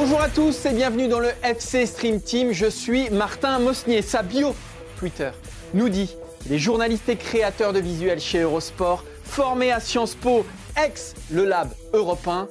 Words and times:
Bonjour 0.00 0.20
à 0.20 0.28
tous 0.28 0.64
et 0.64 0.72
bienvenue 0.72 1.08
dans 1.08 1.18
le 1.18 1.30
FC 1.42 1.84
Stream 1.84 2.20
Team. 2.20 2.52
Je 2.52 2.66
suis 2.66 3.10
Martin 3.10 3.58
Mosnier. 3.58 4.00
Sa 4.00 4.22
bio 4.22 4.54
Twitter 4.96 5.32
nous 5.74 5.88
dit 5.88 6.14
qu'il 6.40 6.52
est 6.52 6.58
journaliste 6.58 7.08
et 7.08 7.16
créateur 7.16 7.72
de 7.72 7.80
visuels 7.80 8.20
chez 8.20 8.42
Eurosport, 8.42 9.02
formé 9.24 9.72
à 9.72 9.80
Sciences 9.80 10.14
Po, 10.14 10.46
ex 10.80 11.14
le 11.32 11.46
Lab 11.46 11.70
européen. 11.92 12.46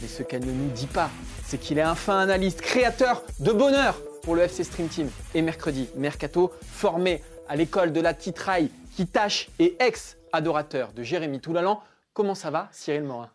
Mais 0.00 0.06
ce 0.06 0.22
qu'elle 0.22 0.46
ne 0.46 0.52
nous 0.52 0.70
dit 0.70 0.86
pas, 0.86 1.10
c'est 1.44 1.58
qu'il 1.58 1.78
est 1.78 1.82
un 1.82 1.96
fin 1.96 2.20
analyste, 2.20 2.60
créateur 2.60 3.24
de 3.40 3.50
bonheur 3.50 4.00
pour 4.22 4.36
le 4.36 4.42
FC 4.42 4.62
Stream 4.62 4.86
Team. 4.86 5.10
Et 5.34 5.42
mercredi, 5.42 5.88
Mercato, 5.96 6.52
formé 6.70 7.20
à 7.48 7.56
l'école 7.56 7.92
de 7.92 8.00
la 8.00 8.14
titraille 8.14 8.70
qui 8.94 9.08
tâche 9.08 9.48
et 9.58 9.74
ex-adorateur 9.80 10.92
de 10.92 11.02
Jérémy 11.02 11.40
Toulalan. 11.40 11.80
Comment 12.14 12.36
ça 12.36 12.52
va, 12.52 12.68
Cyril 12.70 13.02
Morin? 13.02 13.30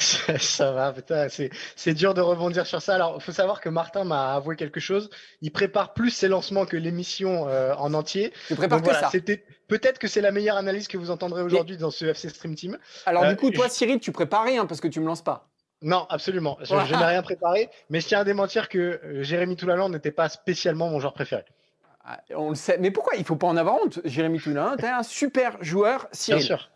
Ça, 0.00 0.38
ça 0.38 0.72
va, 0.72 0.92
putain, 0.92 1.28
c'est, 1.28 1.94
dur 1.94 2.14
de 2.14 2.20
rebondir 2.20 2.66
sur 2.66 2.80
ça. 2.82 2.94
Alors, 2.94 3.14
il 3.16 3.22
faut 3.22 3.32
savoir 3.32 3.60
que 3.60 3.68
Martin 3.68 4.04
m'a 4.04 4.34
avoué 4.34 4.56
quelque 4.56 4.80
chose. 4.80 5.10
Il 5.42 5.52
prépare 5.52 5.92
plus 5.94 6.10
ses 6.10 6.28
lancements 6.28 6.64
que 6.66 6.76
l'émission 6.76 7.46
euh, 7.48 7.74
en 7.74 7.94
entier. 7.94 8.32
Tu 8.48 8.54
prépares 8.54 8.78
Donc 8.80 8.88
que 8.88 8.92
voilà, 8.92 9.10
ça. 9.10 9.18
peut-être 9.68 9.98
que 9.98 10.08
c'est 10.08 10.20
la 10.20 10.30
meilleure 10.32 10.56
analyse 10.56 10.88
que 10.88 10.96
vous 10.98 11.10
entendrez 11.10 11.42
aujourd'hui 11.42 11.76
dans 11.76 11.90
ce 11.90 12.06
FC 12.06 12.28
Stream 12.30 12.54
Team. 12.54 12.78
Alors 13.06 13.24
Euh, 13.24 13.30
du 13.30 13.36
coup, 13.36 13.50
toi, 13.50 13.66
je- 13.68 13.72
Cyril, 13.72 14.00
tu 14.00 14.10
prépares 14.12 14.44
rien 14.44 14.66
parce 14.66 14.80
que 14.80 14.88
tu 14.88 15.00
me 15.00 15.06
lances 15.06 15.22
pas. 15.22 15.48
Non, 15.82 16.06
absolument. 16.10 16.58
Je, 16.60 16.68
Voilà. 16.68 16.84
je 16.84 16.94
n'ai 16.94 17.04
rien 17.04 17.22
préparé, 17.22 17.70
mais 17.88 18.00
je 18.00 18.06
tiens 18.08 18.20
à 18.20 18.24
démentir 18.24 18.68
que 18.68 18.78
euh, 18.78 19.22
Jérémy 19.22 19.56
Toulalan 19.56 19.88
n'était 19.88 20.10
pas 20.10 20.28
spécialement 20.28 20.88
mon 20.90 21.00
joueur 21.00 21.14
préféré. 21.14 21.44
Ah, 22.04 22.20
On 22.36 22.50
le 22.50 22.54
sait. 22.54 22.76
Mais 22.78 22.90
pourquoi? 22.90 23.14
Il 23.16 23.24
faut 23.24 23.36
pas 23.36 23.46
en 23.46 23.56
avoir 23.56 23.76
honte, 23.76 24.00
Jérémy 24.04 24.40
Toulalan. 24.40 24.76
T'es 24.76 24.86
un 24.88 25.02
super 25.02 25.56
joueur, 25.62 26.00
Bien 26.00 26.08
Cyril. 26.12 26.42
sûr. 26.42 26.70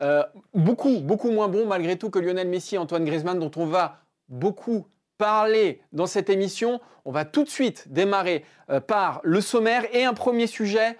Euh, 0.00 0.22
beaucoup, 0.54 1.00
beaucoup 1.00 1.30
moins 1.30 1.48
bon 1.48 1.66
malgré 1.66 1.96
tout 1.98 2.10
que 2.10 2.18
Lionel 2.18 2.48
Messi 2.48 2.76
et 2.76 2.78
Antoine 2.78 3.04
Griezmann, 3.04 3.38
dont 3.38 3.50
on 3.56 3.66
va 3.66 3.98
beaucoup 4.28 4.86
parler 5.16 5.82
dans 5.92 6.06
cette 6.06 6.30
émission. 6.30 6.80
On 7.04 7.10
va 7.10 7.24
tout 7.24 7.42
de 7.42 7.48
suite 7.48 7.90
démarrer 7.92 8.44
euh, 8.70 8.78
par 8.80 9.20
le 9.24 9.40
sommaire 9.40 9.84
et 9.94 10.04
un 10.04 10.14
premier 10.14 10.46
sujet. 10.46 10.96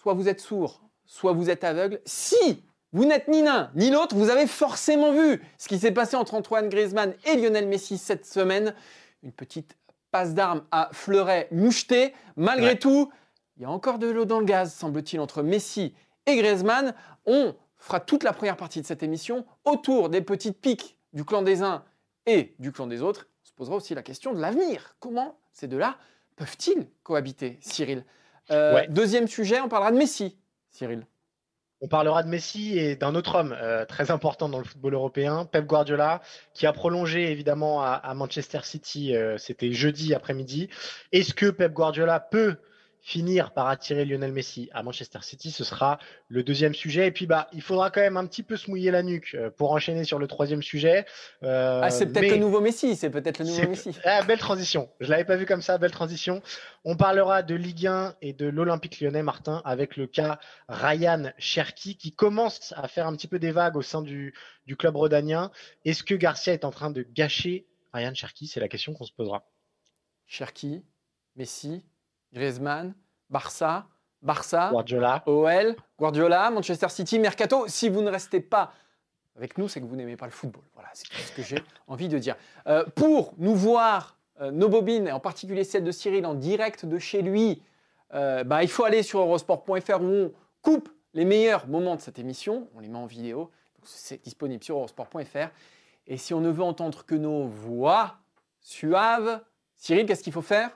Soit 0.00 0.14
vous 0.14 0.28
êtes 0.28 0.40
sourd, 0.40 0.82
soit 1.04 1.32
vous 1.32 1.50
êtes 1.50 1.64
aveugle. 1.64 2.00
Si 2.04 2.62
vous 2.92 3.04
n'êtes 3.04 3.26
ni 3.28 3.42
l'un 3.42 3.70
ni 3.74 3.90
l'autre, 3.90 4.14
vous 4.14 4.30
avez 4.30 4.46
forcément 4.46 5.12
vu 5.12 5.42
ce 5.58 5.66
qui 5.68 5.78
s'est 5.78 5.90
passé 5.92 6.16
entre 6.16 6.34
Antoine 6.34 6.68
Griezmann 6.68 7.14
et 7.24 7.36
Lionel 7.36 7.66
Messi 7.66 7.98
cette 7.98 8.24
semaine. 8.26 8.74
Une 9.24 9.32
petite 9.32 9.76
passe 10.12 10.34
d'armes 10.34 10.62
à 10.70 10.88
fleuret 10.92 11.48
moucheté. 11.50 12.14
Malgré 12.36 12.68
Ouais. 12.70 12.78
tout, 12.78 13.10
il 13.56 13.62
y 13.62 13.66
a 13.66 13.70
encore 13.70 13.98
de 13.98 14.06
l'eau 14.06 14.24
dans 14.24 14.38
le 14.38 14.46
gaz, 14.46 14.72
semble-t-il, 14.72 15.18
entre 15.20 15.42
Messi 15.42 15.94
et 16.28 16.36
Griezmann. 16.36 16.94
On 17.26 17.54
fera 17.78 18.00
toute 18.00 18.22
la 18.22 18.32
première 18.32 18.56
partie 18.56 18.80
de 18.80 18.86
cette 18.86 19.02
émission 19.02 19.44
autour 19.64 20.08
des 20.10 20.20
petites 20.20 20.60
piques 20.60 20.96
du 21.12 21.24
clan 21.24 21.42
des 21.42 21.62
uns 21.62 21.84
et 22.26 22.54
du 22.58 22.70
clan 22.72 22.86
des 22.86 23.02
autres. 23.02 23.28
On 23.44 23.48
se 23.48 23.52
posera 23.54 23.76
aussi 23.76 23.94
la 23.94 24.02
question 24.02 24.34
de 24.34 24.40
l'avenir. 24.40 24.94
Comment 25.00 25.38
ces 25.52 25.66
deux-là 25.68 25.96
peuvent-ils 26.36 26.86
cohabiter, 27.02 27.58
Cyril? 27.60 28.04
Euh, 28.50 28.74
Ouais. 28.74 28.86
Deuxième 28.88 29.26
sujet, 29.28 29.60
on 29.60 29.68
parlera 29.68 29.90
de 29.90 29.96
Messi, 29.96 30.38
Cyril. 30.70 31.06
On 31.80 31.86
parlera 31.88 32.24
de 32.24 32.28
Messi 32.28 32.76
et 32.76 32.96
d'un 32.96 33.14
autre 33.14 33.36
homme 33.36 33.54
euh, 33.56 33.84
très 33.84 34.10
important 34.10 34.48
dans 34.48 34.58
le 34.58 34.64
football 34.64 34.94
européen, 34.94 35.44
Pep 35.44 35.64
Guardiola, 35.64 36.20
qui 36.52 36.66
a 36.66 36.72
prolongé 36.72 37.30
évidemment 37.30 37.82
à, 37.82 37.90
à 37.92 38.14
Manchester 38.14 38.60
City. 38.64 39.14
euh, 39.14 39.38
C'était 39.38 39.72
jeudi 39.72 40.12
après-midi. 40.12 40.68
Est-ce 41.12 41.34
que 41.34 41.50
Pep 41.50 41.72
Guardiola 41.72 42.18
peut 42.18 42.56
finir 43.00 43.52
par 43.52 43.68
attirer 43.68 44.04
Lionel 44.04 44.32
Messi 44.32 44.68
à 44.72 44.82
Manchester 44.82 45.20
City 45.22 45.50
Ce 45.50 45.64
sera 45.64 45.98
le 46.28 46.42
deuxième 46.42 46.74
sujet. 46.74 47.06
Et 47.06 47.10
puis, 47.10 47.26
bah, 47.26 47.48
il 47.52 47.62
faudra 47.62 47.90
quand 47.90 48.00
même 48.00 48.16
un 48.16 48.26
petit 48.26 48.42
peu 48.42 48.56
se 48.56 48.70
mouiller 48.70 48.90
la 48.90 49.02
nuque 49.02 49.34
euh, 49.34 49.50
pour 49.50 49.72
enchaîner 49.72 50.04
sur 50.04 50.18
le 50.18 50.26
troisième 50.26 50.62
sujet. 50.62 51.06
Euh, 51.42 51.80
ah, 51.82 51.90
c'est 51.90 52.06
peut-être 52.06 52.22
mais- 52.22 52.30
le 52.30 52.36
nouveau 52.36 52.60
Messi, 52.60 52.96
c'est 52.96 53.10
peut-être 53.10 53.38
le 53.38 53.46
nouveau 53.46 53.68
Messi. 53.68 53.90
Ah, 54.04 54.22
belle 54.22 54.38
transition. 54.38 54.90
Je 55.00 55.10
l'avais 55.10 55.24
pas 55.24 55.36
vu 55.36 55.46
comme 55.46 55.62
ça, 55.62 55.78
belle 55.78 55.90
transition. 55.90 56.42
On 56.84 56.96
parlera 56.96 57.42
de 57.42 57.54
Ligue 57.54 57.86
1 57.86 58.16
et 58.20 58.32
de 58.32 58.46
l'Olympique 58.46 59.00
lyonnais, 59.00 59.22
Martin, 59.22 59.62
avec 59.64 59.96
le 59.96 60.06
cas 60.06 60.38
Ryan 60.68 61.32
Cherki 61.38 61.96
qui 61.96 62.12
commence 62.12 62.74
à 62.76 62.88
faire 62.88 63.06
un 63.06 63.14
petit 63.16 63.28
peu 63.28 63.38
des 63.38 63.50
vagues 63.52 63.76
au 63.76 63.82
sein 63.82 64.02
du, 64.02 64.34
du 64.66 64.76
club 64.76 64.96
rhodanien. 64.96 65.50
Est-ce 65.84 66.02
que 66.02 66.14
Garcia 66.14 66.52
est 66.52 66.64
en 66.64 66.70
train 66.70 66.90
de 66.90 67.02
gâcher 67.02 67.66
Ryan 67.94 68.14
Cherki? 68.14 68.46
C'est 68.46 68.60
la 68.60 68.68
question 68.68 68.92
qu'on 68.92 69.04
se 69.04 69.12
posera. 69.12 69.44
Cherki, 70.26 70.82
Messi, 71.36 71.82
Griezmann, 72.32 72.94
Barça, 73.30 73.86
Barça, 74.22 74.70
Guardiola. 74.70 75.22
OL, 75.26 75.76
Guardiola, 75.98 76.50
Manchester 76.50 76.88
City, 76.88 77.18
Mercato. 77.18 77.66
Si 77.68 77.88
vous 77.88 78.02
ne 78.02 78.10
restez 78.10 78.40
pas 78.40 78.72
avec 79.36 79.56
nous, 79.56 79.68
c'est 79.68 79.80
que 79.80 79.86
vous 79.86 79.96
n'aimez 79.96 80.16
pas 80.16 80.26
le 80.26 80.32
football. 80.32 80.64
Voilà, 80.74 80.88
c'est 80.92 81.06
ce 81.12 81.32
que 81.32 81.42
j'ai 81.42 81.62
envie 81.86 82.08
de 82.08 82.18
dire. 82.18 82.36
Euh, 82.66 82.84
pour 82.96 83.34
nous 83.38 83.54
voir 83.54 84.18
euh, 84.40 84.50
nos 84.50 84.68
bobines, 84.68 85.06
et 85.06 85.12
en 85.12 85.20
particulier 85.20 85.64
celle 85.64 85.84
de 85.84 85.92
Cyril 85.92 86.26
en 86.26 86.34
direct 86.34 86.84
de 86.84 86.98
chez 86.98 87.22
lui, 87.22 87.62
euh, 88.14 88.42
bah, 88.44 88.62
il 88.62 88.68
faut 88.68 88.84
aller 88.84 89.02
sur 89.02 89.20
eurosport.fr 89.20 90.00
où 90.00 90.06
on 90.06 90.32
coupe 90.62 90.88
les 91.14 91.24
meilleurs 91.24 91.68
moments 91.68 91.94
de 91.94 92.00
cette 92.00 92.18
émission. 92.18 92.68
On 92.74 92.80
les 92.80 92.88
met 92.88 92.98
en 92.98 93.06
vidéo. 93.06 93.50
C'est 93.84 94.22
disponible 94.22 94.62
sur 94.62 94.76
eurosport.fr. 94.76 95.48
Et 96.06 96.16
si 96.16 96.34
on 96.34 96.40
ne 96.40 96.50
veut 96.50 96.62
entendre 96.62 97.04
que 97.04 97.14
nos 97.14 97.46
voix 97.46 98.16
suaves, 98.60 99.40
Cyril, 99.76 100.06
qu'est-ce 100.06 100.22
qu'il 100.22 100.32
faut 100.32 100.42
faire? 100.42 100.70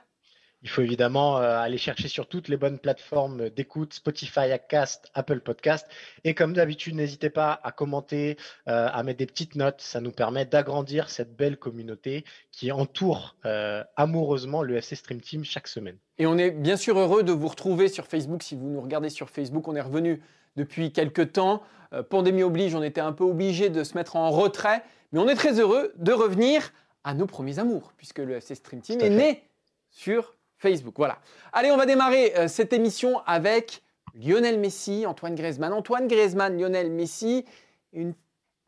Il 0.63 0.69
faut 0.69 0.81
évidemment 0.81 1.37
euh, 1.37 1.59
aller 1.59 1.77
chercher 1.77 2.07
sur 2.07 2.27
toutes 2.27 2.47
les 2.47 2.55
bonnes 2.55 2.79
plateformes 2.79 3.49
d'écoute, 3.49 3.93
Spotify, 3.93 4.51
Acast, 4.51 5.11
Apple 5.13 5.41
Podcast. 5.41 5.87
Et 6.23 6.33
comme 6.33 6.53
d'habitude, 6.53 6.95
n'hésitez 6.95 7.29
pas 7.29 7.59
à 7.63 7.73
commenter, 7.73 8.37
euh, 8.69 8.87
à 8.91 9.03
mettre 9.03 9.19
des 9.19 9.25
petites 9.25 9.55
notes. 9.55 9.81
Ça 9.81 9.99
nous 9.99 10.11
permet 10.11 10.45
d'agrandir 10.45 11.09
cette 11.09 11.35
belle 11.35 11.57
communauté 11.57 12.23
qui 12.51 12.71
entoure 12.71 13.35
euh, 13.45 13.83
amoureusement 13.97 14.63
le 14.63 14.77
FC 14.77 14.95
Stream 14.95 15.19
Team 15.19 15.43
chaque 15.43 15.67
semaine. 15.67 15.97
Et 16.17 16.25
on 16.25 16.37
est 16.37 16.51
bien 16.51 16.77
sûr 16.77 16.97
heureux 16.97 17.23
de 17.23 17.33
vous 17.33 17.49
retrouver 17.49 17.89
sur 17.89 18.07
Facebook. 18.07 18.41
Si 18.41 18.55
vous 18.55 18.69
nous 18.69 18.81
regardez 18.81 19.09
sur 19.09 19.29
Facebook, 19.29 19.67
on 19.67 19.75
est 19.75 19.81
revenu 19.81 20.21
depuis 20.55 20.93
quelques 20.93 21.33
temps. 21.33 21.61
Euh, 21.91 22.03
pandémie 22.03 22.43
oblige, 22.43 22.73
on 22.73 22.83
était 22.83 23.01
un 23.01 23.11
peu 23.11 23.25
obligé 23.25 23.69
de 23.69 23.83
se 23.83 23.95
mettre 23.95 24.15
en 24.15 24.29
retrait. 24.31 24.81
Mais 25.11 25.19
on 25.19 25.27
est 25.27 25.35
très 25.35 25.59
heureux 25.59 25.93
de 25.97 26.13
revenir 26.13 26.71
à 27.03 27.13
nos 27.13 27.25
premiers 27.25 27.59
amours, 27.59 27.91
puisque 27.97 28.19
le 28.19 28.35
FC 28.35 28.55
Stream 28.55 28.81
Team 28.81 28.99
est 29.01 29.03
fait. 29.03 29.09
né 29.09 29.43
sur 29.91 30.33
Facebook. 30.63 30.93
Voilà. 30.97 31.19
Allez, 31.51 31.71
on 31.71 31.77
va 31.77 31.85
démarrer 31.85 32.33
euh, 32.37 32.47
cette 32.47 32.71
émission 32.71 33.19
avec 33.25 33.83
Lionel 34.15 34.59
Messi, 34.59 35.05
Antoine 35.05 35.35
Griezmann. 35.35 35.73
Antoine 35.73 36.07
Griezmann, 36.07 36.57
Lionel 36.57 36.89
Messi, 36.89 37.43
une 37.91 38.13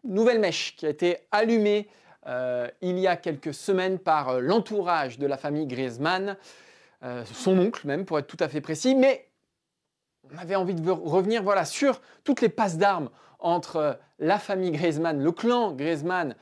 nouvelle 0.03 0.39
mèche 0.39 0.75
qui 0.75 0.85
a 0.85 0.89
été 0.89 1.19
allumée 1.31 1.87
euh, 2.27 2.67
il 2.81 2.99
y 2.99 3.07
a 3.07 3.15
quelques 3.15 3.53
semaines 3.53 3.97
par 3.97 4.29
euh, 4.29 4.39
l'entourage 4.41 5.17
de 5.19 5.25
la 5.25 5.37
famille 5.37 5.67
Griezmann, 5.67 6.37
son 7.31 7.59
oncle 7.59 7.85
même 7.85 8.03
pour 8.03 8.17
être 8.17 8.25
tout 8.25 8.37
à 8.39 8.47
fait 8.47 8.61
précis, 8.61 8.95
mais 8.95 9.27
on 10.23 10.37
avait 10.39 10.55
envie 10.55 10.73
de 10.73 10.89
revenir 10.89 11.43
voilà, 11.43 11.63
sur 11.63 12.01
toutes 12.23 12.41
les 12.41 12.49
passes 12.49 12.79
d'armes 12.79 13.11
entre 13.37 13.99
la 14.17 14.39
famille 14.39 14.71
Griezmann, 14.71 15.23
le 15.23 15.31
clan 15.31 15.71
Griezmann, 15.73 16.35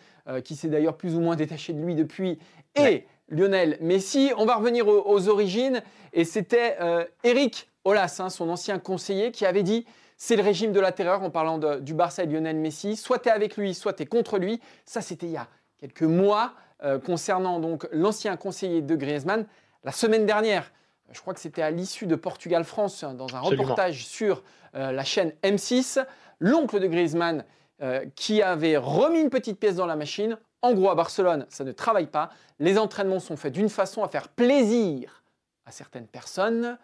qui 0.45 0.55
s'est 0.55 0.69
d'ailleurs 0.69 0.95
plus 0.95 1.15
ou 1.15 1.19
moins 1.19 1.35
détaché 1.35 1.73
de 1.73 1.83
lui 1.83 1.95
depuis, 1.95 2.39
et. 2.75 3.05
Lionel 3.29 3.77
Messi. 3.81 4.31
On 4.37 4.45
va 4.45 4.55
revenir 4.55 4.87
aux, 4.87 5.03
aux 5.05 5.27
origines, 5.29 5.81
et 6.13 6.25
c'était 6.25 6.77
euh, 6.81 7.05
Eric 7.23 7.69
Olas, 7.85 8.17
hein, 8.19 8.29
son 8.29 8.49
ancien 8.49 8.79
conseiller, 8.79 9.31
qui 9.31 9.45
avait 9.45 9.63
dit 9.63 9.85
c'est 10.17 10.35
le 10.35 10.43
régime 10.43 10.71
de 10.71 10.79
la 10.79 10.91
terreur 10.91 11.21
en 11.23 11.29
parlant 11.29 11.57
de- 11.57 11.79
du 11.79 11.93
Barça 11.93 12.23
et 12.23 12.27
de 12.27 12.33
Lionel 12.33 12.55
Messi. 12.57 12.95
Soit 12.95 13.19
tu 13.19 13.29
es 13.29 13.31
avec 13.31 13.57
lui, 13.57 13.73
soit 13.73 13.93
tu 13.93 14.03
es 14.03 14.05
contre 14.05 14.37
lui. 14.37 14.61
Ça, 14.85 15.01
c'était 15.01 15.25
il 15.25 15.31
y 15.33 15.37
a 15.37 15.47
quelques 15.79 16.03
mois 16.03 16.53
euh, 16.83 16.99
concernant 16.99 17.59
donc 17.59 17.87
l'ancien 17.91 18.37
conseiller 18.37 18.81
de 18.81 18.95
Griezmann. 18.95 19.45
La 19.83 19.91
semaine 19.91 20.25
dernière, 20.25 20.71
je 21.11 21.19
crois 21.19 21.33
que 21.33 21.39
c'était 21.39 21.61
à 21.61 21.71
l'issue 21.71 22.05
de 22.07 22.15
Portugal-France, 22.15 23.03
hein, 23.03 23.13
dans 23.15 23.33
un 23.35 23.39
Absolument. 23.39 23.63
reportage 23.63 24.05
sur 24.05 24.43
euh, 24.75 24.91
la 24.91 25.03
chaîne 25.03 25.33
M6, 25.43 26.05
l'oncle 26.39 26.79
de 26.79 26.87
Griezmann 26.87 27.43
euh, 27.81 28.05
qui 28.15 28.41
avait 28.41 28.77
remis 28.77 29.19
une 29.19 29.29
petite 29.29 29.59
pièce 29.59 29.75
dans 29.75 29.85
la 29.87 29.95
machine. 29.95 30.37
En 30.63 30.73
gros, 30.73 30.89
à 30.89 30.95
Barcelone, 30.95 31.45
ça 31.49 31.63
ne 31.63 31.71
travaille 31.71 32.07
pas. 32.07 32.31
Les 32.57 32.79
entraînements 32.79 33.19
sont 33.19 33.37
faits 33.37 33.53
d'une 33.53 33.69
façon 33.69 34.03
à 34.03 34.07
faire 34.07 34.29
plaisir 34.29 35.23
à 35.65 35.71
certaines 35.71 36.07
personnes 36.07 36.77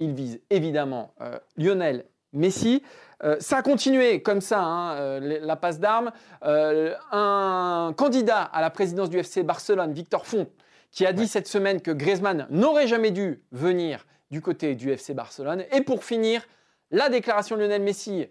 il 0.00 0.14
vise 0.14 0.40
évidemment 0.50 1.14
Lionel 1.56 2.06
Messi. 2.32 2.82
ça 3.38 3.58
a 3.58 3.62
continué 3.62 4.22
comme 4.22 4.40
ça, 4.40 4.60
hein, 4.60 5.20
la 5.20 5.56
passe 5.56 5.78
d'armes. 5.78 6.10
un 6.42 7.94
candidat 7.96 8.42
à 8.42 8.60
la 8.60 8.70
présidence 8.70 9.10
du 9.10 9.18
FC 9.18 9.42
Barcelone, 9.42 9.92
Victor 9.92 10.26
Font, 10.26 10.48
qui 10.90 11.06
a 11.06 11.12
dit 11.12 11.28
cette 11.28 11.46
semaine 11.46 11.80
que 11.80 11.90
Griezmann 11.90 12.46
n'aurait 12.50 12.88
jamais 12.88 13.10
dû 13.10 13.42
venir 13.52 14.06
du 14.30 14.40
côté 14.40 14.74
du 14.74 14.90
FC 14.90 15.14
Barcelone. 15.14 15.64
Et 15.72 15.82
pour 15.82 16.02
finir, 16.02 16.42
la 16.90 17.08
déclaration 17.08 17.56
de 17.56 17.62
Lionel 17.62 17.82
Messi, 17.82 18.26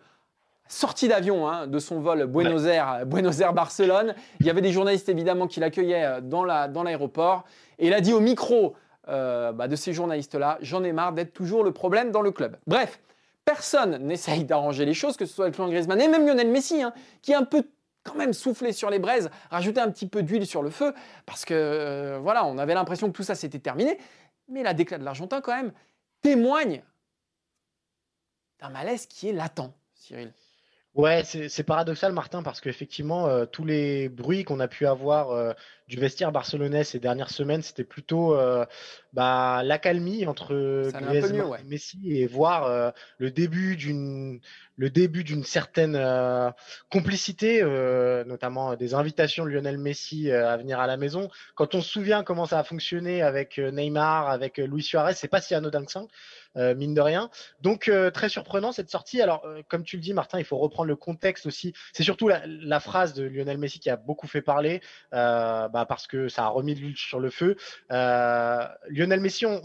sortie 0.70 1.10
d'avion 1.10 1.50
hein, 1.50 1.68
de 1.68 1.80
son 1.80 2.00
vol 2.00 2.26
Buenos 2.28 2.64
Aires, 2.66 3.06
Buenos 3.06 3.42
Aires 3.42 3.54
Barcelone. 3.54 4.16
Il 4.40 4.46
y 4.46 4.50
avait 4.50 4.62
des 4.62 4.72
journalistes 4.72 5.10
évidemment 5.10 5.48
qui 5.48 5.60
l'accueillaient 5.60 6.06
euh, 6.06 6.22
dans 6.22 6.44
l'aéroport. 6.44 7.44
et 7.80 7.88
il 7.88 7.94
a 7.94 8.00
dit 8.00 8.14
au 8.14 8.22
micro 8.22 8.76
euh, 9.10 9.52
bah, 9.52 9.68
de 9.68 9.76
ces 9.76 9.92
journalistes-là, 9.92 10.60
j'en 10.62 10.84
ai 10.84 10.94
marre 10.94 11.14
d'être 11.14 11.34
toujours 11.34 11.64
le 11.64 11.74
problème 11.74 12.12
dans 12.12 12.22
le 12.22 12.32
club. 12.32 12.58
Bref, 12.68 13.02
personne 13.44 13.98
n'essaye 14.06 14.46
d'arranger 14.46 14.86
les 14.86 14.94
choses, 14.94 15.18
que 15.18 15.26
ce 15.26 15.34
soit 15.34 15.46
avec 15.46 15.56
Jean 15.56 15.68
Griezmann 15.68 16.00
et 16.00 16.08
même 16.08 16.28
Lionel 16.28 16.50
Messi, 16.50 16.84
hein, 16.84 16.94
qui 17.24 17.32
est 17.32 17.36
un 17.36 17.44
peu 17.44 17.64
quand 18.04 18.16
même 18.16 18.34
soufflé 18.34 18.72
sur 18.72 18.92
les 18.92 19.00
braises, 19.00 19.32
rajouter 19.50 19.82
un 19.82 19.90
petit 19.90 20.08
peu 20.08 20.22
d'huile 20.22 20.46
sur 20.46 20.62
le 20.62 20.70
feu, 20.70 20.94
parce 21.26 21.44
que 21.44 21.54
euh, 21.56 22.20
voilà, 22.22 22.46
on 22.46 22.60
avait 22.60 22.76
l'impression 22.76 23.08
que 23.08 23.16
tout 23.16 23.24
ça 23.24 23.34
s'était 23.34 23.60
terminé. 23.60 23.98
Mais 24.48 24.64
la 24.64 24.74
déclaration 24.74 25.02
de 25.02 25.06
l'Argentin, 25.06 25.42
quand 25.42 25.56
même, 25.56 25.72
témoigne 26.22 26.84
d'un 28.60 28.70
malaise 28.70 29.08
qui 29.08 29.30
est 29.30 29.34
latent, 29.34 29.74
Cyril. 29.96 30.34
Ouais, 30.96 31.24
c'est 31.24 31.64
paradoxal, 31.64 32.14
Martin, 32.14 32.42
parce 32.42 32.62
qu'effectivement, 32.62 33.28
euh, 33.28 33.46
tous 33.46 33.64
les 33.64 34.10
bruits 34.10 34.44
qu'on 34.44 34.60
a 34.60 34.68
pu 34.68 34.88
avoir 34.88 35.30
euh, 35.30 35.54
du 35.88 35.98
vestiaire 35.98 36.32
barcelonais 36.32 36.84
ces 36.84 37.00
dernières 37.00 37.30
semaines, 37.30 37.62
c'était 37.62 37.84
plutôt 37.84 38.36
euh, 38.36 38.66
bah, 39.14 39.62
l'accalmie 39.64 40.26
entre 40.26 40.90
Griezmann 40.92 41.60
et 41.60 41.64
Messi 41.64 42.00
et 42.06 42.26
voir 42.26 42.94
le 43.18 43.32
début 43.32 43.76
d'une 43.76 44.40
le 44.78 44.90
début 44.90 45.24
d'une 45.24 45.44
certaine 45.44 45.98
complicité, 46.90 47.62
notamment 48.26 48.76
des 48.76 48.94
invitations 48.94 49.46
de 49.46 49.50
Lionel 49.50 49.78
Messi 49.78 50.32
à 50.32 50.58
venir 50.58 50.80
à 50.80 50.88
la 50.88 50.98
maison. 50.98 51.30
Quand 51.56 51.76
on 51.76 51.82
se 51.82 51.90
souvient 51.90 52.24
comment 52.24 52.46
ça 52.46 52.60
a 52.60 52.64
fonctionné 52.64 53.22
avec 53.22 53.58
Neymar, 53.58 54.30
avec 54.30 54.58
Luis 54.58 54.84
Suarez, 54.84 55.14
c'est 55.14 55.28
pas 55.28 55.42
si 55.42 55.54
anodin 55.54 55.86
que 55.86 55.92
ça. 55.92 56.04
Euh, 56.58 56.74
mine 56.74 56.96
de 56.96 57.02
rien. 57.02 57.30
Donc 57.62 57.88
euh, 57.88 58.10
très 58.10 58.28
surprenant 58.28 58.72
cette 58.72 58.90
sortie. 58.90 59.22
Alors 59.22 59.44
euh, 59.46 59.62
comme 59.68 59.84
tu 59.84 59.98
le 59.98 60.02
dis 60.02 60.14
Martin, 60.14 60.40
il 60.40 60.46
faut 60.46 60.58
reprendre 60.58 60.88
le 60.88 60.96
contexte 60.96 61.46
aussi. 61.46 61.74
C'est 61.94 62.04
surtout 62.04 62.28
la, 62.28 62.80
phrase 62.80 63.14
de 63.14 63.24
Lionel 63.24 63.58
Messi 63.58 63.80
qui 63.80 63.90
a 63.90 63.98
beaucoup 63.98 64.28
fait 64.28 64.42
parler 64.42 64.82
bah, 65.12 65.86
parce 65.88 66.08
que 66.08 66.28
ça 66.28 66.46
a 66.46 66.48
remis 66.48 66.74
de 66.74 66.80
l'huile 66.80 66.98
sur 66.98 67.20
le 67.20 67.30
feu. 67.30 67.56
Lionel 67.90 69.20
Messi, 69.20 69.46
on, 69.46 69.62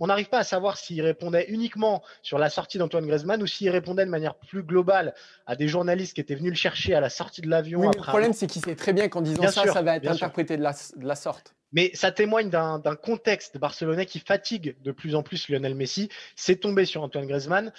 on 0.00 0.06
n'arrive 0.06 0.28
pas 0.28 0.38
à 0.38 0.44
savoir 0.44 0.78
s'il 0.78 1.02
répondait 1.02 1.46
uniquement 1.48 2.02
sur 2.22 2.38
la 2.38 2.48
sortie 2.48 2.78
d'Antoine 2.78 3.06
Griezmann 3.06 3.42
ou 3.42 3.46
s'il 3.46 3.68
répondait 3.68 4.04
de 4.04 4.10
manière 4.10 4.36
plus 4.36 4.62
globale 4.62 5.14
à 5.46 5.56
des 5.56 5.68
journalistes 5.68 6.14
qui 6.14 6.20
étaient 6.20 6.34
venus 6.34 6.52
le 6.52 6.56
chercher 6.56 6.94
à 6.94 7.00
la 7.00 7.10
sortie 7.10 7.42
de 7.42 7.48
l'avion. 7.50 7.82
le 7.82 7.90
problème, 7.90 8.32
c'est 8.32 8.46
qu'il 8.46 8.64
sait 8.64 8.76
très 8.76 8.92
bien 8.92 9.08
qu'en 9.08 9.20
disant 9.20 9.46
ça, 9.48 9.66
ça 9.66 9.82
va 9.82 9.96
être 9.96 10.08
interprété 10.08 10.56
de 10.56 10.62
la 10.62 11.14
sorte. 11.14 11.54
Mais 11.72 11.90
ça 11.94 12.12
témoigne 12.12 12.50
d'un 12.50 12.96
contexte 12.96 13.58
barcelonais 13.58 14.06
qui 14.06 14.18
fatigue 14.18 14.76
de 14.82 14.92
plus 14.92 15.14
en 15.14 15.22
plus 15.22 15.48
Lionel 15.48 15.74
Messi. 15.74 16.08
C'est 16.36 16.56
tombé 16.56 16.84
sur 16.84 17.02
Antoine 17.02 17.26
Griezmann. 17.26 17.72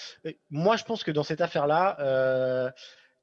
Moi, 0.50 0.78
je 0.78 0.84
pense 0.84 1.04
que 1.04 1.12
dans 1.12 1.24
cette 1.24 1.42
affaire-là, 1.42 1.98
euh, 2.00 2.72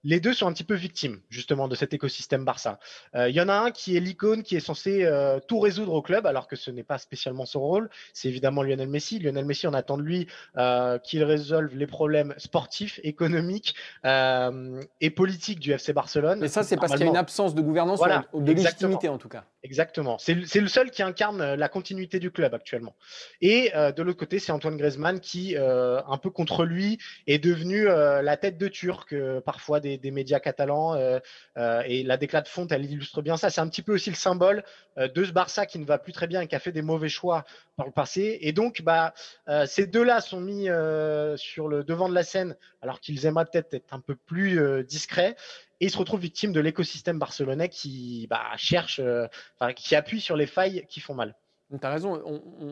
les 0.05 0.21
deux 0.21 0.33
sont 0.33 0.47
un 0.47 0.53
petit 0.53 0.65
peu 0.65 0.75
victimes 0.75 1.21
justement 1.29 1.69
de 1.69 1.75
cet 1.75 1.93
écosystème 1.93 2.45
Barça. 2.45 2.79
Il 3.15 3.21
euh, 3.21 3.31
y 3.31 3.41
en 3.41 3.49
a 3.49 3.55
un 3.55 3.71
qui 3.71 3.97
est 3.97 4.01
l'icône 4.01 4.43
qui 4.43 4.57
est 4.57 4.61
censé 4.61 5.05
euh, 5.05 5.39
tout 5.47 5.61
résoudre 5.61 5.93
au 5.93 6.03
club, 6.03 6.27
alors 6.27 6.49
que 6.49 6.57
ce 6.57 6.71
n'est 6.71 6.83
pas 6.83 6.99
spécialement 6.99 7.45
son 7.45 7.61
rôle. 7.61 7.91
C'est 8.15 8.29
évidemment 8.29 8.63
Lionel 8.63 8.89
Messi. 8.89 9.19
Lionel 9.19 9.45
Messi, 9.45 9.67
on 9.67 9.75
attend 9.75 9.99
de 9.99 10.03
lui 10.03 10.27
euh, 10.57 10.99
qu'il 10.99 11.23
résolve 11.25 11.77
les 11.77 11.87
problèmes 11.87 12.35
sportifs, 12.39 13.01
économiques 13.03 13.75
et 14.05 15.11
politiques 15.11 15.61
du 15.61 15.73
FC 15.73 15.93
Barcelone. 15.93 16.39
Mais 16.41 16.49
ça, 16.49 16.63
c'est 16.63 16.77
parce 16.77 16.93
qu'il 16.93 17.03
y 17.03 17.05
a 17.05 17.11
une 17.11 17.17
absence 17.17 17.55
de 17.55 17.61
gouvernance 17.61 18.01
ou 18.33 18.43
de 18.43 18.53
légitimité 18.53 19.09
en 19.09 19.19
tout 19.19 19.29
cas. 19.29 19.45
Exactement. 19.63 20.17
C'est 20.19 20.35
le 20.35 20.69
seul 20.69 20.91
qui 20.91 21.03
incarne 21.03 21.55
la 21.55 21.69
continuité 21.69 22.19
du 22.19 22.31
club 22.31 22.55
actuellement. 22.55 22.95
Et 23.41 23.71
de 23.75 24.03
l'autre 24.03 24.19
côté, 24.19 24.39
c'est 24.39 24.53
Antoine 24.53 24.77
Griezmann 24.77 25.21
qui, 25.21 25.57
un 25.57 26.19
peu 26.19 26.31
contre 26.31 26.65
lui, 26.65 26.99
est 27.27 27.39
devenu 27.39 27.85
la 27.85 28.37
tête 28.37 28.59
de 28.59 28.69
Turc 28.69 29.15
parfois 29.45 29.81
des 29.81 29.90
des, 29.99 30.11
médias 30.11 30.41
catalans. 30.41 30.95
Euh, 30.95 31.19
euh, 31.57 31.83
et 31.87 32.03
la 32.03 32.17
déclat 32.17 32.43
de 32.43 32.49
Fonte, 32.49 32.73
elle 32.73 32.85
illustre 32.85 33.23
bien 33.23 33.37
ça. 33.37 33.51
C'est 33.51 33.61
un 33.61 33.69
petit 33.69 33.83
peu 33.83 33.95
aussi 33.95 34.11
le 34.11 34.17
symbole 34.17 34.65
euh, 34.99 35.09
de 35.09 35.25
ce 35.25 35.33
Barça 35.33 35.67
qui 35.67 35.79
ne 35.79 35.85
va 35.85 35.99
plus 35.99 36.13
très 36.13 36.27
bien 36.27 36.41
et 36.41 36.47
qui 36.47 36.55
a 36.55 36.59
fait 36.59 36.73
des 36.73 36.83
mauvais 36.83 37.09
choix 37.09 37.45
par 37.77 37.87
le 37.87 37.93
passé. 37.93 38.39
Et 38.43 38.53
donc, 38.53 38.83
bah, 38.83 39.15
ces 39.67 39.87
deux-là 39.87 40.21
sont 40.21 40.41
mis 40.41 40.69
sur 41.37 41.69
le 41.69 41.83
devant 41.83 42.09
de 42.09 42.15
la 42.15 42.23
scène 42.23 42.57
alors 42.83 43.01
qu'ils 43.01 43.27
aimeraient 43.27 43.47
peut-être 43.47 43.73
être 43.75 43.95
un 43.95 44.01
peu 44.01 44.15
plus 44.15 44.85
discrets 44.85 45.37
et 45.81 45.87
ils 45.87 45.91
se 45.91 45.97
retrouvent 45.97 46.21
victimes 46.21 46.53
de 46.53 46.61
l'écosystème 46.61 47.19
barcelonais 47.19 47.71
qui 47.71 48.27
bah, 48.29 48.43
cherche, 48.57 49.01
qui 49.77 49.97
appuie 49.97 50.21
sur 50.21 50.37
les 50.37 50.47
failles 50.47 50.85
qui 50.89 51.01
font 51.01 51.15
mal. 51.15 51.35
Tu 51.71 51.87
as 51.87 51.91
raison, 51.91 52.21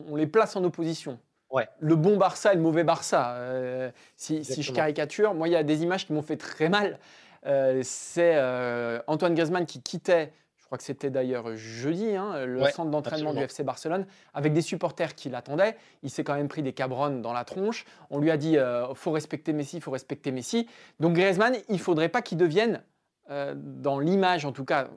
on, 0.09 0.15
les 0.15 0.27
place 0.27 0.55
en 0.55 0.63
opposition. 0.63 1.19
Ouais. 1.51 1.67
Le 1.79 1.95
bon 1.95 2.17
Barça 2.17 2.53
et 2.53 2.55
le 2.55 2.61
mauvais 2.61 2.83
Barça. 2.83 3.33
Euh, 3.33 3.91
si, 4.15 4.43
je 4.43 4.71
caricature, 4.71 5.33
moi, 5.33 5.47
il 5.47 5.51
y 5.51 5.55
a 5.55 5.63
des 5.63 5.83
images 5.83 6.05
qui 6.05 6.13
m'ont 6.13 6.21
fait 6.21 6.37
très 6.37 6.69
mal. 6.69 6.99
Euh, 7.45 7.81
c'est 7.83 8.35
euh, 8.35 8.99
Antoine 9.07 9.33
Griezmann 9.33 9.65
qui 9.65 9.81
quittait, 9.81 10.33
je 10.57 10.65
crois 10.65 10.77
que 10.77 10.83
c'était 10.83 11.09
d'ailleurs 11.09 11.55
jeudi, 11.55 12.15
hein, 12.15 12.45
le 12.45 12.63
centre 12.65 12.91
d'entraînement 12.91 13.33
du 13.33 13.41
FC 13.41 13.63
Barcelone, 13.63 14.05
avec 14.33 14.53
des 14.53 14.61
supporters 14.61 15.15
qui 15.15 15.29
l'attendaient. 15.29 15.75
Il 16.03 16.09
s'est 16.09 16.23
quand 16.23 16.35
même 16.35 16.49
pris 16.49 16.61
des 16.61 16.73
cabronnes 16.73 17.21
dans 17.21 17.33
la 17.33 17.45
tronche. 17.45 17.85
On 18.09 18.19
lui 18.19 18.29
a 18.29 18.37
dit 18.37 18.57
faut 18.93 19.11
respecter 19.11 19.53
Messi, 19.53 19.77
il 19.77 19.81
faut 19.81 19.91
respecter 19.91 20.31
Messi. 20.31 20.67
Donc 20.99 21.13
Griezmann, 21.13 21.55
il 21.69 21.75
ne 21.75 21.79
faudrait 21.79 22.09
pas 22.09 22.21
qu'il 22.21 22.37
devienne, 22.37 22.83
dans 23.29 23.99
l'image 23.99 24.45
en 24.45 24.51
tout 24.51 24.65
cas, 24.65 24.89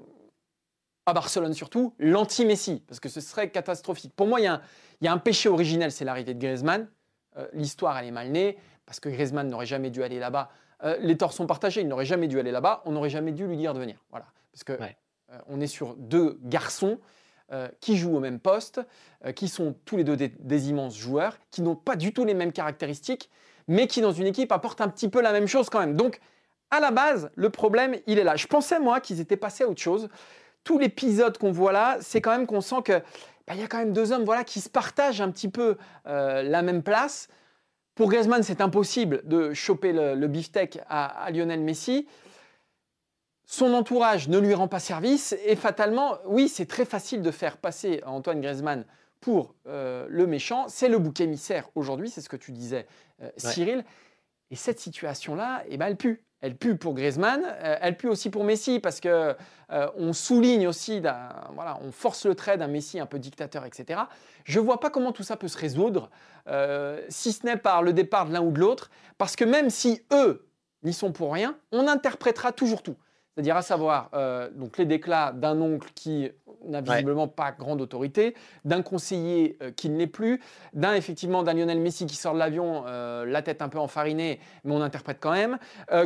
à 1.07 1.13
Barcelone 1.13 1.55
surtout, 1.55 1.95
l'anti-Messi, 1.99 2.83
parce 2.87 3.01
que 3.01 3.09
ce 3.09 3.21
serait 3.21 3.51
catastrophique. 3.51 4.13
Pour 4.15 4.27
moi, 4.27 4.41
il 4.41 4.45
y 4.45 4.47
a 4.47 4.55
un, 4.55 4.63
il 5.01 5.07
y 5.07 5.09
a 5.09 5.13
un 5.13 5.19
péché 5.19 5.49
originel, 5.49 5.91
c'est 5.91 6.05
l'arrivée 6.05 6.35
de 6.35 6.39
Griezmann. 6.39 6.89
Euh, 7.37 7.47
l'histoire, 7.53 7.99
elle 7.99 8.07
est 8.07 8.13
mal 8.13 8.31
née, 8.31 8.57
parce 8.87 9.01
que 9.01 9.09
Griezmann 9.09 9.49
n'aurait 9.49 9.67
jamais 9.67 9.91
dû 9.91 10.03
aller 10.03 10.21
là-bas. 10.21 10.51
Euh, 10.85 10.97
les 11.01 11.17
torts 11.17 11.33
sont 11.33 11.47
partagés, 11.47 11.81
il 11.81 11.89
n'aurait 11.89 12.05
jamais 12.05 12.29
dû 12.29 12.39
aller 12.39 12.53
là-bas, 12.53 12.83
on 12.85 12.93
n'aurait 12.93 13.11
jamais 13.11 13.33
dû 13.33 13.47
lui 13.47 13.57
dire 13.57 13.75
de 13.75 13.81
venir. 13.81 13.97
Voilà. 14.11 14.27
Parce 14.53 14.63
que 14.63 14.73
euh, 14.73 15.39
on 15.49 15.61
est 15.61 15.67
sur 15.67 15.97
deux 15.97 16.39
garçons 16.43 16.99
qui 17.81 17.99
jouent 17.99 18.17
au 18.17 18.21
même 18.21 18.41
poste, 18.41 18.81
qui 19.37 19.47
sont 19.47 19.77
tous 19.85 19.99
les 19.99 20.05
deux 20.05 20.17
des, 20.17 20.71
immenses 20.71 20.97
joueurs, 20.97 21.37
qui 21.51 21.61
n'ont 21.61 21.77
pas 21.77 21.97
du 21.97 22.15
tout 22.15 22.25
les 22.25 22.33
mêmes 22.33 22.51
caractéristiques, 22.51 23.29
mais 23.69 23.87
qui 23.87 24.01
dans 24.01 24.13
une 24.13 24.27
équipe 24.27 24.51
apportent 24.53 24.81
un 24.81 24.89
petit 24.89 25.11
peu 25.11 25.21
la 25.21 25.33
même 25.33 25.47
chose 25.47 25.69
quand 25.69 25.81
même. 25.81 25.95
Donc, 25.95 26.19
à 26.71 26.81
la 26.81 26.91
base, 26.91 27.31
le 27.35 27.51
problème, 27.51 27.97
il 28.07 28.19
est 28.19 28.25
là. 28.25 28.37
Je 28.37 28.47
pensais, 28.47 28.81
moi, 28.81 29.01
qu'ils 29.01 29.21
étaient 29.21 29.37
passés 29.37 29.65
à 29.65 29.69
autre 29.69 29.83
chose. 29.83 30.09
Tout 30.65 30.79
l'épisode 30.79 31.39
qu'on 31.39 31.53
voit 31.53 31.73
là, 31.73 31.99
c'est 32.01 32.21
quand 32.21 32.31
même 32.31 32.47
qu'on 32.47 32.61
sent 32.61 32.83
que 32.85 33.03
bah, 33.47 33.55
il 33.55 33.61
y 33.61 33.65
a 33.65 33.67
quand 33.67 33.79
même 33.79 33.93
deux 33.93 34.13
hommes 34.13 34.25
voilà, 34.25 34.45
qui 34.45 34.61
se 34.61 34.69
partagent 34.69 35.21
un 35.21 35.31
petit 35.31 35.49
peu 35.49 35.77
euh, 36.07 36.43
la 36.43 36.63
même 36.63 36.83
place. 36.83 37.29
Pour 37.95 38.09
Griezmann, 38.09 38.43
c'est 38.43 38.61
impossible 38.61 39.23
de 39.25 39.53
choper 39.53 39.93
le, 39.93 40.15
le 40.15 40.29
beefsteak 40.29 40.79
à, 40.89 41.29
Lionel 41.31 41.61
Messi. 41.61 42.07
Son 43.45 43.75
entourage 43.75 44.29
ne 44.29 44.39
lui 44.39 44.55
rend 44.55 44.69
pas 44.69 44.79
service 44.79 45.37
et 45.45 45.57
fatalement, 45.57 46.17
oui, 46.25 46.49
c'est 46.49 46.65
très 46.65 46.87
facile 46.87 47.21
de 47.21 47.31
faire 47.31 47.59
passer 47.59 48.01
Antoine 48.07 48.41
Griezmann 48.41 48.87
pour 49.21 49.55
euh, 49.67 50.07
le 50.09 50.27
méchant. 50.27 50.67
C'est 50.69 50.89
le 50.89 50.99
bouc 50.99 51.21
émissaire 51.21 51.69
aujourd'hui, 51.75 52.09
c'est 52.09 52.23
ce 52.23 52.31
que 52.31 52.37
tu 52.37 52.53
disais, 52.53 52.87
euh, 53.23 53.29
Cyril. 53.37 53.85
Et 54.51 54.57
cette 54.57 54.81
situation-là, 54.81 55.65
eh 55.69 55.77
ben, 55.77 55.87
elle 55.87 55.97
pue 55.97 56.25
elle 56.43 56.57
pue 56.57 56.77
pour 56.77 56.93
Griezmann, 56.93 57.43
euh, 57.45 57.77
elle 57.81 57.97
pue 57.97 58.09
aussi 58.09 58.29
pour 58.29 58.45
Messi 58.45 58.81
parce 58.81 59.01
que 59.01 59.35
euh, 59.71 59.89
on 59.97 60.13
souligne 60.13 60.67
aussi, 60.67 61.01
voilà, 61.01 61.79
on 61.83 61.93
force 61.93 62.27
le 62.27 62.35
trait 62.35 62.59
d'un 62.59 62.67
Messi 62.67 63.01
un 63.01 63.07
peu 63.07 63.19
dictateur, 63.19 63.65
etc. 63.65 64.01
Je 64.45 64.59
ne 64.59 64.65
vois 64.65 64.81
pas 64.81 64.91
comment 64.91 65.13
tout 65.13 65.23
ça 65.23 65.37
peut 65.37 65.49
se 65.49 65.57
résoudre, 65.57 66.11
euh, 66.49 67.01
si 67.09 67.33
ce 67.33 67.47
n'est 67.47 67.57
par 67.57 67.83
le 67.83 67.93
départ 67.93 68.27
de 68.27 68.33
l'un 68.33 68.43
ou 68.43 68.51
de 68.51 68.59
l'autre, 68.59 68.91
parce 69.17 69.37
que 69.37 69.45
même 69.45 69.71
si 69.71 70.03
eux 70.13 70.47
n'y 70.83 70.93
sont 70.93 71.13
pour 71.13 71.33
rien, 71.33 71.57
on 71.71 71.87
interprétera 71.87 72.53
toujours 72.53 72.83
tout 72.83 72.97
c'est-à-dire 73.35 73.57
à 73.57 73.63
savoir 73.63 74.11
euh, 74.15 74.51
donc 74.55 74.77
les 74.79 74.85
déclats 74.85 75.33
d'un 75.33 75.61
oncle 75.61 75.89
qui 75.95 76.31
n'a 76.67 76.81
visiblement 76.81 77.29
pas 77.29 77.51
grande 77.53 77.81
autorité, 77.81 78.35
d'un 78.65 78.83
conseiller 78.83 79.57
euh, 79.63 79.71
qui 79.71 79.89
ne 79.89 79.99
l'est 79.99 80.07
plus, 80.07 80.41
d'un 80.75 80.95
effectivement 80.95 81.43
d'un 81.43 81.55
Lionel 81.55 81.81
Messi 81.81 82.07
qui 82.07 82.15
sort 82.15 82.35
de 82.35 82.39
l'avion, 82.39 82.85
euh, 82.87 83.25
la 83.25 83.43
tête 83.43 83.63
un 83.63 83.69
peu 83.69 83.79
enfarinée, 83.79 84.39
mais 84.65 84.75
on 84.75 84.83
interprète 84.83 85.19
quand 85.21 85.33
même, 85.33 85.59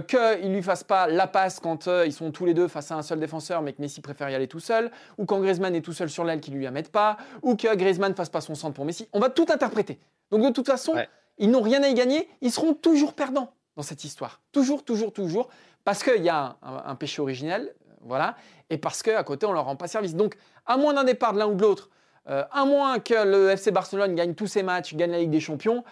qu'il 0.09 0.53
lui 0.53 0.63
fasse 0.63 0.85
pas 0.85 1.07
la 1.09 1.27
passe 1.27 1.61
quand 1.61 1.89
ils 2.05 2.13
sont 2.13 2.31
tous 2.31 2.47
les 2.47 2.55
deux 2.55 2.69
face 2.69 2.91
à 2.91 2.97
un 2.97 3.03
seul 3.03 3.19
défenseur, 3.19 3.63
mais 3.63 3.73
que 3.73 3.83
Messi 3.83 4.01
préfère 4.01 4.31
y 4.31 4.35
aller 4.35 4.49
tout 4.49 4.61
seul, 4.61 4.91
ou 5.19 5.25
quand 5.25 5.41
Griezmann 5.41 5.75
est 5.75 5.81
tout 5.81 5.93
seul 5.93 6.09
sur 6.09 6.25
l'aile, 6.25 6.41
qu'il 6.41 6.55
lui 6.55 6.65
la 6.65 6.71
mette 6.71 6.93
pas, 6.93 7.17
ou 7.43 7.57
que 7.57 7.75
Griezmann 7.75 8.15
fasse 8.15 8.31
pas 8.31 8.41
son 8.41 8.55
centre 8.55 8.75
pour 8.75 8.85
Messi. 8.85 9.09
On 9.13 9.21
va 9.21 9.31
tout 9.31 9.47
interpréter. 9.49 9.99
Donc 10.31 10.43
de 10.43 10.51
toute 10.51 10.67
façon, 10.67 10.95
ils 11.39 11.51
n'ont 11.51 11.63
rien 11.63 11.83
à 11.83 11.89
y 11.89 11.95
gagner, 11.95 12.29
ils 12.41 12.53
seront 12.53 12.75
toujours 12.75 13.15
perdants 13.15 13.53
dans 13.77 13.83
cette 13.83 14.05
histoire. 14.05 14.41
Toujours, 14.53 14.85
toujours, 14.85 15.13
toujours, 15.13 15.49
parce 15.87 16.03
qu'il 16.03 16.25
y 16.25 16.29
a 16.29 16.57
un, 16.63 16.97
péché 16.97 17.23
originel, 17.23 17.73
voilà, 18.01 18.35
et 18.71 18.77
parce 18.77 19.05
qu'à 19.05 19.23
côté, 19.23 19.47
on 19.47 19.51
ne 19.51 19.55
leur 19.55 19.67
rend 19.67 19.77
pas 19.77 19.87
service. 19.87 20.17
Donc, 20.17 20.37
à 20.67 20.77
moins 20.77 20.93
d'un 20.93 21.05
départ 21.05 21.33
de 21.33 21.39
l'un 21.39 21.47
ou 21.47 21.55
de 21.55 21.63
l'autre, 21.63 21.91
euh, 22.29 22.43
à 22.51 22.65
moins 22.65 22.99
que 22.99 23.15
le 23.15 23.51
FC 23.51 23.71
Barcelone 23.71 24.17
gagne 24.17 24.35
tous 24.35 24.49
ses 24.49 24.65
matchs, 24.65 24.97
gagne 24.97 25.13
la 25.13 25.21
Ligue 25.21 25.31
des 25.31 25.39
Champions, 25.39 25.85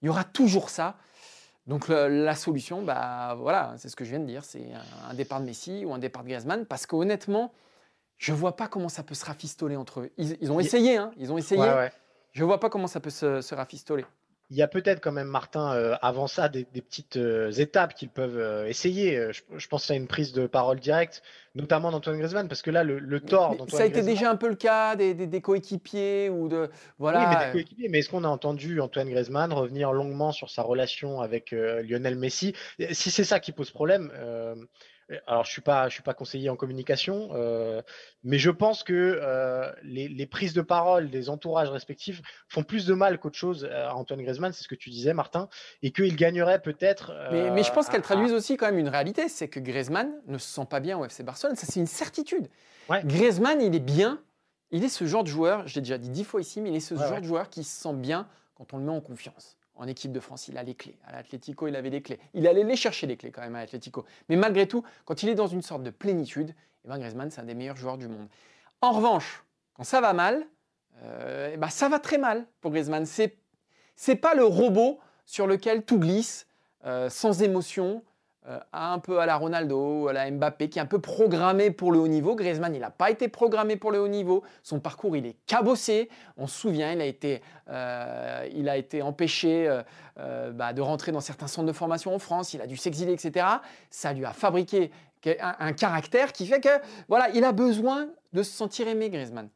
Il 0.00 0.06
y 0.06 0.08
aura 0.08 0.24
toujours 0.24 0.70
ça. 0.70 0.96
Donc 1.66 1.88
la 1.88 2.34
solution, 2.34 2.80
bah 2.80 3.36
voilà, 3.38 3.74
c'est 3.76 3.90
ce 3.90 3.94
que 3.94 4.04
je 4.04 4.10
viens 4.10 4.20
de 4.20 4.24
dire, 4.24 4.42
c'est 4.42 4.66
un, 5.08 5.12
départ 5.14 5.38
de 5.38 5.44
Messi 5.44 5.84
ou 5.84 5.92
un 5.92 5.98
départ 5.98 6.22
de 6.22 6.28
Griezmann, 6.28 6.64
parce 6.64 6.86
qu'honnêtement, 6.86 7.52
je 8.16 8.32
vois 8.32 8.56
pas 8.56 8.68
comment 8.68 8.88
ça 8.88 9.02
peut 9.02 9.14
se 9.14 9.26
rafistoler 9.26 9.76
entre 9.76 10.00
eux. 10.00 10.10
Ils, 10.16 10.50
ont 10.50 10.60
essayé, 10.60 10.96
hein, 10.96 11.12
ils 11.18 11.30
ont 11.30 11.36
essayé. 11.36 11.62
Je 12.32 12.42
vois 12.42 12.58
pas 12.58 12.70
comment 12.70 12.86
ça 12.86 13.00
peut 13.00 13.10
se 13.10 13.54
rafistoler 13.54 14.06
il 14.52 14.58
y 14.58 14.62
a 14.62 14.68
peut-être 14.68 15.00
quand 15.00 15.12
même, 15.12 15.28
Martin, 15.28 15.72
euh, 15.72 15.94
avant 16.02 16.26
ça, 16.26 16.50
des, 16.50 16.64
petites 16.64 17.16
euh, 17.16 17.50
étapes 17.52 17.94
qu'ils 17.94 18.10
peuvent 18.10 18.36
euh, 18.36 18.66
essayer. 18.66 19.30
Je, 19.32 19.66
pense 19.66 19.90
à 19.90 19.94
une 19.94 20.06
prise 20.06 20.34
de 20.34 20.46
parole 20.46 20.78
directe, 20.78 21.22
notamment 21.54 21.90
d'Antoine 21.90 22.18
Griezmann, 22.18 22.48
parce 22.48 22.60
que 22.60 22.70
là, 22.70 22.84
le, 22.84 23.20
tort 23.20 23.56
d'Antoine 23.56 23.70
Ça 23.70 23.84
a 23.84 23.86
été 23.86 24.02
déjà 24.02 24.30
un 24.30 24.36
peu 24.36 24.50
le 24.50 24.54
cas 24.54 24.94
des, 24.94 25.40
coéquipiers 25.40 26.28
ou 26.28 26.48
de. 26.48 26.68
Voilà. 26.98 27.20
Oui, 27.20 27.26
mais 27.30 27.46
des 27.46 27.52
coéquipiers. 27.52 27.88
Mais 27.88 28.00
est-ce 28.00 28.10
qu'on 28.10 28.24
a 28.24 28.28
entendu 28.28 28.78
Antoine 28.82 29.08
Griezmann 29.08 29.54
revenir 29.54 29.90
longuement 29.90 30.32
sur 30.32 30.50
sa 30.50 30.60
relation 30.60 31.22
avec 31.22 31.52
Lionel 31.52 32.16
Messi? 32.16 32.54
Si 32.90 33.10
c'est 33.10 33.24
ça 33.24 33.40
qui 33.40 33.52
pose 33.52 33.70
problème, 33.70 34.12
alors, 35.26 35.44
je 35.44 35.50
ne 35.50 35.52
suis, 35.52 35.62
pas, 35.62 35.88
je 35.88 35.94
suis 35.94 36.02
pas 36.02 36.14
conseiller 36.14 36.48
en 36.50 36.56
communication, 36.56 37.30
euh, 37.32 37.82
mais 38.24 38.38
je 38.38 38.50
pense 38.50 38.82
que 38.82 39.20
euh, 39.22 39.70
les, 39.82 40.26
prises 40.26 40.54
de 40.54 40.62
parole 40.62 41.10
des 41.10 41.28
entourages 41.28 41.68
respectifs 41.68 42.22
font 42.48 42.62
plus 42.62 42.86
de 42.86 42.94
mal 42.94 43.18
qu'autre 43.18 43.36
chose 43.36 43.68
à 43.72 43.94
Antoine 43.94 44.22
Griezmann, 44.22 44.52
c'est 44.52 44.62
ce 44.62 44.68
que 44.68 44.74
tu 44.74 44.90
disais, 44.90 45.14
Martin, 45.14 45.48
et 45.82 45.92
qu'il 45.92 46.16
gagnerait 46.16 46.60
peut-être. 46.60 47.12
mais, 47.30 47.62
je 47.62 47.72
pense 47.72 47.88
euh, 47.88 47.92
qu'elles 47.92 48.02
traduisent 48.02 48.32
aussi 48.32 48.56
quand 48.56 48.66
même 48.66 48.78
une 48.78 48.88
réalité 48.88 49.28
c'est 49.28 49.48
que 49.48 49.60
Griezmann 49.60 50.12
ne 50.26 50.38
se 50.38 50.48
sent 50.48 50.66
pas 50.68 50.80
bien 50.80 50.98
au 50.98 51.04
FC 51.04 51.22
Barcelone. 51.22 51.56
Ça, 51.56 51.66
c'est 51.66 51.80
une 51.80 51.86
certitude. 51.86 52.48
Griezmann, 53.04 53.60
il 53.60 53.74
est 53.74 53.80
bien. 53.80 54.20
Il 54.70 54.84
est 54.84 54.88
ce 54.88 55.04
genre 55.04 55.22
de 55.22 55.28
joueur, 55.28 55.68
je 55.68 55.74
l'ai 55.74 55.82
déjà 55.82 55.98
dit 55.98 56.08
dix 56.08 56.24
fois 56.24 56.40
ici, 56.40 56.60
mais 56.62 56.70
il 56.70 56.76
est 56.76 56.80
ce 56.80 56.94
genre 56.94 57.20
de 57.20 57.26
joueur 57.26 57.50
qui 57.50 57.62
se 57.62 57.82
sent 57.82 57.94
bien 57.94 58.26
quand 58.54 58.72
on 58.72 58.78
le 58.78 58.84
met 58.84 58.90
en 58.90 59.02
confiance 59.02 59.58
en 59.74 59.86
équipe 59.86 60.12
de 60.12 60.20
France, 60.20 60.48
il 60.48 60.58
a 60.58 60.62
les 60.62 60.74
clés. 60.74 60.98
À 61.06 61.12
l'Atlético, 61.12 61.66
il 61.66 61.76
avait 61.76 61.90
des 61.90 62.02
clés. 62.02 62.20
Il 62.34 62.46
allait 62.46 62.64
les 62.64 62.76
chercher 62.76 63.06
les 63.06 63.16
clés 63.16 63.30
quand 63.30 63.40
même 63.40 63.54
à 63.54 63.60
l'Atlético. 63.60 64.04
Mais 64.28 64.36
malgré 64.36 64.68
tout, 64.68 64.84
quand 65.04 65.22
il 65.22 65.28
est 65.28 65.34
dans 65.34 65.46
une 65.46 65.62
sorte 65.62 65.82
de 65.82 65.90
plénitude, 65.90 66.54
eh 66.84 66.88
ben 66.88 66.98
Griezmann, 66.98 67.30
c'est 67.30 67.40
un 67.40 67.44
des 67.44 67.54
meilleurs 67.54 67.76
joueurs 67.76 67.98
du 67.98 68.08
monde. 68.08 68.28
En 68.80 68.92
revanche, 68.92 69.44
quand 69.74 69.84
ça 69.84 70.00
va 70.00 70.12
mal, 70.12 70.46
euh, 71.02 71.50
eh 71.54 71.56
ben 71.56 71.68
ça 71.68 71.88
va 71.88 71.98
très 71.98 72.18
mal 72.18 72.46
pour 72.60 72.70
Griezmann. 72.70 73.06
C'est 73.06 73.36
c'est 73.96 74.16
pas 74.16 74.34
le 74.34 74.44
robot 74.44 74.98
sur 75.26 75.46
lequel 75.46 75.84
tout 75.84 75.98
glisse, 75.98 76.46
euh, 76.84 77.08
sans 77.08 77.42
émotion, 77.42 78.02
euh, 78.48 78.58
un 78.72 78.98
peu 78.98 79.20
à 79.20 79.26
la 79.26 79.36
Ronaldo, 79.36 80.08
à 80.08 80.12
la 80.12 80.28
Mbappé, 80.28 80.68
qui 80.68 80.80
est 80.80 80.82
un 80.82 80.86
peu 80.86 81.00
programmé 81.00 81.70
pour 81.70 81.92
le 81.92 82.00
haut 82.00 82.08
niveau. 82.08 82.34
Griezmann, 82.34 82.74
il 82.74 82.80
n'a 82.80 82.90
pas 82.90 83.08
été 83.08 83.28
programmé 83.28 83.76
pour 83.76 83.92
le 83.92 84.00
haut 84.00 84.08
niveau. 84.08 84.42
Son 84.64 84.80
parcours, 84.80 85.16
il 85.16 85.26
est 85.26 85.36
cabossé. 85.46 86.10
On 86.36 86.48
se 86.48 86.58
souvient, 86.58 86.90
il 86.90 87.00
a 87.00 87.04
été, 87.04 87.40
euh, 87.68 88.48
il 88.52 88.68
a 88.68 88.76
été 88.76 89.00
empêché 89.00 89.68
euh, 90.18 90.50
bah, 90.50 90.72
de 90.72 90.80
rentrer 90.80 91.12
dans 91.12 91.20
certains 91.20 91.46
centres 91.46 91.68
de 91.68 91.72
formation 91.72 92.12
en 92.12 92.18
France. 92.18 92.52
Il 92.52 92.60
a 92.60 92.66
dû 92.66 92.76
s'exiler, 92.76 93.12
etc. 93.12 93.46
Ça 93.90 94.12
lui 94.12 94.24
a 94.24 94.32
fabriqué 94.32 94.90
un, 95.40 95.72
caractère 95.72 96.32
qui 96.32 96.48
fait 96.48 96.60
que, 96.60 96.80
voilà, 97.06 97.28
il 97.30 97.44
a 97.44 97.52
besoin 97.52 98.08
de 98.32 98.42
se 98.42 98.50
sentir 98.50 98.88
aimé, 98.88 99.08
Griezmann. 99.08 99.50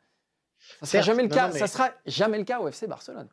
Ça 0.81 0.87
sera 0.87 1.03
jamais 1.03 1.23
le 1.25 1.29
cas. 1.29 1.51
Ça 1.51 1.67
sera 1.67 1.91
jamais 2.07 2.39
le 2.39 2.45
cas 2.45 2.61
au 2.61 2.69
FC 2.69 2.87
Barcelone. 2.87 3.29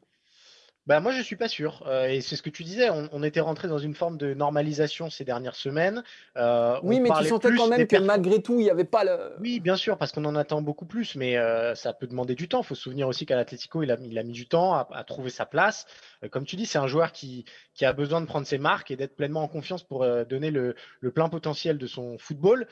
Bah 0.86 1.00
moi 1.00 1.14
je 1.14 1.22
suis 1.22 1.38
pas 1.38 1.48
sûr 1.48 1.82
euh, 1.88 2.08
et 2.08 2.20
c'est 2.20 2.36
ce 2.36 2.42
que 2.42 2.50
tu 2.50 2.64
disais 2.66 2.90
on, 2.90 3.24
était 3.24 3.40
rentré 3.40 3.70
dans 3.70 3.78
une 3.78 3.96
forme 3.96 4.18
de 4.18 4.34
normalisation 4.34 5.10
ces 5.10 5.24
dernières 5.24 5.56
semaines. 5.56 6.04
Euh, 6.36 6.78
oui 6.84 7.00
mais 7.00 7.10
tu 7.20 7.26
sentais 7.26 7.56
quand 7.56 7.68
même 7.68 7.88
que 7.88 7.96
malgré 7.98 8.42
tout 8.42 8.60
il 8.60 8.64
n'y 8.64 8.70
avait 8.70 8.84
pas 8.84 9.06
le. 9.06 9.34
Oui 9.40 9.62
bien 9.62 9.78
sûr 9.78 9.98
parce 9.98 10.12
qu'on 10.12 10.26
en 10.26 10.36
attend 10.36 10.62
beaucoup 10.62 10.86
plus 10.86 11.16
mais 11.16 11.38
euh, 11.38 11.74
ça 11.74 11.94
peut 11.94 12.06
demander 12.06 12.36
du 12.36 12.50
temps. 12.50 12.62
Il 12.64 12.66
faut 12.66 12.76
se 12.76 12.82
souvenir 12.82 13.08
aussi 13.08 13.26
qu'à 13.26 13.38
l'Atlético 13.38 13.82
il 13.82 13.92
a, 13.92 13.98
il 14.02 14.18
a 14.20 14.24
mis 14.24 14.34
du 14.34 14.46
temps 14.46 14.74
à, 14.74 15.04
trouver 15.06 15.30
sa 15.30 15.46
place. 15.46 15.86
comme 16.32 16.44
tu 16.46 16.58
dis 16.58 16.66
c'est 16.66 16.80
un 16.80 16.88
joueur 16.88 17.14
qui, 17.14 17.46
qui 17.74 17.86
a 17.86 17.94
besoin 17.94 18.20
de 18.20 18.26
prendre 18.26 18.46
ses 18.46 18.58
marques 18.58 18.92
et 18.92 18.98
d'être 18.98 19.16
pleinement 19.16 19.44
en 19.44 19.48
confiance 19.48 19.84
pour 19.84 20.06
donner 20.26 20.52
le, 20.52 20.76
le, 21.00 21.12
plein 21.12 21.30
potentiel 21.30 21.78
de 21.78 21.88
son 21.88 22.18
football 22.18 22.68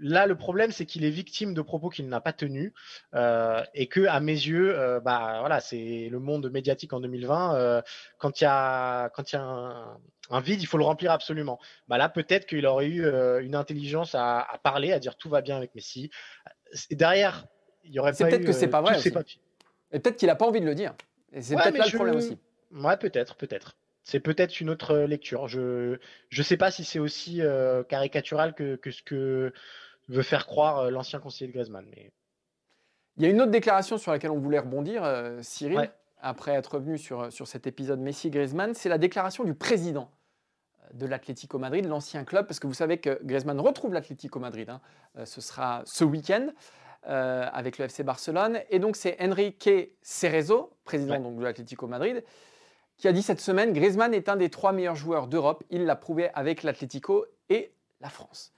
là, 0.00 0.26
le 0.26 0.36
problème, 0.36 0.70
c'est 0.70 0.86
qu'il 0.86 1.04
est 1.04 1.10
victime 1.10 1.54
de 1.54 1.62
propos 1.62 1.88
qu'il 1.88 2.08
n'a 2.08 2.20
pas 2.20 2.32
tenus 2.32 2.72
euh, 3.14 3.62
et 3.74 3.86
que, 3.86 4.06
à 4.06 4.20
mes 4.20 4.32
yeux, 4.32 4.78
euh, 4.78 5.00
bah 5.00 5.36
voilà, 5.40 5.60
c'est 5.60 6.08
le 6.10 6.18
monde 6.18 6.50
médiatique 6.50 6.92
en 6.92 7.00
2020. 7.00 7.56
Euh, 7.56 7.82
quand 8.18 8.40
il 8.40 8.44
y 8.44 8.46
a 8.46 9.10
quand 9.10 9.32
il 9.32 9.36
y 9.36 9.38
a 9.38 9.42
un, 10.30 10.40
vide, 10.40 10.62
il 10.62 10.66
faut 10.66 10.78
le 10.78 10.84
remplir 10.84 11.12
absolument. 11.12 11.58
Bah 11.88 11.98
là, 11.98 12.08
peut-être 12.08 12.46
qu'il 12.46 12.66
aurait 12.66 12.86
eu 12.86 13.06
une 13.42 13.54
intelligence 13.54 14.14
à, 14.14 14.46
parler, 14.62 14.92
à 14.92 14.98
dire 14.98 15.16
tout 15.16 15.28
va 15.28 15.40
bien 15.40 15.56
avec 15.56 15.74
Messi. 15.74 16.10
Et 16.90 16.96
derrière, 16.96 17.46
il 17.84 17.92
y 17.92 17.98
aurait 17.98 18.12
pas. 18.12 18.16
C'est 18.16 18.28
peut-être 18.28 18.44
que 18.44 18.52
c'est 18.52 18.68
pas 18.68 18.80
vrai. 18.80 18.98
Et 19.92 20.00
peut-être 20.00 20.16
qu'il 20.16 20.28
n'a 20.28 20.36
pas 20.36 20.46
envie 20.46 20.60
de 20.60 20.66
le 20.66 20.74
dire. 20.74 20.94
Et 21.32 21.42
c'est 21.42 21.56
peut-être 21.56 21.76
là 21.76 21.86
le 21.86 21.96
problème 21.96 22.16
aussi. 22.16 22.38
Ouais, 22.72 22.96
peut-être, 22.96 23.36
peut-être. 23.36 23.76
C'est 24.04 24.20
peut-être 24.20 24.60
une 24.60 24.68
autre 24.68 24.98
lecture. 24.98 25.48
Je 25.48 25.98
ne 26.36 26.42
sais 26.42 26.58
pas 26.58 26.70
si 26.70 26.84
c'est 26.84 26.98
aussi 26.98 27.40
euh, 27.40 27.82
caricatural 27.82 28.54
que, 28.54 28.78
ce 28.90 29.02
que 29.02 29.52
veut 30.08 30.22
faire 30.22 30.46
croire 30.46 30.78
euh, 30.78 30.90
l'ancien 30.90 31.18
conseiller 31.18 31.48
de 31.48 31.54
Griezmann. 31.54 31.86
Mais... 31.90 32.12
Il 33.16 33.22
y 33.22 33.26
a 33.26 33.30
une 33.30 33.40
autre 33.40 33.50
déclaration 33.50 33.96
sur 33.96 34.12
laquelle 34.12 34.30
on 34.30 34.38
voulait 34.38 34.58
rebondir, 34.58 35.02
euh, 35.04 35.38
Cyril, 35.40 35.90
après 36.20 36.52
être 36.52 36.74
revenu 36.74 36.98
sur, 36.98 37.32
sur 37.32 37.48
cet 37.48 37.66
épisode 37.66 37.98
Messi-Griezmann. 37.98 38.74
C'est 38.74 38.90
la 38.90 38.98
déclaration 38.98 39.42
du 39.42 39.54
président 39.54 40.10
de 40.92 41.06
l'Atlético 41.06 41.58
Madrid, 41.58 41.86
l'ancien 41.86 42.24
club, 42.24 42.46
parce 42.46 42.60
que 42.60 42.66
vous 42.66 42.74
savez 42.74 42.98
que 42.98 43.18
Griezmann 43.24 43.58
retrouve 43.58 43.94
l'Atlético 43.94 44.38
Madrid. 44.38 44.68
Hein. 44.68 44.80
ce 45.24 45.40
sera 45.40 45.82
ce 45.86 46.04
week-end. 46.04 46.48
avec 47.04 47.78
le 47.78 47.86
FC 47.86 48.02
Barcelone. 48.02 48.60
Et 48.70 48.78
donc, 48.78 48.96
c'est 48.96 49.16
Enrique 49.20 49.70
Cerezo, 50.02 50.70
président 50.84 51.20
donc, 51.20 51.38
de 51.38 51.44
l'Atlético 51.44 51.86
Madrid, 51.86 52.22
qui 52.96 53.08
a 53.08 53.12
dit 53.12 53.22
cette 53.22 53.40
semaine 53.40 53.72
Griezmann 53.72 54.14
est 54.14 54.28
un 54.28 54.36
des 54.36 54.50
trois 54.50 54.72
meilleurs 54.72 54.96
joueurs 54.96 55.26
d'Europe. 55.26 55.64
Il 55.70 55.84
l'a 55.84 55.96
prouvé 55.96 56.30
avec 56.34 56.62
l'Atlético 56.62 57.26
et 57.48 57.72
la 58.00 58.08
France. 58.08 58.52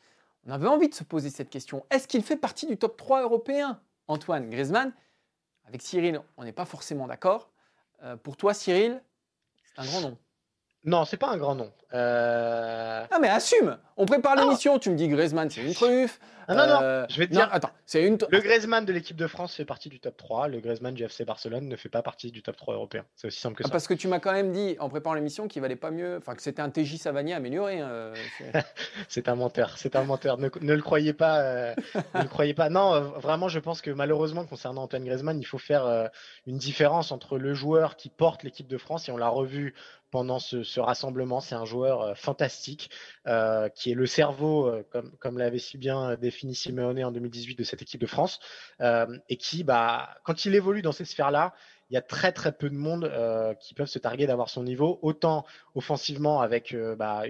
On 0.46 0.50
avait 0.50 0.68
envie 0.68 0.88
de 0.88 0.94
se 0.94 1.04
poser 1.04 1.30
cette 1.30 1.50
question. 1.50 1.84
Est-ce 1.90 2.06
qu'il 2.06 2.22
fait 2.22 2.36
partie 2.36 2.66
du 2.66 2.76
top 2.76 2.96
3 2.96 3.22
européen, 3.22 3.80
Antoine 4.06 4.48
Griezmann? 4.48 4.92
Avec 5.64 5.82
Cyril, 5.82 6.20
on 6.36 6.44
n'est 6.44 6.52
pas 6.52 6.64
forcément 6.64 7.06
d'accord. 7.08 7.50
Euh, 8.02 8.16
pour 8.16 8.36
toi, 8.36 8.54
Cyril, 8.54 9.02
c'est 9.64 9.80
un 9.80 9.84
grand 9.84 10.00
nom. 10.02 10.18
Non, 10.86 11.04
c'est 11.04 11.16
pas 11.16 11.28
un 11.28 11.36
grand 11.36 11.56
nom. 11.56 11.70
Euh... 11.92 13.04
Ah 13.10 13.18
mais 13.20 13.28
assume 13.28 13.76
On 13.96 14.06
prépare 14.06 14.36
l'émission, 14.36 14.78
tu 14.78 14.90
me 14.90 14.96
dis 14.96 15.08
Griezmann 15.08 15.50
c'est 15.50 15.62
une 15.62 15.74
truffe. 15.74 16.20
Ah 16.48 16.54
non, 16.54 16.66
non, 16.66 16.78
euh, 16.80 17.06
je 17.08 17.18
vais 17.18 17.26
te 17.26 17.32
dire. 17.32 17.48
attends, 17.50 17.70
c'est 17.86 18.04
une. 18.04 18.18
Le 18.30 18.38
Griezmann 18.38 18.84
de 18.84 18.92
l'équipe 18.92 19.16
de 19.16 19.26
France 19.26 19.54
fait 19.54 19.64
partie 19.64 19.88
du 19.88 19.98
top 19.98 20.16
3. 20.16 20.46
Le 20.46 20.60
Griezmann 20.60 20.94
du 20.94 21.02
FC 21.02 21.24
Barcelone 21.24 21.66
ne 21.68 21.74
fait 21.74 21.88
pas 21.88 22.02
partie 22.02 22.30
du 22.30 22.40
top 22.42 22.56
3 22.56 22.74
européen. 22.74 23.04
C'est 23.16 23.26
aussi 23.26 23.40
simple 23.40 23.56
que 23.56 23.64
ah, 23.64 23.66
ça. 23.66 23.72
Parce 23.72 23.88
que 23.88 23.94
tu 23.94 24.06
m'as 24.06 24.20
quand 24.20 24.32
même 24.32 24.52
dit 24.52 24.76
en 24.78 24.88
préparant 24.88 25.14
l'émission 25.14 25.48
qu'il 25.48 25.60
valait 25.60 25.74
pas 25.74 25.90
mieux, 25.90 26.18
enfin 26.18 26.36
que 26.36 26.42
c'était 26.42 26.62
un 26.62 26.70
TJ 26.70 26.98
Savanier 26.98 27.34
amélioré. 27.34 27.80
Hein, 27.80 28.12
c'est 29.08 29.28
un 29.28 29.34
menteur, 29.34 29.76
c'est 29.76 29.96
un 29.96 30.04
menteur. 30.04 30.38
Ne, 30.38 30.48
le 30.60 30.82
croyez 30.82 31.12
pas, 31.12 31.40
euh, 31.40 31.74
ne 32.14 32.22
le 32.22 32.28
croyez 32.28 32.54
pas. 32.54 32.68
Non, 32.68 32.94
euh, 32.94 33.00
vraiment, 33.00 33.48
je 33.48 33.58
pense 33.58 33.80
que 33.80 33.90
malheureusement 33.90 34.44
concernant 34.44 34.82
Antoine 34.84 35.04
Griezmann, 35.04 35.40
il 35.40 35.46
faut 35.46 35.58
faire 35.58 36.10
une 36.46 36.58
différence 36.58 37.10
entre 37.10 37.38
le 37.38 37.54
joueur 37.54 37.96
qui 37.96 38.08
porte 38.08 38.44
l'équipe 38.44 38.68
de 38.68 38.78
France 38.78 39.08
et 39.08 39.12
on 39.12 39.16
l'a 39.16 39.28
revu 39.28 39.74
pendant 40.10 40.38
ce, 40.38 40.80
rassemblement. 40.80 41.40
C'est 41.40 41.54
un 41.54 41.64
joueur 41.64 42.16
fantastique 42.16 42.90
qui 43.74 43.90
est 43.90 43.94
le 43.94 44.06
cerveau, 44.06 44.72
comme, 44.90 45.12
comme 45.18 45.38
l'avait 45.38 45.58
si 45.58 45.78
bien 45.78 46.16
défini 46.16 46.54
Simeone 46.54 47.04
en 47.04 47.12
2018 47.12 47.58
de 47.58 47.64
cette 47.64 47.82
équipe 47.82 48.00
de 48.00 48.06
France, 48.06 48.40
euh, 48.80 49.06
et 49.28 49.36
qui, 49.36 49.64
bah, 49.64 50.16
quand 50.24 50.44
il 50.44 50.54
évolue 50.54 50.82
dans 50.82 50.92
ces 50.92 51.04
sphères-là, 51.04 51.54
il 51.90 51.94
y 51.94 51.96
a 51.96 52.02
très 52.02 52.32
très 52.32 52.52
peu 52.52 52.68
de 52.68 52.74
monde 52.74 53.04
euh, 53.04 53.54
qui 53.54 53.74
peuvent 53.74 53.88
se 53.88 53.98
targuer 53.98 54.26
d'avoir 54.26 54.48
son 54.48 54.62
niveau, 54.62 54.98
autant 55.02 55.44
offensivement 55.74 56.40
avec 56.40 56.74
euh, 56.74 56.96
bah, 56.96 57.22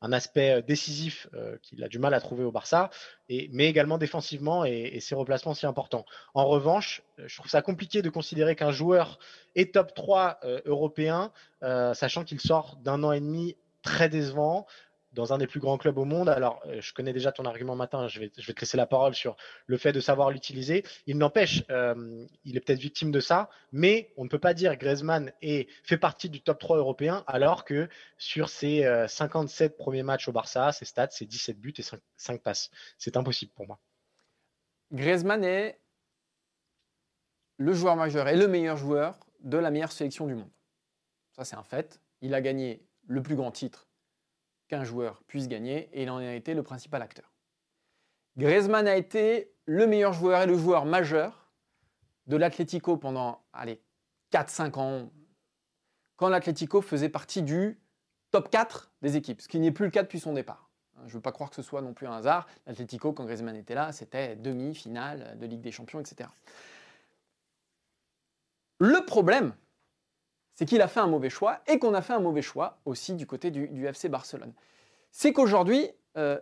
un 0.00 0.12
aspect 0.12 0.62
décisif 0.62 1.28
qu'il 1.62 1.82
a 1.84 1.88
du 1.88 1.98
mal 1.98 2.14
à 2.14 2.20
trouver 2.20 2.44
au 2.44 2.52
Barça, 2.52 2.90
et, 3.28 3.48
mais 3.52 3.66
également 3.66 3.98
défensivement 3.98 4.64
et, 4.64 4.98
ses 5.00 5.14
replacements 5.14 5.54
si 5.54 5.66
importants. 5.66 6.04
En 6.34 6.46
revanche, 6.46 7.02
je 7.18 7.36
trouve 7.36 7.50
ça 7.50 7.62
compliqué 7.62 8.02
de 8.02 8.10
considérer 8.10 8.56
qu'un 8.56 8.70
joueur 8.70 9.18
est 9.54 9.74
top 9.74 9.94
3 9.94 10.40
européen, 10.66 11.32
sachant 11.62 12.24
qu'il 12.24 12.40
sort 12.40 12.76
d'un 12.82 13.02
an 13.02 13.12
et 13.12 13.20
demi 13.20 13.56
très 13.82 14.08
décevant, 14.08 14.66
dans 15.18 15.32
un 15.32 15.38
des 15.38 15.48
plus 15.48 15.58
grands 15.58 15.78
clubs 15.78 15.98
au 15.98 16.04
monde. 16.04 16.28
Alors, 16.28 16.62
euh, 16.66 16.80
je 16.80 16.94
connais 16.94 17.12
déjà 17.12 17.32
ton 17.32 17.44
argument 17.44 17.74
matin, 17.74 18.06
je 18.06 18.20
vais, 18.20 18.30
je 18.38 18.46
vais 18.46 18.52
te 18.52 18.60
laisser 18.60 18.76
la 18.76 18.86
parole 18.86 19.16
sur 19.16 19.36
le 19.66 19.76
fait 19.76 19.92
de 19.92 19.98
savoir 19.98 20.30
l'utiliser. 20.30 20.84
Il 21.06 21.18
n'empêche, 21.18 21.64
euh, 21.70 22.24
il 22.44 22.56
est 22.56 22.60
peut-être 22.60 22.78
victime 22.78 23.10
de 23.10 23.18
ça, 23.18 23.50
mais 23.72 24.12
on 24.16 24.22
ne 24.22 24.28
peut 24.28 24.38
pas 24.38 24.54
dire 24.54 24.76
Griezmann 24.76 25.32
est, 25.42 25.68
fait 25.82 25.96
partie 25.96 26.30
du 26.30 26.40
top 26.40 26.60
3 26.60 26.76
européen 26.76 27.24
alors 27.26 27.64
que 27.64 27.88
sur 28.16 28.48
ses 28.48 28.88
57 29.08 29.72
euh, 29.72 29.76
premiers 29.76 30.04
matchs 30.04 30.28
au 30.28 30.32
Barça, 30.32 30.70
ses 30.70 30.84
stats, 30.84 31.08
c'est 31.10 31.26
17 31.26 31.58
buts 31.58 31.74
et 31.76 31.82
5, 32.16 32.40
passes. 32.40 32.70
C'est 32.96 33.16
impossible 33.16 33.50
pour 33.56 33.66
moi. 33.66 33.80
Griezmann 34.92 35.42
est 35.42 35.80
le 37.56 37.72
joueur 37.72 37.96
majeur 37.96 38.28
et 38.28 38.36
le 38.36 38.46
meilleur 38.46 38.76
joueur 38.76 39.18
de 39.40 39.58
la 39.58 39.72
meilleure 39.72 39.90
sélection 39.90 40.28
du 40.28 40.36
monde. 40.36 40.50
Ça, 41.32 41.44
c'est 41.44 41.56
un 41.56 41.64
fait. 41.64 42.00
Il 42.20 42.34
a 42.34 42.40
gagné 42.40 42.86
le 43.08 43.20
plus 43.20 43.34
grand 43.34 43.50
titre 43.50 43.87
qu'un 44.68 44.84
joueur 44.84 45.22
puisse 45.26 45.48
gagner 45.48 45.88
et 45.92 46.04
il 46.04 46.10
en 46.10 46.18
a 46.18 46.34
été 46.34 46.54
le 46.54 46.62
principal 46.62 47.02
acteur. 47.02 47.32
Griezmann 48.36 48.86
a 48.86 48.96
été 48.96 49.52
le 49.66 49.86
meilleur 49.86 50.12
joueur 50.12 50.42
et 50.42 50.46
le 50.46 50.56
joueur 50.56 50.84
majeur 50.84 51.50
de 52.26 52.36
l'Atlético 52.36 52.96
pendant 52.96 53.42
allez, 53.52 53.82
4-5 54.32 54.78
ans, 54.78 55.10
quand 56.16 56.28
l'Atlético 56.28 56.80
faisait 56.80 57.08
partie 57.08 57.42
du 57.42 57.80
top 58.30 58.50
4 58.50 58.92
des 59.02 59.16
équipes, 59.16 59.40
ce 59.40 59.48
qui 59.48 59.58
n'est 59.58 59.72
plus 59.72 59.86
le 59.86 59.90
cas 59.90 60.02
depuis 60.02 60.20
son 60.20 60.34
départ. 60.34 60.70
Je 61.04 61.10
ne 61.10 61.12
veux 61.14 61.20
pas 61.20 61.32
croire 61.32 61.48
que 61.48 61.56
ce 61.56 61.62
soit 61.62 61.80
non 61.80 61.94
plus 61.94 62.06
un 62.06 62.12
hasard. 62.12 62.46
L'Atlético, 62.66 63.12
quand 63.12 63.24
Griezmann 63.24 63.56
était 63.56 63.74
là, 63.74 63.92
c'était 63.92 64.36
demi-finale 64.36 65.38
de 65.38 65.46
Ligue 65.46 65.60
des 65.60 65.70
Champions, 65.70 66.00
etc. 66.00 66.28
Le 68.80 69.04
problème, 69.04 69.54
c'est 70.58 70.66
qu'il 70.66 70.82
a 70.82 70.88
fait 70.88 70.98
un 70.98 71.06
mauvais 71.06 71.30
choix 71.30 71.60
et 71.68 71.78
qu'on 71.78 71.94
a 71.94 72.02
fait 72.02 72.14
un 72.14 72.18
mauvais 72.18 72.42
choix 72.42 72.80
aussi 72.84 73.14
du 73.14 73.28
côté 73.28 73.52
du, 73.52 73.86
FC 73.86 74.08
Barcelone. 74.08 74.52
C'est 75.12 75.32
qu'aujourd'hui, 75.32 75.88
euh, 76.16 76.40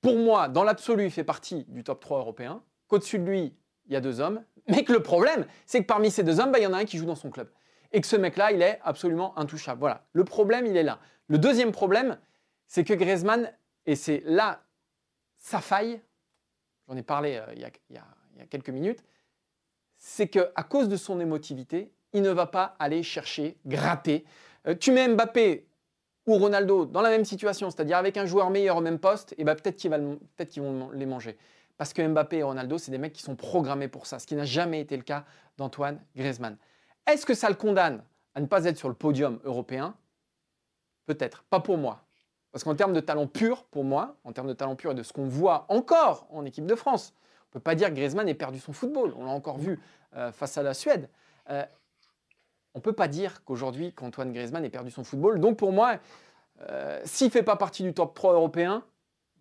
pour 0.00 0.16
moi, 0.16 0.48
dans 0.48 0.64
l'absolu, 0.64 1.04
il 1.04 1.12
fait 1.12 1.22
partie 1.22 1.62
du 1.68 1.84
top 1.84 2.00
3 2.00 2.18
européen, 2.18 2.60
qu'au-dessus 2.88 3.20
de 3.20 3.24
lui, 3.24 3.54
il 3.86 3.92
y 3.92 3.94
a 3.94 4.00
deux 4.00 4.18
hommes, 4.18 4.42
mais 4.66 4.82
que 4.82 4.92
le 4.92 5.00
problème, 5.00 5.46
c'est 5.64 5.80
que 5.80 5.86
parmi 5.86 6.10
ces 6.10 6.24
deux 6.24 6.40
hommes, 6.40 6.50
bah, 6.50 6.58
il 6.58 6.64
y 6.64 6.66
en 6.66 6.72
a 6.72 6.78
un 6.78 6.84
qui 6.86 6.98
joue 6.98 7.06
dans 7.06 7.14
son 7.14 7.30
club. 7.30 7.48
Et 7.92 8.00
que 8.00 8.06
ce 8.08 8.16
mec-là, 8.16 8.50
il 8.50 8.62
est 8.62 8.80
absolument 8.82 9.38
intouchable. 9.38 9.78
Voilà, 9.78 10.04
le 10.12 10.24
problème, 10.24 10.66
il 10.66 10.76
est 10.76 10.82
là. 10.82 10.98
Le 11.28 11.38
deuxième 11.38 11.70
problème, 11.70 12.18
c'est 12.66 12.82
que 12.82 12.94
Griezmann, 12.94 13.52
et 13.86 13.94
c'est 13.94 14.24
là 14.26 14.64
sa 15.38 15.60
faille, 15.60 16.00
j'en 16.88 16.96
ai 16.96 17.04
parlé 17.04 17.36
euh, 17.36 17.54
il, 17.54 17.60
y 17.60 17.96
a, 17.96 18.46
quelques 18.46 18.70
minutes, 18.70 19.04
c'est 19.98 20.26
qu'à 20.26 20.64
cause 20.68 20.88
de 20.88 20.96
son 20.96 21.20
émotivité, 21.20 21.92
il 22.12 22.22
ne 22.22 22.30
va 22.30 22.46
pas 22.46 22.76
aller 22.78 23.02
chercher, 23.02 23.56
gratter. 23.66 24.24
Euh, 24.66 24.74
tu 24.74 24.92
mets 24.92 25.08
Mbappé 25.08 25.66
ou 26.26 26.34
Ronaldo 26.34 26.84
dans 26.86 27.02
la 27.02 27.10
même 27.10 27.24
situation, 27.24 27.70
c'est-à-dire 27.70 27.96
avec 27.96 28.16
un 28.16 28.26
joueur 28.26 28.50
meilleur 28.50 28.76
au 28.76 28.80
même 28.80 28.98
poste, 28.98 29.34
et 29.38 29.44
ben 29.44 29.54
peut-être 29.54 29.76
qu'ils 29.76 30.62
vont 30.62 30.90
les 30.92 31.06
manger. 31.06 31.36
Parce 31.76 31.92
que 31.92 32.06
Mbappé 32.06 32.38
et 32.38 32.42
Ronaldo, 32.42 32.78
c'est 32.78 32.90
des 32.90 32.98
mecs 32.98 33.14
qui 33.14 33.22
sont 33.22 33.36
programmés 33.36 33.88
pour 33.88 34.06
ça, 34.06 34.18
ce 34.18 34.26
qui 34.26 34.34
n'a 34.34 34.44
jamais 34.44 34.80
été 34.80 34.96
le 34.96 35.02
cas 35.02 35.24
d'Antoine 35.56 35.98
Griezmann. 36.14 36.56
Est-ce 37.06 37.24
que 37.24 37.34
ça 37.34 37.48
le 37.48 37.54
condamne 37.54 38.02
à 38.34 38.40
ne 38.40 38.46
pas 38.46 38.64
être 38.66 38.76
sur 38.76 38.88
le 38.88 38.94
podium 38.94 39.40
européen? 39.44 39.94
Peut-être, 41.06 41.42
pas 41.44 41.60
pour 41.60 41.78
moi. 41.78 42.04
Parce 42.52 42.64
qu'en 42.64 42.74
termes 42.74 42.92
de 42.92 43.00
talent 43.00 43.26
pur, 43.26 43.64
pour 43.64 43.84
moi, 43.84 44.16
en 44.24 44.32
termes 44.32 44.48
de 44.48 44.52
talent 44.52 44.76
pur 44.76 44.90
et 44.90 44.94
de 44.94 45.02
ce 45.02 45.12
qu'on 45.12 45.26
voit 45.26 45.66
encore 45.68 46.26
en 46.30 46.44
équipe 46.44 46.66
de 46.66 46.74
France, 46.74 47.14
on 47.44 47.48
ne 47.48 47.52
peut 47.54 47.60
pas 47.60 47.74
dire 47.74 47.88
que 47.88 47.94
Griezmann 47.94 48.28
ait 48.28 48.34
perdu 48.34 48.60
son 48.60 48.72
football. 48.72 49.14
On 49.16 49.24
l'a 49.24 49.32
encore 49.32 49.58
vu 49.58 49.80
euh, 50.16 50.32
face 50.32 50.58
à 50.58 50.62
la 50.62 50.74
Suède. 50.74 51.08
Euh, 51.48 51.64
on 52.74 52.78
ne 52.78 52.82
peut 52.82 52.92
pas 52.92 53.08
dire 53.08 53.44
qu'aujourd'hui, 53.44 53.92
qu'Antoine 53.92 54.32
Griezmann 54.32 54.64
ait 54.64 54.70
perdu 54.70 54.90
son 54.90 55.04
football. 55.04 55.40
Donc 55.40 55.56
pour 55.56 55.72
moi, 55.72 55.98
euh, 56.68 57.00
s'il 57.04 57.28
ne 57.28 57.32
fait 57.32 57.42
pas 57.42 57.56
partie 57.56 57.82
du 57.82 57.92
top 57.92 58.14
3 58.14 58.34
européen, 58.34 58.84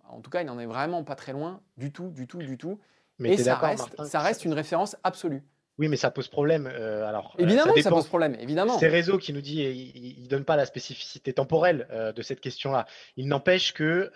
en 0.09 0.21
tout 0.21 0.29
cas, 0.29 0.41
il 0.41 0.45
n'en 0.45 0.57
est 0.59 0.65
vraiment 0.65 1.03
pas 1.03 1.15
très 1.15 1.33
loin, 1.33 1.61
du 1.77 1.91
tout, 1.91 2.09
du 2.09 2.27
tout, 2.27 2.39
du 2.39 2.57
tout. 2.57 2.79
Mais 3.19 3.33
et 3.33 3.37
ça 3.37 3.55
reste, 3.55 4.03
ça 4.05 4.19
reste 4.19 4.45
une 4.45 4.53
référence 4.53 4.95
absolue. 5.03 5.43
Oui, 5.79 5.87
mais 5.87 5.95
ça 5.95 6.11
pose 6.11 6.27
problème. 6.27 6.69
Euh, 6.69 7.07
alors, 7.07 7.33
euh, 7.39 7.43
évidemment, 7.43 7.73
ça, 7.81 7.89
pose 7.89 8.07
problème. 8.07 8.35
Évidemment. 8.41 8.77
C'est 8.77 8.89
Réseau 8.89 9.17
qui 9.17 9.31
nous 9.31 9.39
dit, 9.39 9.61
il, 9.61 10.23
ne 10.23 10.27
donne 10.27 10.43
pas 10.43 10.57
la 10.57 10.65
spécificité 10.65 11.31
temporelle 11.31 11.87
euh, 11.91 12.11
de 12.11 12.21
cette 12.21 12.41
question-là. 12.41 12.85
Il 13.15 13.29
n'empêche 13.29 13.73
que 13.73 14.11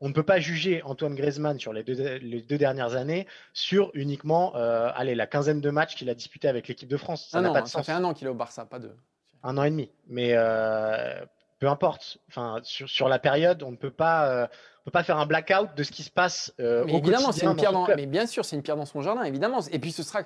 on 0.00 0.08
ne 0.08 0.14
peut 0.14 0.22
pas 0.22 0.38
juger 0.38 0.82
Antoine 0.84 1.16
Griezmann 1.16 1.58
sur 1.58 1.72
les 1.72 1.82
deux, 1.82 2.18
les 2.18 2.42
deux 2.42 2.58
dernières 2.58 2.94
années 2.94 3.26
sur 3.52 3.90
uniquement, 3.94 4.54
allez, 4.54 5.16
la 5.16 5.26
quinzaine 5.26 5.60
de 5.60 5.70
matchs 5.70 5.96
qu'il 5.96 6.08
a 6.08 6.14
disputé 6.14 6.46
avec 6.46 6.68
l'équipe 6.68 6.88
de 6.88 6.96
France. 6.96 7.28
Ça 7.28 7.42
ah 7.44 7.66
ça 7.66 7.82
fait 7.82 7.92
un 7.92 8.04
an 8.04 8.14
qu'il 8.14 8.28
est 8.28 8.30
au 8.30 8.34
Barça, 8.34 8.64
pas 8.64 8.78
deux. 8.78 8.94
Un 9.42 9.58
an 9.58 9.64
et 9.64 9.70
demi. 9.70 9.90
Mais 10.06 10.34
peu 11.58 11.68
importe. 11.68 12.18
Enfin, 12.28 12.60
sur, 12.62 12.88
sur, 12.88 13.08
la 13.08 13.18
période, 13.18 13.64
on 13.64 13.72
ne 13.72 13.76
peut 13.76 13.90
pas 13.90 14.48
peut 14.84 14.90
pas 14.90 15.02
faire 15.02 15.18
un 15.18 15.26
blackout 15.26 15.74
de 15.76 15.82
ce 15.82 15.90
qui 15.90 16.02
se 16.02 16.10
passe 16.10 16.52
mais 16.58 16.94
évidemment, 16.94 17.32
c'est 17.32 17.46
une 17.46 17.56
pierre 17.56 17.72
dans, 17.72 17.88
mais 17.96 18.06
bien 18.06 18.26
sûr, 18.26 18.44
c'est 18.44 18.54
une 18.54 18.62
pierre 18.62 18.76
dans 18.76 18.84
son 18.84 19.02
jardin, 19.02 19.24
évidemment. 19.24 19.60
Et 19.72 19.80
puis 19.80 19.90
ce 19.90 20.04
sera, 20.04 20.20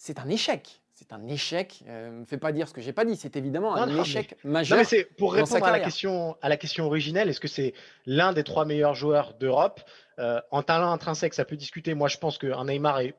c'est 0.00 0.18
un 0.18 0.30
échec. 0.30 0.80
C'est 0.94 1.12
un 1.12 1.26
échec. 1.28 1.82
Ne 1.86 1.92
euh, 1.92 2.10
me 2.10 2.24
fais 2.24 2.38
pas 2.38 2.52
dire 2.52 2.66
ce 2.66 2.72
que 2.72 2.80
j'ai 2.80 2.94
pas 2.94 3.04
dit. 3.04 3.16
C'est 3.16 3.36
évidemment 3.36 3.76
un 3.76 4.00
échec 4.00 4.34
majeur. 4.44 4.76
Non, 4.76 4.80
mais 4.80 4.88
c'est 4.88 5.04
pour 5.04 5.34
répondre 5.34 5.62
à 5.62 5.70
la 5.70 5.80
question, 5.80 6.38
à 6.40 6.48
la 6.48 6.56
question 6.56 6.86
originelle. 6.86 7.28
Est-ce 7.28 7.40
que 7.40 7.48
c'est 7.48 7.74
l'un 8.06 8.32
des 8.32 8.42
trois 8.42 8.64
meilleurs 8.64 8.94
joueurs 8.94 9.34
d'Europe? 9.34 9.82
Euh, 10.18 10.40
En 10.50 10.62
talent 10.62 10.90
intrinsèque, 10.90 11.34
ça 11.34 11.44
peut 11.44 11.56
discuter. 11.56 11.92
Moi, 11.92 12.08
je 12.08 12.16
pense 12.16 12.38
qu'un 12.38 12.64
Neymar 12.64 13.00
est, 13.00 13.14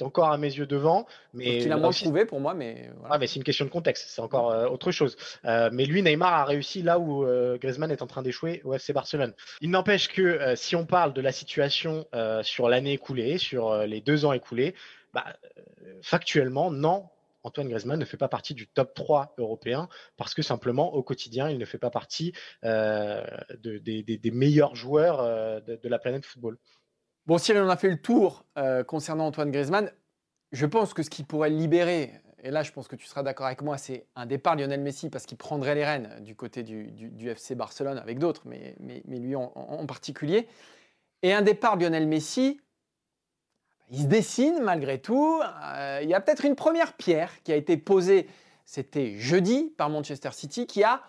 encore 0.00 0.30
à 0.30 0.38
mes 0.38 0.46
yeux 0.46 0.66
devant. 0.66 1.06
Mais 1.34 1.60
il 1.60 1.72
a 1.72 1.76
moins 1.76 1.90
prouvé 1.90 2.24
pour 2.24 2.38
moi, 2.38 2.54
mais 2.54 2.88
ah, 3.10 3.18
mais 3.18 3.26
c'est 3.26 3.36
une 3.36 3.44
question 3.44 3.64
de 3.64 3.70
contexte. 3.70 4.08
C'est 4.08 4.22
encore 4.22 4.52
euh, 4.52 4.68
autre 4.68 4.92
chose. 4.92 5.16
mais 5.44 5.86
lui, 5.86 6.02
Neymar 6.02 6.32
a 6.32 6.44
réussi 6.44 6.82
là 6.82 7.00
où 7.00 7.26
Griezmann 7.60 7.90
est 7.90 8.00
en 8.00 8.06
train 8.06 8.22
d'échouer 8.22 8.62
au 8.64 8.74
FC 8.74 8.92
Barcelone. 8.92 9.34
Il 9.60 9.70
n'empêche 9.70 10.06
que 10.06 10.54
si 10.54 10.76
on 10.76 10.86
parle 10.86 11.14
de 11.14 11.20
la 11.20 11.32
situation 11.32 12.06
sur 12.42 12.68
l'année 12.68 12.92
écoulée, 12.92 13.38
sur 13.38 13.76
les 13.86 14.00
deux 14.00 14.24
ans 14.24 14.32
écoulés, 14.32 14.76
bah, 15.12 15.26
factuellement, 16.02 16.70
non, 16.70 17.08
Antoine 17.44 17.68
Griezmann 17.68 17.98
ne 17.98 18.04
fait 18.04 18.16
pas 18.16 18.28
partie 18.28 18.54
du 18.54 18.68
top 18.68 18.94
3 18.94 19.34
européen 19.38 19.88
parce 20.16 20.34
que 20.34 20.42
simplement 20.42 20.94
au 20.94 21.02
quotidien, 21.02 21.48
il 21.48 21.58
ne 21.58 21.64
fait 21.64 21.78
pas 21.78 21.90
partie 21.90 22.32
euh, 22.64 23.24
des, 23.62 24.30
meilleurs 24.32 24.74
joueurs 24.74 25.20
euh, 25.20 25.60
de, 25.60 25.88
la 25.88 25.98
planète 25.98 26.24
football. 26.24 26.58
Bon, 27.26 27.38
Cyril, 27.38 27.62
on 27.62 27.68
a 27.68 27.76
fait 27.76 27.90
le 27.90 28.00
tour 28.00 28.44
euh, 28.58 28.84
concernant 28.84 29.26
Antoine 29.26 29.50
Griezmann. 29.50 29.90
Je 30.52 30.66
pense 30.66 30.94
que 30.94 31.02
ce 31.02 31.10
qui 31.10 31.24
pourrait 31.24 31.50
libérer, 31.50 32.12
et 32.42 32.50
là 32.50 32.62
je 32.62 32.72
pense 32.72 32.88
que 32.88 32.96
tu 32.96 33.06
seras 33.06 33.22
d'accord 33.22 33.46
avec 33.46 33.62
moi, 33.62 33.78
c'est 33.78 34.06
un 34.16 34.26
départ 34.26 34.54
Lionel 34.54 34.80
Messi 34.80 35.08
parce 35.08 35.24
qu'il 35.24 35.38
prendrait 35.38 35.74
les 35.74 35.84
rênes 35.84 36.18
du 36.20 36.34
côté 36.34 36.62
du, 36.62 37.28
FC 37.28 37.54
Barcelone 37.54 37.98
avec 37.98 38.18
d'autres, 38.18 38.42
mais, 38.46 38.76
lui 39.06 39.34
en 39.34 39.86
particulier. 39.86 40.46
Et 41.22 41.32
un 41.32 41.42
départ 41.42 41.76
Lionel 41.76 42.06
Messi, 42.06 42.60
il 43.92 44.00
se 44.00 44.06
dessine 44.06 44.60
malgré 44.62 44.98
tout. 44.98 45.40
Euh, 45.64 46.00
il 46.02 46.08
y 46.08 46.14
a 46.14 46.20
peut-être 46.20 46.44
une 46.44 46.56
première 46.56 46.94
pierre 46.94 47.30
qui 47.42 47.52
a 47.52 47.56
été 47.56 47.76
posée, 47.76 48.26
c'était 48.64 49.18
jeudi, 49.18 49.72
par 49.76 49.90
Manchester 49.90 50.30
City, 50.32 50.66
qui 50.66 50.82
a 50.82 51.02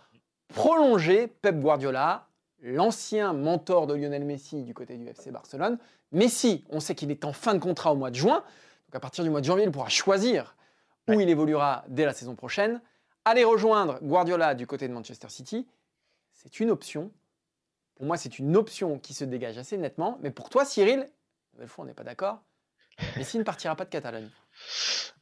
prolongé 0.49 1.27
Pep 1.27 1.59
Guardiola, 1.59 2.27
l'ancien 2.61 3.31
mentor 3.31 3.87
de 3.87 3.93
Lionel 3.93 4.25
Messi 4.25 4.63
du 4.63 4.73
côté 4.73 4.97
du 4.97 5.07
FC 5.07 5.31
Barcelone. 5.31 5.77
Messi, 6.11 6.65
on 6.69 6.81
sait 6.81 6.93
qu'il 6.93 7.09
est 7.09 7.23
en 7.23 7.31
fin 7.31 7.53
de 7.53 7.59
contrat 7.59 7.93
au 7.93 7.95
mois 7.95 8.11
de 8.11 8.15
juin. 8.15 8.43
Donc 8.87 8.95
à 8.95 8.99
partir 8.99 9.23
du 9.23 9.29
mois 9.29 9.39
de 9.39 9.45
janvier, 9.45 9.63
il 9.63 9.71
pourra 9.71 9.89
choisir 9.89 10.55
où 11.07 11.19
il 11.19 11.29
évoluera 11.29 11.85
dès 11.87 12.05
la 12.05 12.13
saison 12.13 12.35
prochaine. 12.35 12.81
Aller 13.23 13.45
rejoindre 13.45 13.99
Guardiola 14.03 14.55
du 14.55 14.67
côté 14.67 14.89
de 14.89 14.93
Manchester 14.93 15.29
City, 15.29 15.65
c'est 16.33 16.59
une 16.59 16.69
option. 16.69 17.11
Pour 17.95 18.05
moi, 18.05 18.17
c'est 18.17 18.39
une 18.39 18.57
option 18.57 18.99
qui 18.99 19.13
se 19.13 19.23
dégage 19.23 19.57
assez 19.57 19.77
nettement. 19.77 20.17
Mais 20.21 20.31
pour 20.31 20.49
toi, 20.49 20.65
Cyril, 20.65 21.09
nouvelle 21.53 21.69
fois, 21.69 21.85
on 21.85 21.87
n'est 21.87 21.93
pas 21.93 22.03
d'accord. 22.03 22.41
Messi 23.17 23.37
ne 23.37 23.43
partira 23.43 23.75
pas 23.75 23.85
de 23.85 23.89
Catalogne. 23.89 24.29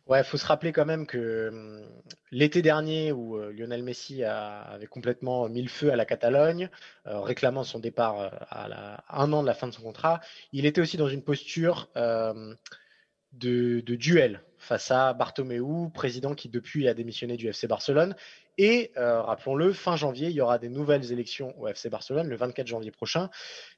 Ouais, 0.07 0.19
il 0.19 0.23
faut 0.23 0.37
se 0.37 0.45
rappeler 0.45 0.73
quand 0.73 0.85
même 0.85 1.05
que 1.05 1.49
hum, 1.49 1.85
l'été 2.31 2.61
dernier, 2.61 3.11
où 3.11 3.37
euh, 3.37 3.53
Lionel 3.53 3.83
Messi 3.83 4.23
avait 4.23 4.87
complètement 4.87 5.47
mis 5.47 5.61
le 5.61 5.69
feu 5.69 5.91
à 5.91 5.95
la 5.95 6.05
Catalogne, 6.05 6.69
euh, 7.07 7.21
réclamant 7.21 7.63
son 7.63 7.79
départ 7.79 8.19
euh, 8.19 8.29
à, 8.49 9.21
un 9.21 9.31
an 9.31 9.41
de 9.41 9.47
la 9.47 9.53
fin 9.53 9.67
de 9.67 9.73
son 9.73 9.83
contrat, 9.83 10.19
il 10.51 10.65
était 10.65 10.81
aussi 10.81 10.97
dans 10.97 11.07
une 11.07 11.23
posture 11.23 11.89
de, 11.95 13.81
duel 13.95 14.43
face 14.57 14.91
à 14.91 15.13
Bartomeu, 15.13 15.89
président 15.93 16.35
qui 16.35 16.49
depuis 16.49 16.87
a 16.87 16.93
démissionné 16.93 17.37
du 17.37 17.47
FC 17.47 17.67
Barcelone. 17.67 18.15
Et 18.57 18.91
rappelons-le, 18.95 19.73
fin 19.73 19.95
janvier, 19.95 20.27
il 20.27 20.33
y 20.33 20.41
aura 20.41 20.57
des 20.59 20.69
nouvelles 20.69 21.11
élections 21.11 21.53
au 21.59 21.67
FC 21.67 21.89
Barcelone, 21.89 22.27
le 22.27 22.35
24 22.35 22.67
janvier 22.67 22.91
prochain, 22.91 23.29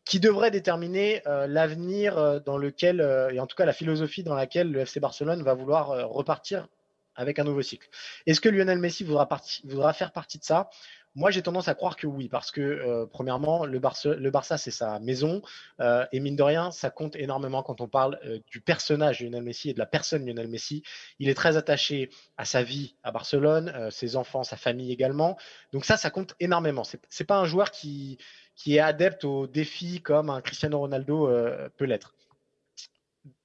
qui 0.06 0.20
devraient 0.20 0.52
déterminer 0.52 1.22
l'avenir 1.26 2.42
dans 2.42 2.58
lequel, 2.58 3.00
et 3.32 3.40
en 3.40 3.48
tout 3.48 3.56
cas 3.56 3.66
la 3.66 3.74
philosophie 3.74 4.24
dans 4.24 4.36
laquelle 4.36 4.72
le 4.72 4.82
FC 4.82 5.00
Barcelone 5.00 5.44
va 5.44 5.54
vouloir 5.54 6.10
repartir 6.10 6.68
avec 7.16 7.38
un 7.38 7.44
nouveau 7.44 7.62
cycle. 7.62 7.88
Est-ce 8.26 8.42
que 8.42 8.50
Lionel 8.50 8.80
Messi 8.80 9.04
voudra, 9.04 9.30
voudra 9.66 9.94
faire 9.94 10.12
partie 10.12 10.40
de 10.40 10.44
ça? 10.44 10.70
Moi, 11.16 11.30
j'ai 11.30 11.44
tendance 11.44 11.68
à 11.68 11.76
croire 11.76 11.96
que 11.96 12.08
oui, 12.08 12.28
parce 12.28 12.50
que 12.50 12.62
euh, 12.62 13.06
premièrement, 13.06 13.66
le, 13.66 13.80
Barça, 13.80 14.58
c'est 14.58 14.72
sa 14.72 15.00
maison, 15.00 15.42
euh, 15.80 16.06
et 16.12 16.20
mine 16.20 16.36
de 16.36 16.42
rien, 16.42 16.72
ça 16.72 16.90
compte 16.90 17.16
énormément 17.16 17.62
quand 17.62 17.82
on 17.82 17.88
parle 17.88 18.20
euh, 18.26 18.40
du 18.50 18.62
personnage 18.62 19.22
Lionel 19.22 19.44
Messi 19.44 19.70
et 19.70 19.74
de 19.74 19.80
la 19.80 19.86
personne 19.86 20.26
Lionel 20.26 20.48
Messi. 20.48 20.82
Il 21.20 21.30
est 21.30 21.36
très 21.36 21.56
attaché 21.56 22.10
à 22.38 22.46
sa 22.46 22.64
vie 22.64 22.96
à 23.04 23.12
Barcelone, 23.12 23.92
ses 23.92 24.16
enfants, 24.16 24.44
sa 24.44 24.58
famille 24.58 24.92
également. 24.92 25.38
Donc 25.72 25.86
ça, 25.86 25.98
ça 25.98 26.10
compte 26.10 26.36
énormément. 26.40 26.84
C'est, 26.84 27.24
pas 27.26 27.38
un 27.38 27.46
joueur 27.46 27.72
qui, 27.72 28.18
qui 28.56 28.76
est 28.76 28.80
adepte 28.80 29.24
aux 29.24 29.46
défis 29.46 30.02
comme 30.02 30.30
un 30.30 30.42
Cristiano 30.42 30.80
Ronaldo 30.80 31.30
peut 31.78 31.86
l'être. 31.86 32.16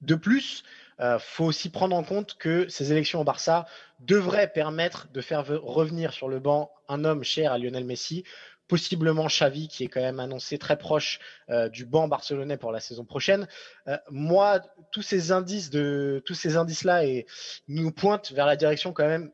De 0.01 0.15
plus, 0.15 0.63
euh, 0.99 1.19
faut 1.19 1.45
aussi 1.45 1.69
prendre 1.69 1.95
en 1.95 2.03
compte 2.03 2.35
que 2.37 2.67
ces 2.69 2.91
élections 2.91 3.21
au 3.21 3.23
Barça 3.23 3.65
devraient 3.99 4.51
permettre 4.51 5.07
de 5.11 5.21
faire 5.21 5.45
revenir 5.45 6.13
sur 6.13 6.27
le 6.27 6.39
banc 6.39 6.71
un 6.87 7.05
homme 7.05 7.23
cher 7.23 7.51
à 7.51 7.57
Lionel 7.57 7.85
Messi, 7.85 8.23
possiblement 8.67 9.25
Xavi, 9.25 9.67
qui 9.67 9.83
est 9.83 9.87
quand 9.87 10.01
même 10.01 10.19
annoncé 10.19 10.57
très 10.57 10.77
proche 10.77 11.19
euh, 11.49 11.67
du 11.69 11.85
banc 11.85 12.07
barcelonais 12.07 12.57
pour 12.57 12.71
la 12.71 12.79
saison 12.79 13.03
prochaine. 13.03 13.47
Euh, 13.87 13.97
moi, 14.09 14.61
tous 14.91 15.01
ces 15.01 15.31
indices 15.31 15.69
de 15.69 16.21
tous 16.25 16.35
ces 16.35 16.55
indices-là 16.55 17.05
et 17.05 17.25
nous 17.67 17.91
pointent 17.91 18.31
vers 18.31 18.45
la 18.45 18.55
direction 18.55 18.93
quand 18.93 19.07
même 19.07 19.31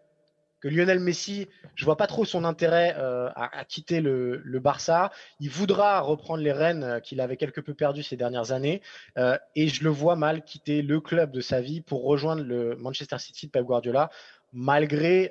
Lionel 0.69 0.99
Messi, 0.99 1.47
je 1.75 1.85
vois 1.85 1.97
pas 1.97 2.07
trop 2.07 2.25
son 2.25 2.43
intérêt 2.43 2.95
euh, 2.97 3.29
à, 3.35 3.65
quitter 3.65 4.01
le, 4.01 4.59
Barça. 4.59 5.11
Il 5.39 5.49
voudra 5.49 5.99
reprendre 5.99 6.41
les 6.41 6.51
rênes 6.51 6.83
euh, 6.83 6.99
qu'il 6.99 7.21
avait 7.21 7.37
quelque 7.37 7.61
peu 7.61 7.73
perdues 7.73 8.03
ces 8.03 8.17
dernières 8.17 8.51
années, 8.51 8.81
euh, 9.17 9.37
et 9.55 9.67
je 9.67 9.83
le 9.83 9.89
vois 9.89 10.15
mal 10.15 10.43
quitter 10.43 10.81
le 10.81 10.99
club 10.99 11.31
de 11.31 11.41
sa 11.41 11.61
vie 11.61 11.81
pour 11.81 12.03
rejoindre 12.03 12.43
le 12.43 12.75
Manchester 12.77 13.19
City 13.19 13.47
de 13.47 13.51
Pep 13.51 13.63
Guardiola. 13.63 14.09
malgré 14.53 15.29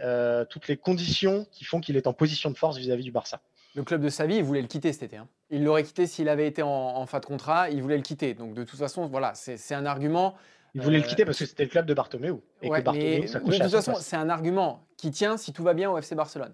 toutes 0.51 0.69
les 0.69 0.77
conditions 0.77 1.47
qui 1.51 1.65
font 1.65 1.81
qu'il 1.81 1.97
est 1.97 2.07
en 2.07 2.13
position 2.13 2.51
de 2.51 2.57
force 2.57 2.77
vis-à-vis 2.77 3.05
du 3.05 3.13
Barça. 3.13 3.41
Le 3.75 3.83
club 3.83 4.03
de 4.03 4.09
sa 4.09 4.27
vie, 4.27 4.37
il 4.37 4.45
voulait 4.45 4.61
le 4.61 4.69
quitter 4.69 4.93
cet 4.93 5.05
été. 5.05 5.17
Hein. 5.17 5.29
Il 5.51 5.65
l'aurait 5.65 5.83
quitté 5.83 6.07
s'il 6.07 6.29
avait 6.29 6.47
été 6.47 6.63
en, 6.63 7.05
fin 7.07 7.19
de 7.19 7.25
contrat, 7.25 7.71
il 7.71 7.83
voulait 7.83 7.97
le 7.97 8.03
quitter. 8.03 8.35
Donc 8.35 8.55
de 8.55 8.63
toute 8.63 8.79
façon, 8.79 9.07
voilà, 9.07 9.33
c'est 9.35 9.75
un 9.75 9.87
argument. 9.87 10.37
Il 10.75 10.83
voulait 10.83 10.99
le 10.99 11.05
quitter 11.05 11.25
parce 11.25 11.39
que 11.39 11.47
c'était 11.47 11.65
le 11.65 11.71
club 11.71 11.87
de 11.87 11.95
Bartomeu. 11.95 12.41
Et 12.63 12.69
que 12.69 12.81
Bartomeu, 12.81 13.27
ça 13.27 13.41
de 13.41 13.45
toute 13.45 13.71
façon, 13.71 13.95
c'est 14.01 14.17
un 14.17 14.29
argument 14.29 14.87
qui 14.97 15.11
tient 15.11 15.37
si 15.37 15.53
tout 15.53 15.63
va 15.63 15.75
bien 15.75 15.91
au 15.91 15.99
FC 15.99 16.15
Barcelone. 16.15 16.53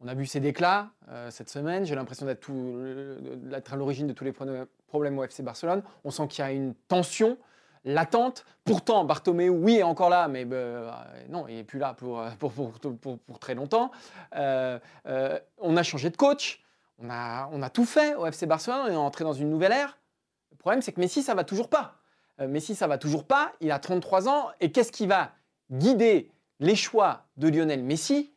On 0.00 0.08
a 0.08 0.14
vu 0.14 0.26
ces 0.26 0.40
déclats 0.40 0.90
euh, 1.08 1.30
cette 1.30 1.48
semaine. 1.48 1.86
J'ai 1.86 1.94
l'impression 1.94 2.26
d'être 2.26 3.72
à 3.72 3.76
l'origine 3.76 4.06
de 4.06 4.12
tous 4.12 4.24
les 4.24 4.32
problèmes 4.32 5.18
au 5.18 5.24
FC 5.24 5.42
Barcelone. 5.42 5.82
On 6.04 6.10
sent 6.10 6.26
qu'il 6.28 6.44
y 6.44 6.46
a 6.46 6.50
une 6.50 6.74
tension 6.74 7.38
latente. 7.84 8.44
Pourtant, 8.64 9.04
Bartomeu, 9.04 9.48
oui, 9.48 9.76
est 9.76 9.82
encore 9.82 10.10
là, 10.10 10.28
mais 10.28 10.46
euh, 10.50 10.90
non, 11.28 11.46
il 11.48 11.56
n'est 11.56 11.64
plus 11.64 11.78
là 11.78 11.94
pour, 11.94 12.22
pour, 12.38 12.52
pour, 12.52 13.18
pour 13.18 13.38
très 13.38 13.54
longtemps. 13.54 13.90
Euh, 14.34 14.78
on 15.58 15.76
a 15.76 15.82
changé 15.82 16.10
de 16.10 16.16
coach. 16.16 16.62
On 16.98 17.08
a, 17.08 17.48
on 17.52 17.62
a 17.62 17.70
tout 17.70 17.84
fait 17.86 18.14
au 18.16 18.26
FC 18.26 18.46
Barcelone. 18.46 18.80
On 18.86 18.92
est 18.92 18.96
entré 18.96 19.24
dans 19.24 19.32
une 19.32 19.50
nouvelle 19.50 19.72
ère. 19.72 19.98
Le 20.50 20.56
problème, 20.56 20.82
c'est 20.82 20.92
que 20.92 21.00
Messi, 21.00 21.22
ça 21.22 21.34
va 21.34 21.44
toujours 21.44 21.68
pas. 21.68 22.01
Messi, 22.48 22.74
ça 22.74 22.86
va 22.86 22.98
toujours 22.98 23.24
pas. 23.24 23.52
Il 23.60 23.70
a 23.70 23.78
33 23.78 24.28
ans. 24.28 24.48
Et 24.60 24.72
qu'est-ce 24.72 24.92
qui 24.92 25.06
va 25.06 25.32
guider 25.70 26.30
les 26.60 26.76
choix 26.76 27.26
de 27.36 27.48
Lionel 27.48 27.82
Messi? 27.82 28.32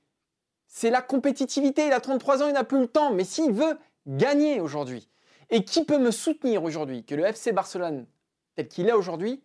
C'est 0.68 0.89
la 0.89 1.02
compétitivité. 1.02 1.88
Il 1.88 1.94
a 1.94 2.00
33 2.00 2.44
ans, 2.44 2.48
il 2.48 2.54
n'a 2.54 2.63
plus 2.63 2.80
le 2.80 2.88
temps. 2.88 3.13
Mais 3.13 3.24
s'il 3.24 3.52
veut 3.52 3.78
gagner 4.08 4.60
aujourd'hui, 4.60 5.10
et 5.50 5.63
qui 5.63 5.86
peut 5.86 6.00
me 6.00 6.12
soutenir 6.12 6.63
aujourd'hui 6.63 7.04
que 7.04 7.15
le 7.15 7.26
FC 7.26 7.52
Barcelone, 7.52 8.06
tel 8.56 8.68
qu'il 8.68 8.88
est 8.88 8.94
aujourd'hui, 8.94 9.44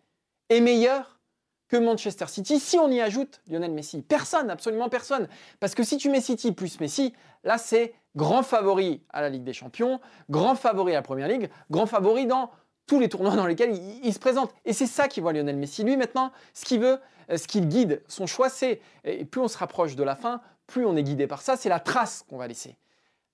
est 0.49 0.61
meilleur 0.61 1.19
que 1.67 1.77
Manchester 1.77 2.25
City 2.27 2.59
si 2.59 2.77
on 2.77 2.89
y 2.89 2.99
ajoute 2.99 3.41
Lionel 3.47 3.71
Messi? 3.71 4.01
Personne, 4.01 4.49
absolument 4.49 4.89
personne. 4.89 5.27
Parce 5.59 5.73
que 5.73 5.83
si 5.83 5.97
tu 5.97 6.09
mets 6.09 6.21
City 6.21 6.51
plus 6.51 6.79
Messi, 6.79 7.13
là 7.43 7.57
c'est 7.57 7.93
grand 8.15 8.43
favori 8.43 9.03
à 9.09 9.21
la 9.21 9.29
Ligue 9.29 9.43
des 9.43 9.53
Champions, 9.53 10.01
grand 10.29 10.55
favori 10.55 10.91
à 10.91 10.95
la 10.95 11.01
Première 11.01 11.29
Ligue, 11.29 11.49
grand 11.69 11.85
favori 11.85 12.25
dans 12.25 12.51
tous 12.87 12.99
les 12.99 13.09
tournois 13.09 13.35
dans 13.35 13.45
lesquels 13.45 13.73
il, 14.03 14.13
se 14.13 14.19
présente. 14.19 14.53
Et 14.65 14.73
c'est 14.73 14.87
ça 14.87 15.07
qui 15.07 15.21
voit 15.21 15.33
Lionel 15.33 15.57
Messi. 15.57 15.83
Lui 15.83 15.97
maintenant, 15.97 16.31
ce 16.53 16.65
qu'il 16.65 16.79
veut, 16.79 16.99
ce 17.35 17.47
qu'il 17.47 17.67
guide, 17.67 18.01
son 18.07 18.27
choix 18.27 18.49
c'est, 18.49 18.81
et 19.03 19.25
plus 19.25 19.41
on 19.41 19.47
se 19.47 19.57
rapproche 19.57 19.95
de 19.95 20.03
la 20.03 20.15
fin, 20.15 20.41
plus 20.67 20.85
on 20.85 20.95
est 20.95 21.03
guidé 21.03 21.27
par 21.27 21.41
ça, 21.41 21.57
c'est 21.57 21.69
la 21.69 21.79
trace 21.79 22.25
qu'on 22.27 22.37
va 22.37 22.47
laisser. 22.47 22.77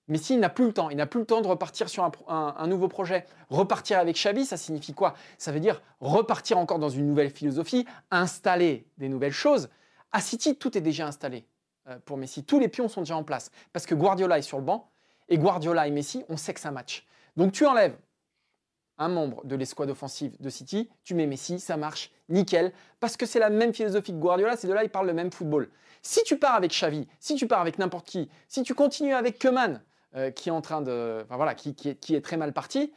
Mais 0.08 0.16
s'il 0.16 0.40
n'a 0.40 0.48
plus 0.48 0.66
le 0.66 0.72
temps, 0.72 0.88
il 0.90 0.96
n'a 0.96 1.06
plus 1.06 1.20
le 1.20 1.26
temps 1.26 1.42
de 1.42 1.46
repartir 1.46 1.88
sur 1.88 2.10
un, 2.28 2.66
nouveau 2.66 2.88
projet. 2.88 3.26
Repartir 3.50 3.98
avec 3.98 4.16
Xavi, 4.16 4.46
ça 4.46 4.56
signifie 4.56 4.94
quoi? 4.94 5.14
Ça 5.36 5.52
veut 5.52 5.60
dire 5.60 5.82
repartir 6.00 6.56
encore 6.56 6.78
dans 6.78 6.88
une 6.88 7.06
nouvelle 7.06 7.30
philosophie, 7.30 7.86
installer 8.10 8.86
des 8.96 9.08
nouvelles 9.08 9.32
choses. 9.32 9.68
À 10.10 10.20
City, 10.22 10.56
tout 10.56 10.76
est 10.78 10.80
déjà 10.80 11.06
installé 11.06 11.46
euh, 11.88 11.98
pour 12.06 12.16
Messi. 12.16 12.42
Tous 12.42 12.58
les 12.58 12.68
pions 12.68 12.88
sont 12.88 13.02
déjà 13.02 13.16
en 13.16 13.22
place. 13.22 13.50
Parce 13.74 13.84
que 13.84 13.94
Guardiola 13.94 14.38
est 14.38 14.42
sur 14.42 14.56
le 14.56 14.64
banc, 14.64 14.90
et 15.28 15.36
Guardiola 15.36 15.86
et 15.86 15.90
Messi, 15.90 16.24
on 16.30 16.38
sait 16.38 16.54
que 16.54 16.60
ça 16.60 16.70
match. 16.70 17.06
Donc 17.36 17.52
tu 17.52 17.66
enlèves 17.66 17.96
un 18.98 19.08
membre 19.08 19.44
de 19.44 19.56
l'escouade 19.56 19.90
offensive 19.90 20.36
de 20.40 20.50
City, 20.50 20.88
tu 21.04 21.14
mets 21.14 21.26
Messi, 21.26 21.60
ça 21.60 21.76
marche, 21.76 22.10
nickel, 22.28 22.72
parce 23.00 23.16
que 23.16 23.26
c'est 23.26 23.38
la 23.38 23.50
même 23.50 23.72
philosophie 23.72 24.12
que 24.12 24.18
Guardiola, 24.18 24.56
c'est 24.56 24.68
de 24.68 24.72
là, 24.72 24.84
ils 24.84 24.90
parlent 24.90 25.06
le 25.06 25.14
même 25.14 25.30
football. 25.30 25.70
Si 26.02 26.22
tu 26.24 26.38
pars 26.38 26.54
avec 26.54 26.70
Xavi, 26.70 27.06
si 27.20 27.34
tu 27.34 27.46
pars 27.46 27.60
avec 27.60 27.78
n'importe 27.78 28.06
qui, 28.06 28.28
si 28.48 28.62
tu 28.62 28.74
continues 28.74 29.14
avec 29.14 29.38
Keman, 29.38 29.82
euh, 30.16 30.30
qui 30.30 30.48
est 30.48 30.52
en 30.52 30.60
train 30.60 30.80
de, 30.80 31.24
voilà, 31.28 31.54
qui, 31.54 31.74
est, 31.88 32.24
très 32.24 32.36
mal 32.36 32.52
parti, 32.52 32.92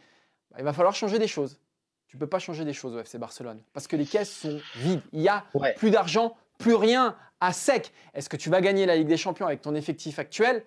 bah, 0.52 0.58
il 0.60 0.64
va 0.64 0.74
falloir 0.74 0.96
changer 0.96 1.20
des 1.20 1.28
choses. 1.28 1.60
Tu 2.08 2.18
peux 2.18 2.28
pas 2.28 2.40
changer 2.40 2.66
des 2.66 2.74
choses 2.74 2.96
au 2.96 3.00
FC 3.00 3.18
Barcelone 3.18 3.62
parce 3.74 3.88
que 3.88 3.96
les 3.96 4.06
caisses 4.06 4.32
sont 4.32 4.60
vides. 4.76 5.02
Il 5.14 5.22
y 5.22 5.30
a 5.30 5.46
plus 5.78 5.92
d'argent, 5.92 6.36
plus 6.58 6.76
rien 6.76 7.16
à 7.40 7.54
sec. 7.54 7.94
Est-ce 8.14 8.30
que 8.30 8.38
tu 8.38 8.50
vas 8.50 8.62
gagner 8.62 8.86
la 8.86 8.96
Ligue 8.96 9.08
des 9.08 9.18
Champions 9.18 9.46
avec 9.46 9.62
ton 9.62 9.76
effectif 9.76 10.20
actuel? 10.20 10.64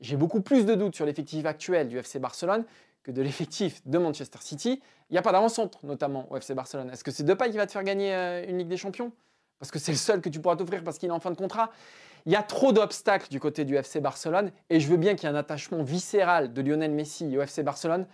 J'ai 0.00 0.16
beaucoup 0.16 0.40
plus 0.40 0.64
de 0.64 0.74
doutes 0.74 0.94
sur 0.94 1.06
l'effectif 1.06 1.44
actuel 1.46 1.88
du 1.88 1.98
FC 1.98 2.18
Barcelone 2.18 2.64
que 3.02 3.10
de 3.10 3.22
l'effectif 3.22 3.80
de 3.86 3.98
Manchester 3.98 4.38
City. 4.40 4.80
Il 5.10 5.12
n'y 5.12 5.18
a 5.18 5.22
pas 5.22 5.32
d'avant-centre, 5.32 5.78
notamment 5.84 6.30
au 6.30 6.36
FC 6.36 6.54
Barcelone. 6.54 6.90
Est-ce 6.90 7.02
que 7.02 7.10
c'est 7.10 7.24
Depay 7.24 7.50
qui 7.50 7.56
va 7.56 7.66
te 7.66 7.72
faire 7.72 7.84
gagner 7.84 8.14
euh, 8.14 8.44
une 8.48 8.58
Ligue 8.58 8.68
des 8.68 8.76
Champions? 8.76 9.12
Parce 9.58 9.70
que 9.70 9.78
c'est 9.78 9.92
le 9.92 9.98
seul 9.98 10.20
que 10.20 10.28
tu 10.28 10.40
pourras 10.40 10.56
t'offrir 10.56 10.84
parce 10.84 10.98
qu'il 10.98 11.08
est 11.08 11.12
en 11.12 11.20
fin 11.20 11.30
de 11.30 11.36
contrat. 11.36 11.70
Il 12.26 12.32
y 12.32 12.36
a 12.36 12.42
trop 12.42 12.72
d'obstacles 12.72 13.28
du 13.30 13.40
côté 13.40 13.64
du 13.64 13.76
FC 13.76 14.00
Barcelone 14.00 14.52
et 14.70 14.80
je 14.80 14.88
veux 14.88 14.96
bien 14.96 15.14
qu'il 15.14 15.28
y 15.28 15.32
ait 15.32 15.34
un 15.34 15.38
attachement 15.38 15.82
viscéral 15.82 16.52
de 16.52 16.62
Lionel 16.62 16.92
Messi 16.92 17.36
au 17.36 17.42
FC 17.42 17.62
Barcelone. 17.62 18.06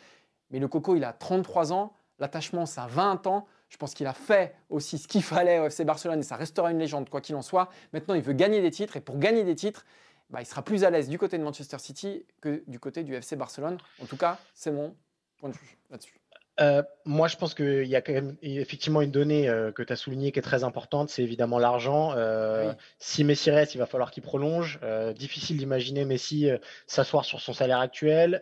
Mais 0.50 0.58
le 0.58 0.68
Coco, 0.68 0.96
il 0.96 1.04
a 1.04 1.12
33 1.12 1.72
ans. 1.72 1.92
L'attachement, 2.18 2.64
ça 2.64 2.84
a 2.84 2.86
20 2.86 3.26
ans. 3.26 3.46
Je 3.68 3.76
pense 3.76 3.92
qu'il 3.92 4.06
a 4.06 4.12
fait 4.12 4.54
aussi 4.70 4.98
ce 4.98 5.08
qu'il 5.08 5.22
fallait 5.22 5.58
au 5.58 5.66
FC 5.66 5.84
Barcelone 5.84 6.20
et 6.20 6.22
ça 6.22 6.36
restera 6.36 6.70
une 6.70 6.78
légende, 6.78 7.10
quoi 7.10 7.20
qu'il 7.20 7.34
en 7.34 7.42
soit. 7.42 7.70
Maintenant, 7.92 8.14
il 8.14 8.22
veut 8.22 8.34
gagner 8.34 8.62
des 8.62 8.70
titres 8.70 8.96
et 8.96 9.00
pour 9.00 9.18
gagner 9.18 9.42
des 9.42 9.56
titres, 9.56 9.84
bah, 10.30 10.40
il 10.40 10.46
sera 10.46 10.62
plus 10.62 10.84
à 10.84 10.90
l'aise 10.90 11.08
du 11.08 11.18
côté 11.18 11.38
de 11.38 11.42
Manchester 11.42 11.78
City 11.78 12.26
que 12.40 12.62
du 12.66 12.78
côté 12.78 13.04
du 13.04 13.14
FC 13.14 13.36
Barcelone. 13.36 13.78
En 14.02 14.06
tout 14.06 14.16
cas, 14.16 14.38
c'est 14.54 14.72
mon 14.72 14.96
point 15.38 15.50
de 15.50 15.54
vue 15.54 15.78
là-dessus. 15.90 16.20
Euh, 16.60 16.82
moi, 17.04 17.26
je 17.26 17.36
pense 17.36 17.52
qu'il 17.52 17.86
y 17.86 17.96
a 17.96 18.00
quand 18.00 18.12
même 18.12 18.36
effectivement 18.42 19.00
une 19.02 19.10
donnée 19.10 19.48
euh, 19.48 19.72
que 19.72 19.82
tu 19.82 19.92
as 19.92 19.96
soulignée 19.96 20.30
qui 20.30 20.38
est 20.38 20.42
très 20.42 20.62
importante, 20.62 21.08
c'est 21.08 21.22
évidemment 21.22 21.58
l'argent. 21.58 22.12
Euh, 22.16 22.72
si 22.98 23.24
Messi 23.24 23.50
reste, 23.50 23.74
il 23.74 23.78
va 23.78 23.86
falloir 23.86 24.12
qu'il 24.12 24.22
prolonge. 24.22 24.78
difficile 25.16 25.56
d'imaginer 25.56 26.04
Messi 26.04 26.48
s'asseoir 26.86 27.24
sur 27.24 27.40
son 27.40 27.52
salaire 27.52 27.80
actuel. 27.80 28.40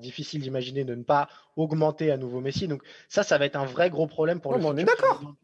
difficile 0.00 0.42
d'imaginer 0.42 0.84
de 0.84 0.94
ne 0.94 1.02
pas 1.02 1.28
augmenter 1.56 2.10
à 2.10 2.18
nouveau 2.18 2.40
Messi. 2.40 2.68
Donc 2.68 2.82
ça, 3.08 3.22
ça 3.22 3.38
va 3.38 3.46
être 3.46 3.56
un 3.56 3.64
vrai 3.64 3.88
gros 3.88 4.06
problème 4.06 4.40
pour 4.40 4.54
le. 4.54 4.64
on 4.64 4.76
est 4.76 4.84
d'accord. 4.84 5.34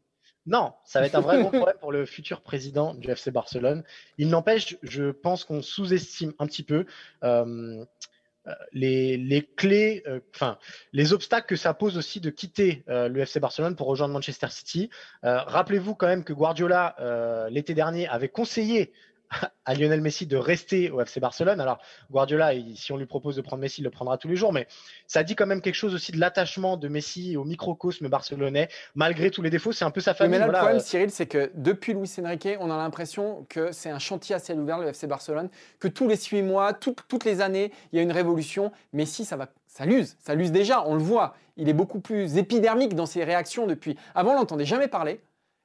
Non, 0.47 0.73
ça 0.85 1.01
va 1.01 1.07
être 1.07 1.15
un 1.15 1.21
vrai 1.21 1.41
gros 1.41 1.51
problème 1.51 1.77
pour 1.79 1.93
le 1.93 2.05
futur 2.05 2.41
président 2.41 2.95
du 2.95 3.11
FC 3.11 3.31
Barcelone. 3.31 3.85
Il 4.19 4.29
n'empêche, 4.29 4.77
je 4.83 5.11
pense 5.11 5.45
qu'on 5.45 5.63
sous-estime 5.63 6.33
un 6.39 6.47
petit 6.47 6.65
peu 6.65 6.85
euh, 7.23 7.85
euh, 8.49 8.53
les, 8.73 9.49
clés, 9.57 10.03
euh, 10.07 10.19
enfin 10.35 10.59
les 10.93 11.13
obstacles 11.13 11.47
que 11.47 11.57
ça 11.57 11.75
pose 11.75 11.97
aussi 11.97 12.21
de 12.21 12.31
quitter 12.31 12.83
le 12.89 13.21
FC 13.21 13.39
Barcelone 13.39 13.77
pour 13.77 13.87
rejoindre 13.87 14.15
Manchester 14.15 14.49
City. 14.51 14.91
Rappelez-vous 15.23 15.95
quand 15.95 16.09
même 16.09 16.25
que 16.25 16.33
Guardiola 16.33 17.47
l'été 17.51 17.75
dernier 17.75 18.09
avait 18.09 18.29
conseillé 18.29 18.93
à 19.65 19.75
Lionel 19.75 20.01
Messi 20.01 20.27
de 20.27 20.37
rester 20.37 20.91
au 20.91 21.01
FC 21.01 21.21
Barcelone. 21.21 21.61
Alors 21.61 21.79
Guardiola, 22.11 22.53
si 22.75 22.93
on 22.93 22.97
lui 22.97 23.07
propose 23.07 23.37
de 23.37 23.41
prendre 23.43 23.61
Messi, 23.61 23.81
il 23.81 23.85
le 23.85 23.91
prendra 23.91 24.19
tous 24.19 24.29
les 24.29 24.37
jours, 24.37 24.53
mais 24.53 24.67
ça 25.07 25.23
dit 25.23 25.35
quand 25.35 25.47
même 25.47 25.61
quelque 25.61 25.75
chose 25.75 25.95
aussi 25.95 26.13
de 26.13 26.19
l'attachement 26.19 26.77
de 26.77 26.89
Messi 26.89 27.37
au 27.37 27.45
microcosme 27.45 28.09
barcelonais, 28.09 28.69
malgré 28.95 29.31
tous 29.31 29.43
les 29.43 29.51
défauts. 29.51 29.73
C'est 29.73 29.85
un 29.85 29.91
peu 29.91 30.01
sa 30.01 30.15
famille. 30.15 30.33
Mais 30.33 30.39
là, 30.39 30.47
le 30.47 30.53
problème, 30.53 30.81
Cyril, 30.81 31.11
c'est 31.11 31.27
que 31.27 31.51
depuis 31.55 31.95
Luis 31.95 32.11
Enrique, 32.19 32.49
on 32.61 32.71
a 32.71 32.77
l'impression 32.77 33.47
que 33.49 33.73
c'est 33.73 33.91
un 33.91 33.99
chantier 33.99 34.35
à 34.35 34.39
ciel 34.39 34.61
ouvert 34.61 34.79
le 34.79 34.89
FC 34.89 35.07
Barcelone, 35.07 35.49
que 35.79 35.89
tous 35.89 36.09
les 36.09 36.17
six 36.17 36.43
mois, 36.43 36.73
toutes 36.73 37.25
les 37.25 37.41
années, 37.41 37.73
il 37.93 37.97
y 37.97 37.99
a 37.99 38.03
une 38.03 38.13
révolution. 38.13 38.73
Messi, 38.93 39.25
ça 39.25 39.37
va, 39.37 39.49
ça 39.67 39.87
l'use, 39.87 40.17
ça 40.19 40.35
l'use 40.35 40.53
déjà. 40.53 40.87
On 40.87 40.95
le 40.95 41.03
voit. 41.03 41.35
Il 41.57 41.69
est 41.69 41.75
beaucoup 41.75 42.01
plus 42.01 42.39
épidermique 42.39 42.95
dans 42.95 43.07
ses 43.07 43.25
réactions 43.25 43.67
depuis. 43.67 43.97
Avant, 44.15 44.33
on 44.33 44.37
l'entendait 44.37 44.65
jamais 44.65 44.89
parler. 44.89 45.21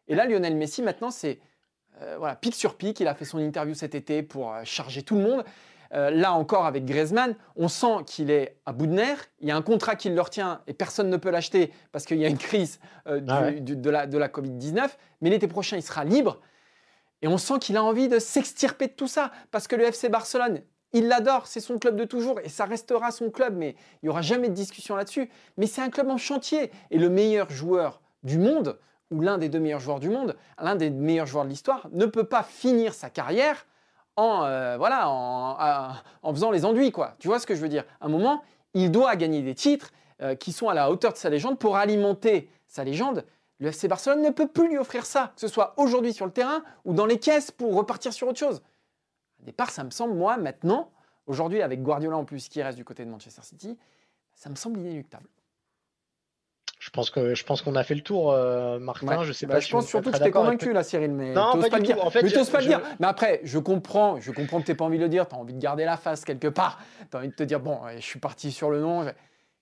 Et 0.07 0.15
là, 0.15 0.25
Lionel 0.25 0.55
Messi, 0.55 0.81
maintenant, 0.81 1.11
c'est 1.11 1.39
voilà, 2.17 2.35
pic 2.35 2.55
sur 2.55 2.75
pic. 2.75 2.99
Il 2.99 3.07
a 3.07 3.15
fait 3.15 3.25
son 3.25 3.39
interview 3.39 3.73
cet 3.73 3.95
été 3.95 4.23
pour 4.23 4.53
euh, 4.53 4.61
charger 4.63 5.03
tout 5.03 5.15
le 5.15 5.21
monde. 5.21 5.43
Euh, 5.93 6.09
là 6.09 6.33
encore, 6.33 6.65
avec 6.65 6.85
Griezmann, 6.85 7.35
on 7.55 7.69
sent 7.69 8.03
qu'il 8.05 8.29
est 8.29 8.57
à 8.65 8.73
bout 8.73 8.87
de 8.87 8.93
nerfs. 8.93 9.29
Il 9.39 9.47
y 9.47 9.51
a 9.51 9.55
un 9.55 9.61
contrat 9.61 9.95
qui 9.95 10.09
le 10.09 10.19
retient 10.21 10.61
et 10.67 10.73
personne 10.73 11.09
ne 11.09 11.17
peut 11.17 11.29
l'acheter 11.29 11.71
parce 11.91 12.05
qu'il 12.05 12.17
y 12.17 12.25
a 12.25 12.27
une 12.27 12.37
crise 12.37 12.79
ah 13.05 13.51
de 13.51 13.89
la, 13.89 14.05
de 14.05 14.17
la 14.17 14.27
Covid-19. 14.27 14.89
Mais 15.21 15.29
l'été 15.29 15.47
prochain, 15.47 15.77
il 15.77 15.83
sera 15.83 16.03
libre. 16.03 16.41
Et 17.21 17.27
on 17.27 17.37
sent 17.37 17.59
qu'il 17.59 17.77
a 17.77 17.83
envie 17.83 18.09
de 18.09 18.19
s'extirper 18.19 18.87
de 18.87 18.93
tout 18.93 19.07
ça 19.07 19.31
parce 19.51 19.67
que 19.67 19.75
le 19.75 19.85
FC 19.85 20.09
Barcelone, 20.09 20.61
il 20.93 21.07
l'adore, 21.07 21.47
c'est 21.47 21.59
son 21.59 21.77
club 21.79 21.95
de 21.95 22.05
toujours 22.05 22.39
et 22.39 22.49
ça 22.49 22.65
restera 22.65 23.11
son 23.11 23.29
club, 23.29 23.55
mais 23.55 23.75
il 24.01 24.05
n'y 24.05 24.09
aura 24.09 24.21
jamais 24.21 24.49
de 24.49 24.53
discussion 24.53 24.95
là-dessus. 24.95 25.29
Mais 25.57 25.67
c'est 25.67 25.81
un 25.81 25.89
club 25.89 26.09
en 26.09 26.17
chantier 26.17 26.71
et 26.91 26.97
le 26.97 27.09
meilleur 27.09 27.49
joueur 27.49 28.01
du 28.23 28.37
monde 28.37 28.77
ou 29.11 29.21
l'un 29.21 29.37
des 29.37 29.49
deux 29.49 29.59
meilleurs 29.59 29.79
joueurs 29.79 29.99
du 29.99 30.09
monde, 30.09 30.35
l'un 30.61 30.75
des 30.75 30.89
meilleurs 30.89 31.27
joueurs 31.27 31.45
de 31.45 31.49
l'histoire, 31.49 31.87
ne 31.91 32.05
peut 32.05 32.23
pas 32.25 32.43
finir 32.43 32.93
sa 32.93 33.09
carrière 33.09 33.65
en, 34.15 34.43
euh, 34.43 34.77
voilà, 34.77 35.09
en, 35.09 36.33
faisant 36.33 36.51
les 36.51 36.65
enduits. 36.65 36.91
Quoi. 36.91 37.15
Tu 37.19 37.27
vois 37.27 37.39
ce 37.39 37.47
que 37.47 37.55
je 37.55 37.61
veux 37.61 37.69
dire? 37.69 37.85
À 38.01 38.07
un 38.07 38.09
moment, 38.09 38.43
il 38.73 38.91
doit 38.91 39.15
gagner 39.15 39.41
des 39.41 39.55
titres 39.55 39.91
euh, 40.21 40.35
qui 40.35 40.51
sont 40.51 40.69
à 40.69 40.73
la 40.73 40.91
hauteur 40.91 41.13
de 41.13 41.17
sa 41.17 41.29
légende 41.29 41.59
pour 41.59 41.77
alimenter 41.77 42.49
sa 42.67 42.83
légende. 42.83 43.25
Le 43.59 43.69
FC 43.69 43.87
Barcelone 43.87 44.21
ne 44.21 44.29
peut 44.29 44.47
plus 44.47 44.67
lui 44.67 44.77
offrir 44.77 45.05
ça, 45.05 45.31
que 45.35 45.41
ce 45.41 45.47
soit 45.47 45.73
aujourd'hui 45.77 46.13
sur 46.13 46.25
le 46.25 46.31
terrain 46.31 46.63
ou 46.85 46.93
dans 46.93 47.05
les 47.05 47.19
caisses 47.19 47.51
pour 47.51 47.75
repartir 47.75 48.13
sur 48.13 48.27
autre 48.27 48.39
chose. 48.39 48.61
Au 49.41 49.45
départ, 49.45 49.69
ça 49.69 49.83
me 49.83 49.89
semble, 49.89 50.13
moi, 50.13 50.37
maintenant, 50.37 50.91
aujourd'hui, 51.25 51.61
avec 51.61 51.81
Guardiola 51.81 52.17
en 52.17 52.25
plus 52.25 52.49
qui 52.49 52.61
reste 52.61 52.77
du 52.77 52.85
côté 52.85 53.05
de 53.05 53.09
Manchester 53.09 53.41
City, 53.43 53.77
ça 54.33 54.49
me 54.49 54.55
semble 54.55 54.79
inéluctable. 54.79 55.27
Je 56.87 56.91
pense 56.91 57.09
que 57.09 57.35
je 57.35 57.43
pense 57.43 57.61
qu'on 57.61 57.75
a 57.75 57.83
fait 57.83 57.95
le 57.95 58.01
tour, 58.01 58.31
euh, 58.31 58.79
Martin. 58.79 59.21
Je 59.23 59.33
sais 59.33 59.45
bah, 59.45 59.55
pas. 59.55 59.59
Je 59.59 59.69
pense 59.69 59.87
surtout 59.87 60.09
que 60.09 60.17
tu 60.17 60.23
es 60.23 60.31
convaincu, 60.31 60.71
là, 60.71 60.83
Cyril, 60.83 61.11
mais 61.11 61.33
non, 61.33 61.59
pas, 61.59 61.69
pas 61.69 61.79
le 61.79 61.83
dire. 61.83 62.01
En 62.01 62.09
fait, 62.09 62.23
mais 62.23 62.31
pas 62.31 62.61
le 62.61 62.65
dire. 62.65 62.81
Mais 63.01 63.07
après, 63.07 63.41
je 63.43 63.59
comprends, 63.59 64.21
je 64.21 64.31
comprends 64.31 64.61
que 64.61 64.67
t'aies 64.67 64.75
pas 64.75 64.85
envie 64.85 64.97
de 64.97 65.03
le 65.03 65.09
dire. 65.09 65.27
Tu 65.27 65.35
as 65.35 65.37
envie 65.37 65.53
de 65.53 65.59
garder 65.59 65.83
la 65.83 65.97
face 65.97 66.23
quelque 66.23 66.47
part. 66.47 66.79
Tu 67.11 67.17
as 67.17 67.19
envie 67.19 67.27
de 67.27 67.33
te 67.33 67.43
dire 67.43 67.59
bon, 67.59 67.81
je 67.93 68.01
suis 68.01 68.19
parti 68.19 68.53
sur 68.53 68.69
le 68.69 68.79
nom. 68.79 69.05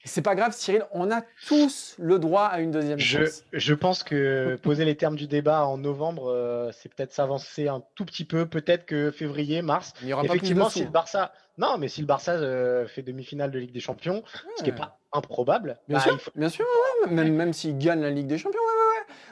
c'est 0.04 0.22
pas 0.22 0.36
grave, 0.36 0.54
Cyril, 0.54 0.86
on 0.92 1.10
a 1.10 1.24
tous 1.48 1.96
le 1.98 2.20
droit 2.20 2.44
à 2.44 2.60
une 2.60 2.70
deuxième 2.70 3.00
je, 3.00 3.26
chance. 3.26 3.44
Je 3.54 3.74
pense 3.74 4.04
que 4.04 4.60
poser 4.62 4.86
les 4.86 4.96
termes 4.96 5.16
du 5.16 5.26
débat 5.26 5.66
en 5.66 5.80
novembre, 5.80 6.30
euh, 6.30 6.70
c'est 6.74 6.94
peut-être 6.94 7.12
s'avancer 7.12 7.68
un 7.68 7.82
tout 7.96 8.06
petit 8.06 8.26
peu. 8.26 8.46
Peut-être 8.46 8.86
que 8.86 9.10
février, 9.10 9.64
mars. 9.64 9.94
Il 10.04 10.10
y 10.10 10.14
aura 10.14 10.26
Effectivement, 10.26 10.66
pas 10.66 10.70
plus 10.70 10.80
de 10.82 10.84
si 10.84 10.86
le 10.86 10.92
Barça, 10.92 11.32
non, 11.58 11.80
mais 11.80 11.88
si 11.88 12.02
le 12.02 12.08
Barça 12.08 12.34
euh, 12.34 12.86
fait 12.86 13.02
demi-finale 13.02 13.50
de 13.50 13.58
Ligue 13.58 13.72
des 13.72 13.80
Champions, 13.80 14.24
ce 14.58 14.64
qui 14.64 14.70
n'est 14.70 14.76
pas 14.76 15.00
improbable, 15.16 15.78
Bien 15.88 15.98
bah, 15.98 16.04
sûr, 16.04 16.14
il 16.14 16.20
faut- 16.20 16.32
bien 16.36 16.50
sûr, 16.50 16.66
ouais, 16.66 17.08
ouais, 17.10 17.14
même, 17.16 17.34
même 17.36 17.54
s'il 17.54 17.78
gagne 17.78 18.02
la 18.02 18.10
Ligue 18.10 18.28
des 18.28 18.38
Champions, 18.38 18.60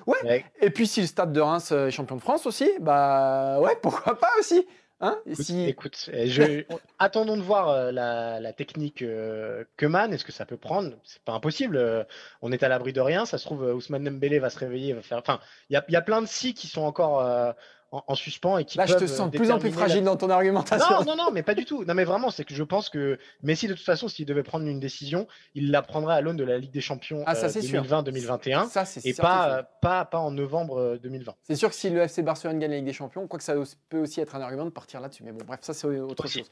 ouais, 0.07 0.13
ouais, 0.13 0.29
ouais. 0.29 0.45
Et 0.61 0.69
puis 0.69 0.87
si 0.87 1.01
le 1.01 1.07
Stade 1.07 1.33
de 1.33 1.41
Reims 1.41 1.71
est 1.71 1.91
champion 1.91 2.15
de 2.15 2.21
France 2.21 2.45
aussi, 2.45 2.69
bah 2.79 3.59
ouais, 3.59 3.75
pourquoi 3.81 4.17
pas 4.19 4.29
aussi. 4.39 4.67
Hein 5.05 5.19
Écoute, 5.25 5.45
si... 5.45 5.65
écoute, 5.65 6.09
euh, 6.13 6.23
je- 6.27 6.63
attendons 6.99 7.35
de 7.35 7.41
voir 7.41 7.67
euh, 7.69 7.91
la, 7.91 8.39
la 8.39 8.53
technique 8.53 9.01
euh, 9.01 9.65
Keman. 9.75 10.13
Est-ce 10.13 10.23
que 10.23 10.31
ça 10.31 10.45
peut 10.45 10.55
prendre? 10.55 10.91
C'est 11.03 11.21
pas 11.23 11.33
impossible. 11.33 11.75
euh, 11.75 12.05
on 12.41 12.53
est 12.53 12.63
à 12.63 12.69
l'abri 12.69 12.93
de 12.93 13.01
rien. 13.01 13.25
Ça 13.25 13.37
se 13.37 13.43
trouve, 13.45 13.65
euh, 13.65 13.73
Ousmane 13.73 14.05
Dembélé 14.05 14.39
va 14.39 14.49
se 14.49 14.57
réveiller, 14.59 14.93
va 14.93 15.01
faire. 15.01 15.17
Enfin, 15.17 15.41
il 15.69 15.73
y 15.73 15.75
a, 15.75 15.83
y 15.89 15.95
a 15.97 16.01
plein 16.01 16.21
de 16.21 16.27
si 16.27 16.53
qui 16.53 16.67
sont 16.67 16.83
encore 16.83 17.19
euh, 17.19 17.51
en, 17.93 18.03
en 18.07 18.15
suspens 18.15 18.57
et 18.57 18.65
qui 18.65 18.77
Là, 18.77 18.85
je 18.85 18.93
peuvent 18.93 19.03
te 19.03 19.07
sens 19.07 19.29
de 19.29 19.35
euh, 19.35 19.39
plus 19.39 19.51
en 19.51 19.59
plus 19.59 19.71
fragile 19.71 19.99
la- 19.99 20.05
dans 20.11 20.17
ton 20.17 20.29
argumentation. 20.29 20.85
Non, 20.99 21.05
non, 21.05 21.15
non, 21.15 21.31
mais 21.31 21.43
pas 21.43 21.53
du 21.53 21.63
tout. 21.63 21.85
Non, 21.85 21.93
mais 21.93 22.03
vraiment, 22.03 22.31
c'est 22.31 22.43
que 22.43 22.53
je 22.53 22.63
pense 22.63 22.89
que 22.89 23.17
Messi, 23.43 23.67
de 23.67 23.73
toute 23.73 23.85
façon, 23.85 24.07
s'il 24.07 24.25
devait 24.25 24.43
prendre 24.43 24.65
une 24.67 24.79
décision, 24.79 25.27
il 25.53 25.69
la 25.71 25.81
prendrait 25.83 26.15
à 26.15 26.21
l'aune 26.21 26.35
de 26.35 26.43
la 26.43 26.57
Ligue 26.57 26.71
des 26.71 26.81
Champions 26.81 27.23
Ah, 27.27 27.35
ça, 27.35 27.49
c'est 27.49 27.61
sûr. 27.61 27.81
2020-2021 27.83 28.67
Ça, 28.69 28.83
c'est 28.85 29.05
et 29.05 29.13
pas, 29.13 29.59
euh, 29.59 29.63
pas, 29.81 30.05
pas 30.05 30.17
en 30.17 30.31
novembre 30.31 30.77
euh, 30.79 30.97
2020. 30.97 31.33
C'est 31.43 31.55
sûr 31.55 31.69
que 31.69 31.75
si 31.75 31.89
le 31.91 32.01
FC 32.01 32.23
Barcelone 32.23 32.59
gagne 32.59 32.71
la 32.71 32.77
Ligue 32.77 32.85
des 32.85 32.93
Champions, 32.93 33.27
quoi 33.27 33.37
que 33.37 33.45
ça 33.45 33.53
peut 33.89 33.99
aussi 34.01 34.19
être 34.21 34.35
un 34.35 34.41
argument 34.41 34.65
de 34.65 34.71
partir 34.71 34.99
là-dessus. 34.99 35.23
Mais 35.23 35.31
bon, 35.31 35.45
bref, 35.45 35.59
ça 35.61 35.73
c'est 35.73 35.87
autre 35.99 36.25
Aussi. 36.25 36.39
chose. 36.39 36.51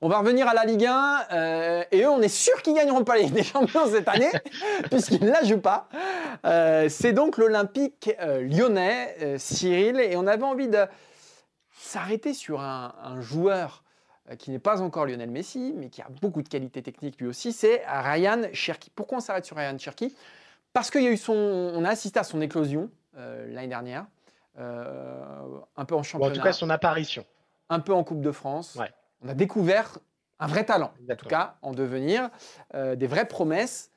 On 0.00 0.08
va 0.08 0.18
revenir 0.20 0.46
à 0.46 0.54
la 0.54 0.64
Ligue 0.64 0.86
1 0.86 1.26
euh, 1.32 1.84
et 1.90 2.02
eux, 2.02 2.08
on 2.08 2.22
est 2.22 2.28
sûr 2.28 2.62
qu'ils 2.62 2.74
gagneront 2.74 3.02
pas 3.02 3.16
la 3.16 3.22
Ligue 3.22 3.34
des 3.34 3.42
Champions 3.42 3.88
cette 3.88 4.06
année 4.06 4.30
puisqu'ils 4.90 5.24
ne 5.24 5.30
la 5.30 5.42
jouent 5.42 5.60
pas. 5.60 5.88
Euh, 6.44 6.88
c'est 6.88 7.12
donc 7.12 7.36
l'Olympique 7.36 8.08
euh, 8.20 8.40
lyonnais, 8.42 9.38
Cyril, 9.38 9.98
et 9.98 10.16
on 10.16 10.28
avait 10.28 10.44
envie 10.44 10.68
de 10.68 10.86
s'arrêter 11.76 12.32
sur 12.32 12.60
un, 12.60 12.94
un 13.02 13.20
joueur 13.20 13.82
qui 14.38 14.52
n'est 14.52 14.60
pas 14.60 14.82
encore 14.82 15.04
Lionel 15.06 15.30
Messi, 15.30 15.72
mais 15.74 15.88
qui 15.88 16.00
a 16.00 16.06
beaucoup 16.20 16.42
de 16.42 16.48
qualités 16.48 16.82
techniques 16.82 17.20
lui 17.20 17.26
aussi, 17.26 17.52
c'est 17.52 17.82
Ryan 17.88 18.42
Cherki. 18.52 18.90
Pourquoi 18.90 19.18
on 19.18 19.20
s'arrête 19.20 19.46
sur 19.46 19.56
Ryan 19.56 19.76
Cherki? 19.78 20.14
Parce 20.74 20.90
qu'il 20.92 21.02
y 21.02 21.06
a 21.08 21.10
eu 21.10 21.16
son, 21.16 21.32
on 21.34 21.84
a 21.84 21.88
assisté 21.88 22.20
à 22.20 22.24
son 22.24 22.40
éclosion 22.40 22.90
l'année 23.16 23.68
dernière, 23.68 24.04
un 24.58 25.84
peu 25.86 25.94
en 25.94 25.98
Ou 25.98 26.00
en 26.00 26.02
championnat, 26.04 26.34
tout 26.34 26.42
cas, 26.42 26.52
son 26.52 26.70
apparition. 26.70 27.24
un 27.68 27.80
peu 27.80 27.92
en 27.94 28.04
Coupe 28.04 28.20
de 28.20 28.30
France. 28.30 28.76
Ouais. 28.76 28.92
On 29.22 29.28
a 29.28 29.34
découvert 29.34 29.98
un 30.38 30.46
vrai 30.46 30.64
talent, 30.64 30.92
en 31.10 31.16
tout 31.16 31.26
cas 31.26 31.56
en 31.62 31.72
devenir, 31.72 32.30
euh, 32.74 32.94
des 32.96 33.06
vraies 33.06 33.26
promesses. 33.28 33.90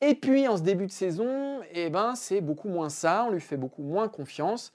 Et 0.00 0.14
puis 0.14 0.46
en 0.48 0.56
ce 0.56 0.62
début 0.62 0.86
de 0.86 0.92
saison, 0.92 1.60
eh 1.72 1.90
ben, 1.90 2.14
c'est 2.16 2.40
beaucoup 2.40 2.68
moins 2.68 2.88
ça, 2.90 3.24
on 3.26 3.30
lui 3.30 3.40
fait 3.40 3.56
beaucoup 3.56 3.82
moins 3.82 4.08
confiance. 4.08 4.72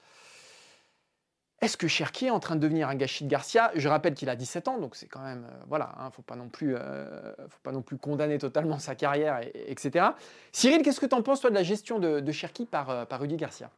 Est-ce 1.60 1.76
que 1.76 1.86
Cherki 1.86 2.26
est 2.26 2.30
en 2.30 2.40
train 2.40 2.56
de 2.56 2.60
devenir 2.60 2.88
un 2.88 2.96
gâchis 2.96 3.22
de 3.24 3.28
Garcia? 3.30 3.70
Je 3.76 3.88
rappelle 3.88 4.14
qu'il 4.14 4.28
a 4.28 4.34
17 4.34 4.66
ans, 4.66 4.78
donc 4.78 4.96
c'est 4.96 5.06
quand 5.06 5.20
même, 5.22 5.44
euh, 5.48 5.64
voilà, 5.68 5.94
il 6.00 6.06
ne 6.06 6.10
faut, 6.10 6.22
pas 6.22 6.34
non 6.34 6.48
plus, 6.48 6.74
euh, 6.76 7.32
faut 7.48 7.60
pas 7.62 7.70
non 7.70 7.82
plus 7.82 7.98
condamner 7.98 8.38
totalement 8.38 8.80
sa 8.80 8.96
carrière, 8.96 9.38
et- 9.40 9.48
et- 9.54 9.70
etc. 9.70 10.16
Cyril, 10.50 10.82
qu'est-ce 10.82 10.98
que 11.00 11.06
tu 11.06 11.14
en 11.14 11.22
penses, 11.22 11.40
toi, 11.40 11.50
de 11.50 11.54
la 11.54 11.62
gestion 11.62 12.00
de, 12.00 12.18
de 12.18 12.32
Cherki 12.32 12.66
par, 12.66 13.06
par 13.06 13.20
Rudy 13.20 13.36
Garcia? 13.36 13.70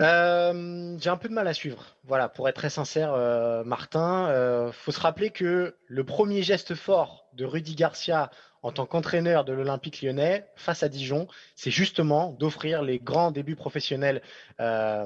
Euh, 0.00 0.96
j'ai 1.00 1.10
un 1.10 1.16
peu 1.16 1.28
de 1.28 1.34
mal 1.34 1.46
à 1.46 1.54
suivre. 1.54 1.96
Voilà, 2.04 2.28
pour 2.28 2.48
être 2.48 2.56
très 2.56 2.70
sincère, 2.70 3.12
euh, 3.12 3.62
Martin, 3.64 4.28
euh, 4.28 4.72
faut 4.72 4.90
se 4.90 5.00
rappeler 5.00 5.30
que 5.30 5.76
le 5.86 6.04
premier 6.04 6.42
geste 6.42 6.74
fort 6.74 7.26
de 7.34 7.44
Rudy 7.44 7.74
Garcia 7.74 8.30
en 8.62 8.72
tant 8.72 8.86
qu'entraîneur 8.86 9.44
de 9.44 9.52
l'Olympique 9.52 10.02
lyonnais 10.02 10.46
face 10.56 10.82
à 10.82 10.88
Dijon, 10.88 11.26
c'est 11.56 11.70
justement 11.70 12.32
d'offrir 12.32 12.82
les 12.82 13.00
grands 13.00 13.32
débuts 13.32 13.56
professionnels 13.56 14.22
euh, 14.60 15.04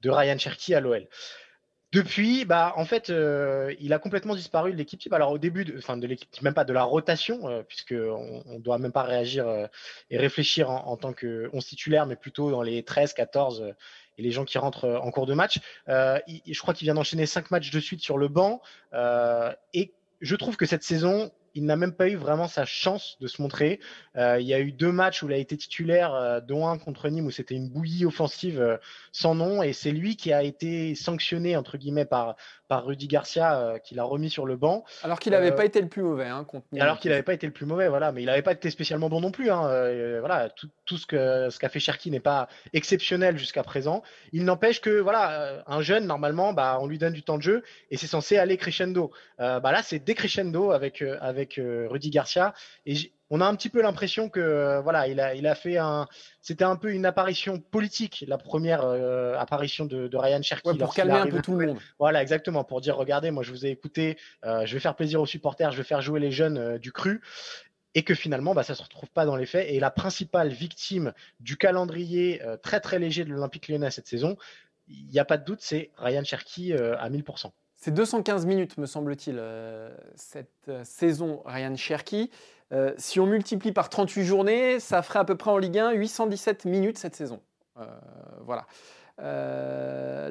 de 0.00 0.10
Ryan 0.10 0.38
Cherki 0.38 0.74
à 0.74 0.80
l'OL. 0.80 1.06
Depuis, 1.92 2.44
bah, 2.44 2.72
en 2.76 2.84
fait, 2.84 3.10
euh, 3.10 3.72
il 3.78 3.92
a 3.92 3.98
complètement 3.98 4.34
disparu 4.34 4.72
de 4.72 4.76
l'équipe 4.76 4.98
type. 4.98 5.12
Alors 5.12 5.30
au 5.30 5.38
début, 5.38 5.64
de, 5.64 5.78
enfin 5.78 5.96
de 5.96 6.06
l'équipe 6.06 6.42
même 6.42 6.52
pas 6.52 6.64
de 6.64 6.72
la 6.72 6.82
rotation, 6.82 7.48
euh, 7.48 7.62
puisque 7.62 7.94
on, 7.96 8.58
doit 8.58 8.78
même 8.78 8.92
pas 8.92 9.04
réagir 9.04 9.46
euh, 9.46 9.66
et 10.10 10.18
réfléchir 10.18 10.68
en, 10.68 10.96
tant 10.96 11.12
que 11.12 11.48
11 11.52 11.64
titulaire, 11.64 12.06
mais 12.06 12.16
plutôt 12.16 12.50
dans 12.50 12.62
les 12.62 12.82
13, 12.82 13.14
14 13.14 13.62
euh, 13.62 13.72
et 14.18 14.22
les 14.22 14.32
gens 14.32 14.44
qui 14.44 14.58
rentrent 14.58 14.88
en 14.88 15.10
cours 15.10 15.26
de 15.26 15.34
match. 15.34 15.60
Je 15.86 16.58
crois 16.58 16.74
qu'il 16.74 16.86
vient 16.86 16.94
d'enchaîner 16.94 17.26
cinq 17.26 17.50
matchs 17.50 17.70
de 17.70 17.80
suite 17.80 18.00
sur 18.00 18.16
le 18.16 18.28
banc, 18.28 18.62
et 19.74 19.92
je 20.22 20.36
trouve 20.36 20.56
que 20.56 20.64
cette 20.64 20.82
saison, 20.82 21.30
il 21.56 21.64
n'a 21.64 21.76
même 21.76 21.92
pas 21.92 22.08
eu 22.08 22.16
vraiment 22.16 22.48
sa 22.48 22.64
chance 22.64 23.16
de 23.20 23.26
se 23.26 23.40
montrer. 23.40 23.80
Euh, 24.16 24.38
il 24.40 24.46
y 24.46 24.54
a 24.54 24.60
eu 24.60 24.72
deux 24.72 24.92
matchs 24.92 25.22
où 25.22 25.28
il 25.28 25.32
a 25.32 25.38
été 25.38 25.56
titulaire, 25.56 26.14
euh, 26.14 26.40
dont 26.40 26.68
un 26.68 26.78
contre 26.78 27.08
Nîmes 27.08 27.26
où 27.26 27.30
c'était 27.30 27.54
une 27.54 27.68
bouillie 27.68 28.04
offensive 28.04 28.60
euh, 28.60 28.76
sans 29.10 29.34
nom, 29.34 29.62
et 29.62 29.72
c'est 29.72 29.90
lui 29.90 30.16
qui 30.16 30.32
a 30.32 30.42
été 30.42 30.94
sanctionné 30.94 31.56
entre 31.56 31.78
guillemets 31.78 32.04
par 32.04 32.36
par 32.68 32.84
Rudy 32.84 33.06
Garcia, 33.08 33.58
euh, 33.58 33.78
qui 33.78 33.94
l'a 33.94 34.04
remis 34.04 34.30
sur 34.30 34.46
le 34.46 34.56
banc. 34.56 34.84
Alors 35.02 35.18
qu'il 35.18 35.32
n'avait 35.32 35.52
Euh, 35.52 35.56
pas 35.56 35.64
été 35.64 35.80
le 35.80 35.88
plus 35.88 36.02
mauvais 36.02 36.26
hein, 36.26 36.44
contre. 36.44 36.66
Alors 36.78 36.98
qu'il 36.98 37.10
n'avait 37.10 37.22
pas 37.22 37.34
été 37.34 37.46
le 37.46 37.52
plus 37.52 37.66
mauvais, 37.66 37.88
voilà, 37.88 38.12
mais 38.12 38.22
il 38.22 38.26
n'avait 38.26 38.42
pas 38.42 38.52
été 38.52 38.70
spécialement 38.70 39.08
bon 39.08 39.20
non 39.20 39.30
plus. 39.30 39.50
Hein. 39.50 39.66
euh, 39.66 40.18
voilà, 40.20 40.50
tout, 40.50 40.68
tout 40.84 40.96
ce 40.96 41.06
que 41.06 41.48
ce 41.50 41.58
qu'a 41.58 41.68
fait 41.68 41.80
Cherki 41.80 42.10
n'est 42.10 42.20
pas 42.20 42.48
exceptionnel 42.72 43.38
jusqu'à 43.38 43.62
présent. 43.62 44.02
Il 44.32 44.44
n'empêche 44.44 44.80
que 44.80 45.00
voilà, 45.00 45.40
euh, 45.40 45.62
un 45.66 45.80
jeune 45.80 46.06
normalement, 46.06 46.52
bah, 46.52 46.78
on 46.80 46.86
lui 46.86 46.98
donne 46.98 47.12
du 47.12 47.22
temps 47.22 47.36
de 47.36 47.42
jeu 47.42 47.62
et 47.90 47.96
c'est 47.96 48.06
censé 48.06 48.36
aller 48.38 48.56
crescendo. 48.56 49.10
Bah 49.38 49.60
là, 49.62 49.82
c'est 49.82 49.98
décrescendo 49.98 50.70
avec 50.72 51.02
avec 51.20 51.60
Rudy 51.60 52.10
Garcia 52.10 52.54
et 52.86 52.94
on 53.30 53.40
a 53.40 53.46
un 53.46 53.54
petit 53.56 53.68
peu 53.68 53.82
l'impression 53.82 54.28
que 54.28 54.40
euh, 54.40 54.80
voilà, 54.80 55.08
il 55.08 55.20
a 55.20 55.34
il 55.34 55.46
a 55.46 55.54
fait 55.54 55.78
un, 55.78 56.06
c'était 56.40 56.64
un 56.64 56.76
peu 56.76 56.92
une 56.92 57.06
apparition 57.06 57.60
politique, 57.60 58.24
la 58.28 58.38
première 58.38 58.84
euh, 58.84 59.36
apparition 59.36 59.84
de, 59.84 60.08
de 60.08 60.16
Ryan 60.16 60.42
Cherki. 60.42 60.68
Ouais, 60.68 60.78
pour 60.78 60.94
calmer 60.94 61.14
un 61.14 61.26
peu 61.26 61.42
tout 61.42 61.56
le 61.56 61.66
monde. 61.66 61.78
voilà, 61.98 62.22
exactement, 62.22 62.64
pour 62.64 62.80
dire, 62.80 62.96
regardez, 62.96 63.30
moi 63.30 63.42
je 63.42 63.50
vous 63.50 63.66
ai 63.66 63.70
écouté, 63.70 64.18
euh, 64.44 64.64
je 64.66 64.74
vais 64.74 64.80
faire 64.80 64.96
plaisir 64.96 65.20
aux 65.20 65.26
supporters, 65.26 65.72
je 65.72 65.78
vais 65.78 65.84
faire 65.84 66.00
jouer 66.00 66.20
les 66.20 66.30
jeunes 66.30 66.58
euh, 66.58 66.78
du 66.78 66.92
cru, 66.92 67.20
et 67.94 68.02
que 68.02 68.14
finalement, 68.14 68.54
bah, 68.54 68.62
ça 68.62 68.74
ne 68.74 68.76
se 68.76 68.82
retrouve 68.82 69.10
pas 69.10 69.24
dans 69.24 69.36
les 69.36 69.46
faits. 69.46 69.66
Et 69.70 69.80
la 69.80 69.90
principale 69.90 70.48
victime 70.50 71.14
du 71.40 71.56
calendrier 71.56 72.42
très 72.62 72.78
très 72.78 72.98
léger 72.98 73.24
de 73.24 73.30
l'Olympique 73.30 73.68
lyonnais 73.68 73.90
cette 73.90 74.06
saison, 74.06 74.36
il 74.88 75.08
n'y 75.08 75.18
a 75.18 75.24
pas 75.24 75.36
de 75.36 75.44
doute, 75.44 75.60
c'est 75.60 75.90
Ryan 75.96 76.24
Cherki 76.24 76.72
euh, 76.72 76.96
à 76.98 77.10
1000%. 77.10 77.50
C'est 77.86 77.92
215 77.92 78.46
minutes, 78.46 78.78
me 78.78 78.86
semble-t-il, 78.86 79.36
euh, 79.38 79.96
cette 80.16 80.50
euh, 80.68 80.82
saison 80.82 81.40
Ryan 81.44 81.76
Cherki. 81.76 82.32
Euh, 82.72 82.92
si 82.98 83.20
on 83.20 83.26
multiplie 83.26 83.70
par 83.70 83.90
38 83.90 84.24
journées, 84.24 84.80
ça 84.80 85.02
ferait 85.02 85.20
à 85.20 85.24
peu 85.24 85.36
près 85.36 85.52
en 85.52 85.58
Ligue 85.58 85.78
1 85.78 85.92
817 85.92 86.64
minutes 86.64 86.98
cette 86.98 87.14
saison. 87.14 87.40
Euh, 87.78 87.84
voilà. 88.40 88.66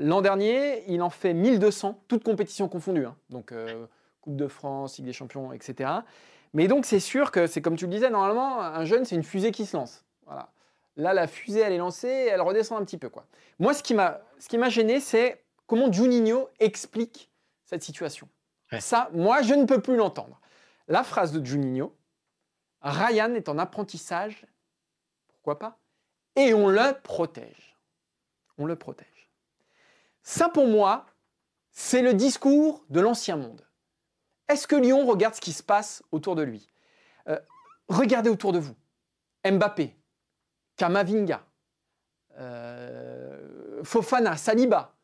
L'an 0.02 0.20
dernier, 0.22 0.84
il 0.92 1.02
en 1.02 1.10
fait 1.10 1.34
1200, 1.34 1.98
toutes 2.10 2.26
compétitions 2.26 2.68
confondues. 2.68 3.06
hein. 3.06 3.16
Donc, 3.30 3.54
Coupe 4.20 4.36
de 4.36 4.50
France, 4.50 4.98
Ligue 4.98 5.06
des 5.06 5.14
Champions, 5.14 5.54
etc. 5.54 5.90
Mais 6.54 6.68
donc, 6.68 6.86
c'est 6.86 7.00
sûr 7.00 7.32
que 7.32 7.48
c'est 7.48 7.62
comme 7.62 7.78
tu 7.78 7.86
le 7.86 7.92
disais, 7.92 8.10
normalement, 8.10 8.60
un 8.60 8.84
jeune, 8.84 9.06
c'est 9.06 9.16
une 9.16 9.24
fusée 9.24 9.52
qui 9.52 9.66
se 9.66 9.78
lance. 9.78 10.04
Voilà. 10.26 10.50
Là, 10.98 11.14
la 11.14 11.26
fusée, 11.26 11.62
elle 11.62 11.72
est 11.72 11.78
lancée, 11.78 12.28
elle 12.30 12.42
redescend 12.42 12.82
un 12.82 12.84
petit 12.84 12.98
peu. 12.98 13.08
Quoi. 13.08 13.26
Moi, 13.60 13.74
ce 13.74 13.82
qui 13.82 13.94
m'a 13.94 14.20
ce 14.40 14.70
gêné, 14.70 15.00
c'est 15.00 15.42
comment 15.68 15.90
Juninho 15.90 16.50
explique 16.60 17.30
cette 17.66 17.84
situation. 17.84 18.30
Ouais. 18.72 18.80
Ça, 18.80 19.10
moi, 19.14 19.42
je 19.42 19.54
ne 19.54 19.66
peux 19.66 19.82
plus 19.82 19.96
l'entendre. 19.96 20.40
La 20.88 21.04
phrase 21.04 21.32
de 21.32 21.44
Juninho, 21.44 21.96
Ryan 22.82 23.34
est 23.34 23.50
en 23.50 23.58
apprentissage, 23.58 24.46
pourquoi 25.28 25.60
pas, 25.60 25.80
et 26.36 26.54
on 26.54 26.70
le 26.70 27.00
protège. 27.02 27.78
On 28.58 28.66
le 28.66 28.76
protège. 28.76 29.30
Ça, 30.22 30.50
pour 30.50 30.68
moi, 30.68 31.06
c'est 31.72 32.02
le 32.02 32.14
discours 32.14 32.86
de 32.90 33.02
l'ancien 33.02 33.36
monde. 33.36 33.68
Est-ce 34.48 34.68
que 34.68 34.76
Lyon 34.76 35.06
regarde 35.06 35.36
ce 35.36 35.42
qui 35.42 35.54
se 35.54 35.64
passe 35.64 36.04
autour 36.12 36.36
de 36.36 36.44
lui? 36.44 36.70
Euh, 37.28 37.40
Regardez 37.88 38.30
autour 38.30 38.52
de 38.52 38.60
vous. 38.60 38.76
Mbappé, 39.46 39.96
Kamavinga, 40.76 41.46
euh, 42.38 43.84
Fofana, 43.84 44.38
Saliba, 44.38 44.95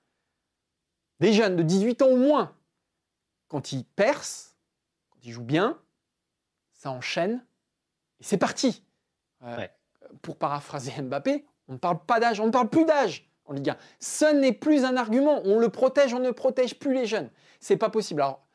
des 1.21 1.33
jeunes 1.33 1.55
de 1.55 1.63
18 1.63 2.01
ans 2.01 2.07
au 2.07 2.17
moins, 2.17 2.53
quand 3.47 3.71
ils 3.71 3.85
percent, 3.85 4.55
quand 5.11 5.19
ils 5.23 5.31
jouent 5.31 5.43
bien, 5.43 5.79
ça 6.73 6.89
enchaîne 6.91 7.45
et 8.19 8.23
c'est 8.23 8.37
parti. 8.37 8.83
Euh, 9.43 9.55
Ouais. 9.55 9.71
Pour 10.23 10.35
paraphraser 10.35 10.91
Mbappé, 11.01 11.45
on 11.69 11.73
ne 11.73 11.77
parle 11.77 12.03
pas 12.05 12.19
d'âge, 12.19 12.39
on 12.41 12.47
ne 12.47 12.51
parle 12.51 12.69
plus 12.69 12.85
d'âge 12.85 13.29
en 13.45 13.53
Ligue 13.53 13.69
1. 13.69 13.77
Ce 13.99 14.25
n'est 14.25 14.51
plus 14.51 14.83
un 14.83 14.97
argument. 14.97 15.41
On 15.45 15.57
le 15.59 15.69
protège, 15.69 16.13
on 16.13 16.19
ne 16.19 16.31
protège 16.31 16.77
plus 16.77 16.93
les 16.93 17.05
jeunes. 17.05 17.29
C'est 17.59 17.77
pas 17.77 17.89
possible. 17.89 18.21
Alors, 18.21 18.45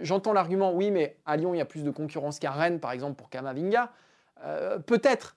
j'entends 0.00 0.32
l'argument, 0.32 0.72
oui, 0.72 0.90
mais 0.90 1.20
à 1.24 1.36
Lyon, 1.36 1.54
il 1.54 1.58
y 1.58 1.60
a 1.60 1.66
plus 1.66 1.84
de 1.84 1.90
concurrence 1.90 2.40
qu'à 2.40 2.50
Rennes, 2.50 2.80
par 2.80 2.90
exemple, 2.90 3.14
pour 3.16 3.30
Kamavinga. 3.30 3.92
Euh, 4.42 4.78
Peut-être. 4.80 5.36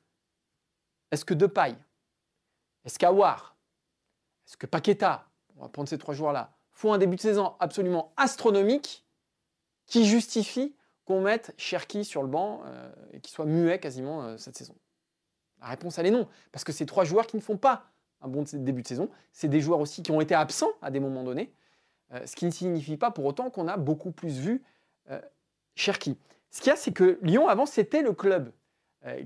Est-ce 1.12 1.26
que 1.26 1.34
Depay? 1.36 1.76
Est-ce 2.86 2.98
qu'Awar? 2.98 3.56
Est-ce 4.48 4.58
que 4.58 4.66
Paqueta? 4.66 5.28
On 5.58 5.62
va 5.62 5.70
prendre 5.70 5.90
ces 5.90 5.98
trois 6.00 6.16
joueurs-là. 6.16 6.57
Font 6.78 6.94
un 6.94 7.00
début 7.00 7.16
de 7.16 7.22
saison 7.22 7.56
absolument 7.60 8.14
astronomique 8.18 9.04
qui 9.88 10.06
justifie 10.06 10.76
qu'on 11.06 11.22
mette 11.22 11.56
Cherki 11.58 12.06
sur 12.06 12.22
le 12.22 12.28
banc 12.28 12.62
et 13.14 13.20
qu'il 13.20 13.34
soit 13.34 13.48
muet 13.48 13.80
quasiment 13.80 14.38
cette 14.38 14.56
saison 14.56 14.76
La 15.60 15.70
réponse, 15.70 15.98
elle 15.98 16.06
est 16.06 16.12
non. 16.12 16.28
Parce 16.52 16.64
que 16.64 16.72
c'est 16.72 16.86
trois 16.86 17.04
joueurs 17.04 17.26
qui 17.26 17.36
ne 17.36 17.42
font 17.42 17.58
pas 17.58 17.86
un 18.22 18.28
bon 18.28 18.46
début 18.54 18.84
de 18.84 18.88
saison. 18.88 19.10
C'est 19.34 19.48
des 19.48 19.60
joueurs 19.60 19.80
aussi 19.80 20.04
qui 20.04 20.12
ont 20.12 20.22
été 20.22 20.36
absents 20.36 20.70
à 20.84 20.92
des 20.92 21.00
moments 21.00 21.24
donnés. 21.24 21.52
ce 22.26 22.36
qui 22.36 22.46
ne 22.46 22.52
signifie 22.52 22.96
pas 22.96 23.10
pour 23.10 23.26
autant 23.26 23.50
qu'on 23.50 23.68
a 23.68 23.78
beaucoup 23.78 24.12
plus 24.12 24.38
vu 24.38 24.62
Cherki. 25.74 26.16
Ce 26.52 26.62
qu'il 26.62 26.70
y 26.70 26.74
a, 26.74 26.76
c'est 26.76 26.94
que 26.94 27.18
Lyon, 27.24 27.48
avant, 27.48 27.66
c'était 27.66 28.04
le 28.04 28.14
club 28.14 28.52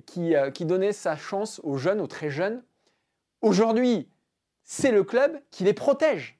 qui 0.05 0.65
donnait 0.65 0.93
sa 0.93 1.17
chance 1.17 1.59
aux 1.65 1.75
jeunes, 1.75 1.99
aux 1.99 2.07
très 2.07 2.29
jeunes. 2.29 2.63
Aujourd'hui, 3.41 4.07
c'est 4.63 4.93
le 4.93 5.03
club 5.03 5.37
qui 5.51 5.65
les 5.65 5.73
protège, 5.73 6.37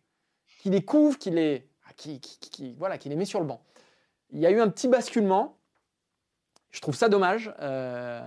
qui 0.61 0.69
les 0.69 0.85
couvre, 0.85 1.17
qui 1.17 1.31
les, 1.31 1.67
ah, 1.87 1.93
qui, 1.97 2.75
voilà, 2.77 2.99
qui 2.99 3.09
les 3.09 3.15
met 3.15 3.25
sur 3.25 3.39
le 3.39 3.47
banc. 3.47 3.63
Il 4.29 4.39
y 4.39 4.45
a 4.45 4.51
eu 4.51 4.61
un 4.61 4.69
petit 4.69 4.87
basculement. 4.87 5.57
Je 6.69 6.79
trouve 6.81 6.95
ça 6.95 7.09
dommage. 7.09 7.51
Euh, 7.59 8.21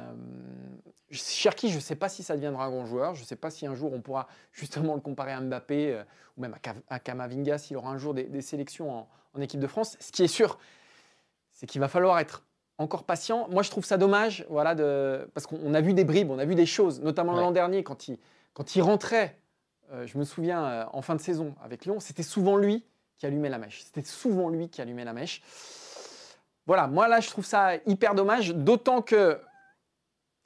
Cherki, 1.13 1.71
je 1.71 1.77
ne 1.77 1.81
sais 1.81 1.95
pas 1.95 2.09
si 2.09 2.25
ça 2.25 2.35
deviendra 2.35 2.65
un 2.65 2.71
grand 2.71 2.87
joueur. 2.87 3.15
Je 3.15 3.21
ne 3.21 3.27
sais 3.27 3.37
pas 3.37 3.51
si 3.51 3.67
un 3.67 3.77
jour 3.77 3.93
on 3.93 4.01
pourra 4.01 4.27
justement 4.51 4.97
le 4.97 5.01
comparer 5.01 5.33
à 5.33 5.41
Mbappé 5.41 5.93
euh, 5.93 6.03
ou 6.37 6.41
même 6.41 6.57
à, 6.89 6.99
Kamavinga 6.99 7.57
s'il 7.57 7.77
aura 7.77 7.91
un 7.91 7.99
jour 7.99 8.15
des, 8.15 8.41
sélections 8.41 8.91
en, 8.91 9.09
en, 9.35 9.41
équipe 9.41 9.61
de 9.61 9.69
France. 9.69 9.97
Ce 10.01 10.11
qui 10.11 10.25
est 10.25 10.29
sûr, 10.29 10.59
c'est 11.53 11.67
qu'il 11.67 11.81
va 11.81 11.87
falloir 11.87 12.19
être 12.19 12.45
encore 12.79 13.05
patient. 13.05 13.47
Moi, 13.49 13.63
je 13.63 13.71
trouve 13.71 13.85
ça 13.85 13.97
dommage, 13.97 14.45
voilà, 14.51 14.75
de... 14.75 15.31
parce 15.35 15.47
qu'on 15.47 15.73
a 15.73 15.81
vu 15.81 15.95
des 15.95 16.05
bribes, 16.05 16.33
on 16.33 16.41
a 16.41 16.45
vu 16.45 16.57
des 16.57 16.67
choses, 16.67 17.01
notamment 17.01 17.35
l'an 17.35 17.53
dernier 17.53 17.85
quand 17.85 18.09
il, 18.09 18.19
quand 18.55 18.75
il 18.75 18.83
rentrait 18.83 19.39
euh, 19.93 20.07
je 20.07 20.19
me 20.19 20.25
souviens 20.25 20.65
euh, 20.65 20.85
en 20.93 21.03
fin 21.03 21.15
de 21.15 21.21
saison 21.21 21.55
avec 21.63 21.85
Lyon, 21.85 22.01
c'était 22.01 22.23
souvent 22.23 22.57
lui 22.57 22.85
qui 23.19 23.27
allumait 23.27 23.49
la 23.49 23.59
mèche. 23.59 23.83
C'était 23.85 24.05
souvent 24.05 24.49
lui 24.49 24.69
qui 24.69 24.81
allumait 24.81 25.05
la 25.05 25.13
mèche. 25.13 25.43
Voilà, 26.67 26.87
moi 26.87 27.09
là, 27.09 27.21
je 27.21 27.29
trouve 27.29 27.45
ça 27.45 27.77
hyper 27.87 28.15
dommage, 28.15 28.55
d'autant 28.55 29.03
que 29.03 29.41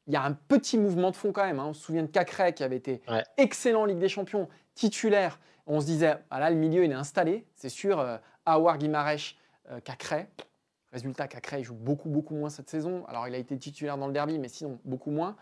il 0.07 0.15
y 0.15 0.17
a 0.17 0.23
un 0.23 0.33
petit 0.33 0.79
mouvement 0.79 1.11
de 1.11 1.17
fond 1.17 1.33
quand 1.33 1.45
même. 1.45 1.61
Hein. 1.61 1.67
On 1.67 1.75
se 1.75 1.83
souvient 1.83 2.03
de 2.03 2.09
Cacré 2.09 2.55
qui 2.55 2.65
avait 2.65 2.77
été 2.77 3.03
excellent 3.37 3.83
en 3.83 3.85
Ligue 3.85 3.99
des 3.99 4.09
Champions, 4.09 4.49
titulaire. 4.75 5.39
On 5.67 5.81
se 5.81 5.87
disait, 5.87 6.17
ah 6.31 6.41
là, 6.41 6.49
le 6.49 6.57
milieu, 6.57 6.83
il 6.83 6.91
est 6.91 6.95
installé, 6.95 7.47
c'est 7.55 7.69
sûr. 7.69 8.01
Euh, 8.01 8.17
Awar, 8.47 8.79
Guimarèche, 8.79 9.37
Cacré. 9.85 10.29
Résultat, 10.93 11.29
Cacré, 11.29 11.59
il 11.59 11.65
joue 11.65 11.75
beaucoup, 11.75 12.09
beaucoup 12.09 12.35
moins 12.35 12.49
cette 12.49 12.71
saison. 12.71 13.05
Alors, 13.07 13.29
il 13.29 13.35
a 13.35 13.39
été 13.39 13.59
titulaire 13.59 13.99
dans 13.99 14.07
le 14.07 14.15
derby, 14.15 14.39
mais 14.39 14.49
sinon, 14.49 14.81
beaucoup 14.87 15.11
moins. 15.11 15.37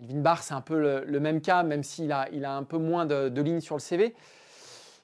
Elvin 0.00 0.20
Barr, 0.20 0.42
c'est 0.42 0.54
un 0.54 0.60
peu 0.60 1.04
le, 1.04 1.20
même 1.20 1.40
cas, 1.40 1.62
même 1.62 1.82
s'il 1.82 2.12
a, 2.12 2.28
il 2.32 2.44
a 2.44 2.54
un 2.54 2.64
peu 2.64 2.78
moins 2.78 3.06
de, 3.06 3.40
lignes 3.40 3.60
sur 3.60 3.76
le 3.76 3.80
CV. 3.80 4.14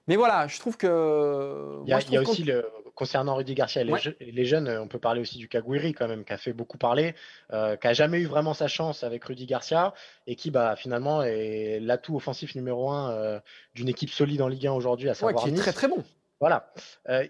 Mais 0.09 0.17
voilà, 0.17 0.49
je 0.49 0.59
trouve 0.59 0.77
que. 0.77 1.81
Il 1.85 1.91
y 1.91 2.17
a, 2.17 2.21
aussi, 2.21 2.43
le, 2.43 2.67
concernant 2.95 3.37
Rudy 3.37 3.55
Garcia 3.55 3.83
et 3.83 4.33
les, 4.33 4.45
jeunes, 4.45 4.69
on 4.69 4.89
peut 4.89 4.99
parler 4.99 5.21
aussi 5.21 5.39
du 5.39 5.49
Kagwiri 5.49 5.95
quand 5.95 6.07
même, 6.07 6.25
qui 6.25 6.33
a 6.33 6.37
fait 6.37 6.53
beaucoup 6.53 6.77
parler, 6.79 7.15
euh, 7.53 7.77
qui 7.77 7.87
a 7.87 7.93
jamais 7.93 8.19
eu 8.19 8.27
vraiment 8.27 8.53
sa 8.53 8.69
chance 8.69 9.05
avec 9.05 9.25
Rudy 9.25 9.47
Garcia 9.47 9.95
et 10.27 10.37
qui 10.37 10.51
bah, 10.51 10.77
finalement 10.77 11.23
est 11.23 11.81
l'atout 11.81 12.17
offensif 12.17 12.55
numéro 12.55 12.91
un 12.91 13.11
euh, 13.13 13.41
d'une 13.75 13.89
équipe 13.89 14.11
solide 14.11 14.43
en 14.43 14.49
Ligue 14.49 14.67
1 14.67 14.73
aujourd'hui, 14.73 15.09
à 15.09 15.15
savoir 15.15 15.35
ouais, 15.35 15.51
qui 15.51 15.57
est 15.57 15.59
très 15.59 15.73
très 15.73 15.89
bon. 15.89 16.05
Voilà. 16.41 16.73
Euh, 17.09 17.27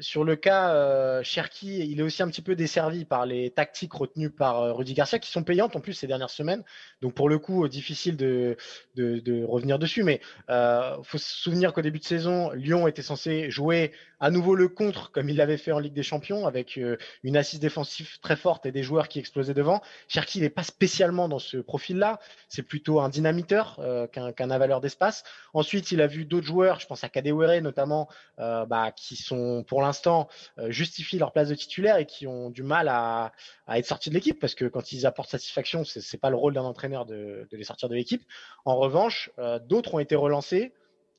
sur 0.00 0.24
le 0.24 0.36
cas 0.36 0.74
euh, 0.74 1.22
Cherki, 1.22 1.78
il 1.78 2.00
est 2.00 2.02
aussi 2.02 2.22
un 2.22 2.28
petit 2.28 2.42
peu 2.42 2.54
desservi 2.54 3.04
par 3.04 3.26
les 3.26 3.50
tactiques 3.50 3.94
retenues 3.94 4.30
par 4.30 4.60
euh, 4.60 4.72
Rudy 4.72 4.94
Garcia, 4.94 5.18
qui 5.18 5.30
sont 5.30 5.42
payantes 5.42 5.76
en 5.76 5.80
plus 5.80 5.92
ces 5.92 6.06
dernières 6.06 6.30
semaines. 6.30 6.62
Donc 7.00 7.14
pour 7.14 7.28
le 7.28 7.38
coup, 7.38 7.66
difficile 7.68 8.16
de, 8.16 8.56
de, 8.94 9.44
revenir 9.44 9.78
dessus. 9.78 10.02
Mais 10.02 10.20
euh, 10.50 10.96
faut 11.02 11.18
se 11.18 11.42
souvenir 11.42 11.72
qu'au 11.72 11.82
début 11.82 11.98
de 11.98 12.04
saison, 12.04 12.50
Lyon 12.52 12.86
était 12.86 13.02
censé 13.02 13.50
jouer 13.50 13.92
à 14.20 14.30
nouveau 14.30 14.54
le 14.54 14.68
contre, 14.68 15.10
comme 15.10 15.28
il 15.28 15.36
l'avait 15.36 15.58
fait 15.58 15.72
en 15.72 15.78
Ligue 15.78 15.92
des 15.92 16.02
Champions, 16.02 16.46
avec 16.46 16.78
euh, 16.78 16.96
une 17.22 17.36
assise 17.36 17.60
défensive 17.60 18.18
très 18.20 18.36
forte 18.36 18.64
et 18.64 18.72
des 18.72 18.82
joueurs 18.82 19.08
qui 19.08 19.18
explosaient 19.18 19.54
devant. 19.54 19.82
Cherki 20.08 20.40
n'est 20.40 20.50
pas 20.50 20.62
spécialement 20.62 21.28
dans 21.28 21.38
ce 21.38 21.58
profil-là. 21.58 22.18
C'est 22.48 22.62
plutôt 22.62 23.00
un 23.00 23.08
dynamiteur 23.08 23.76
euh, 23.80 24.06
qu'un 24.06 24.50
avaleur 24.50 24.80
d'espace. 24.80 25.24
Ensuite, 25.52 25.92
il 25.92 26.00
a 26.00 26.06
vu 26.06 26.24
d'autres 26.24 26.46
joueurs, 26.46 26.80
je 26.80 26.86
pense 26.86 27.04
à 27.04 27.08
Kadewere 27.08 27.60
notamment, 27.60 28.08
euh, 28.38 28.64
bah, 28.64 28.92
qui 28.92 29.16
sont 29.16 29.64
pour 29.66 29.82
l'instant 29.82 30.28
justifient 30.68 31.18
leur 31.18 31.32
place 31.32 31.48
de 31.48 31.54
titulaire 31.54 31.96
et 31.96 32.06
qui 32.06 32.26
ont 32.26 32.50
du 32.50 32.62
mal 32.62 32.88
à, 32.88 33.32
être 33.68 33.86
sortis 33.86 34.10
de 34.10 34.14
l'équipe 34.14 34.38
parce 34.40 34.54
que 34.54 34.64
quand 34.64 34.92
ils 34.92 35.06
apportent 35.06 35.30
satisfaction, 35.30 35.84
c'est 35.84 36.20
pas 36.20 36.30
le 36.30 36.36
rôle 36.36 36.54
d'un 36.54 36.62
entraîneur 36.62 37.04
de, 37.04 37.46
les 37.50 37.64
sortir 37.64 37.88
de 37.88 37.94
l'équipe. 37.94 38.22
En 38.64 38.76
revanche, 38.76 39.30
d'autres 39.68 39.94
ont 39.94 39.98
été 39.98 40.14
relancés. 40.14 40.72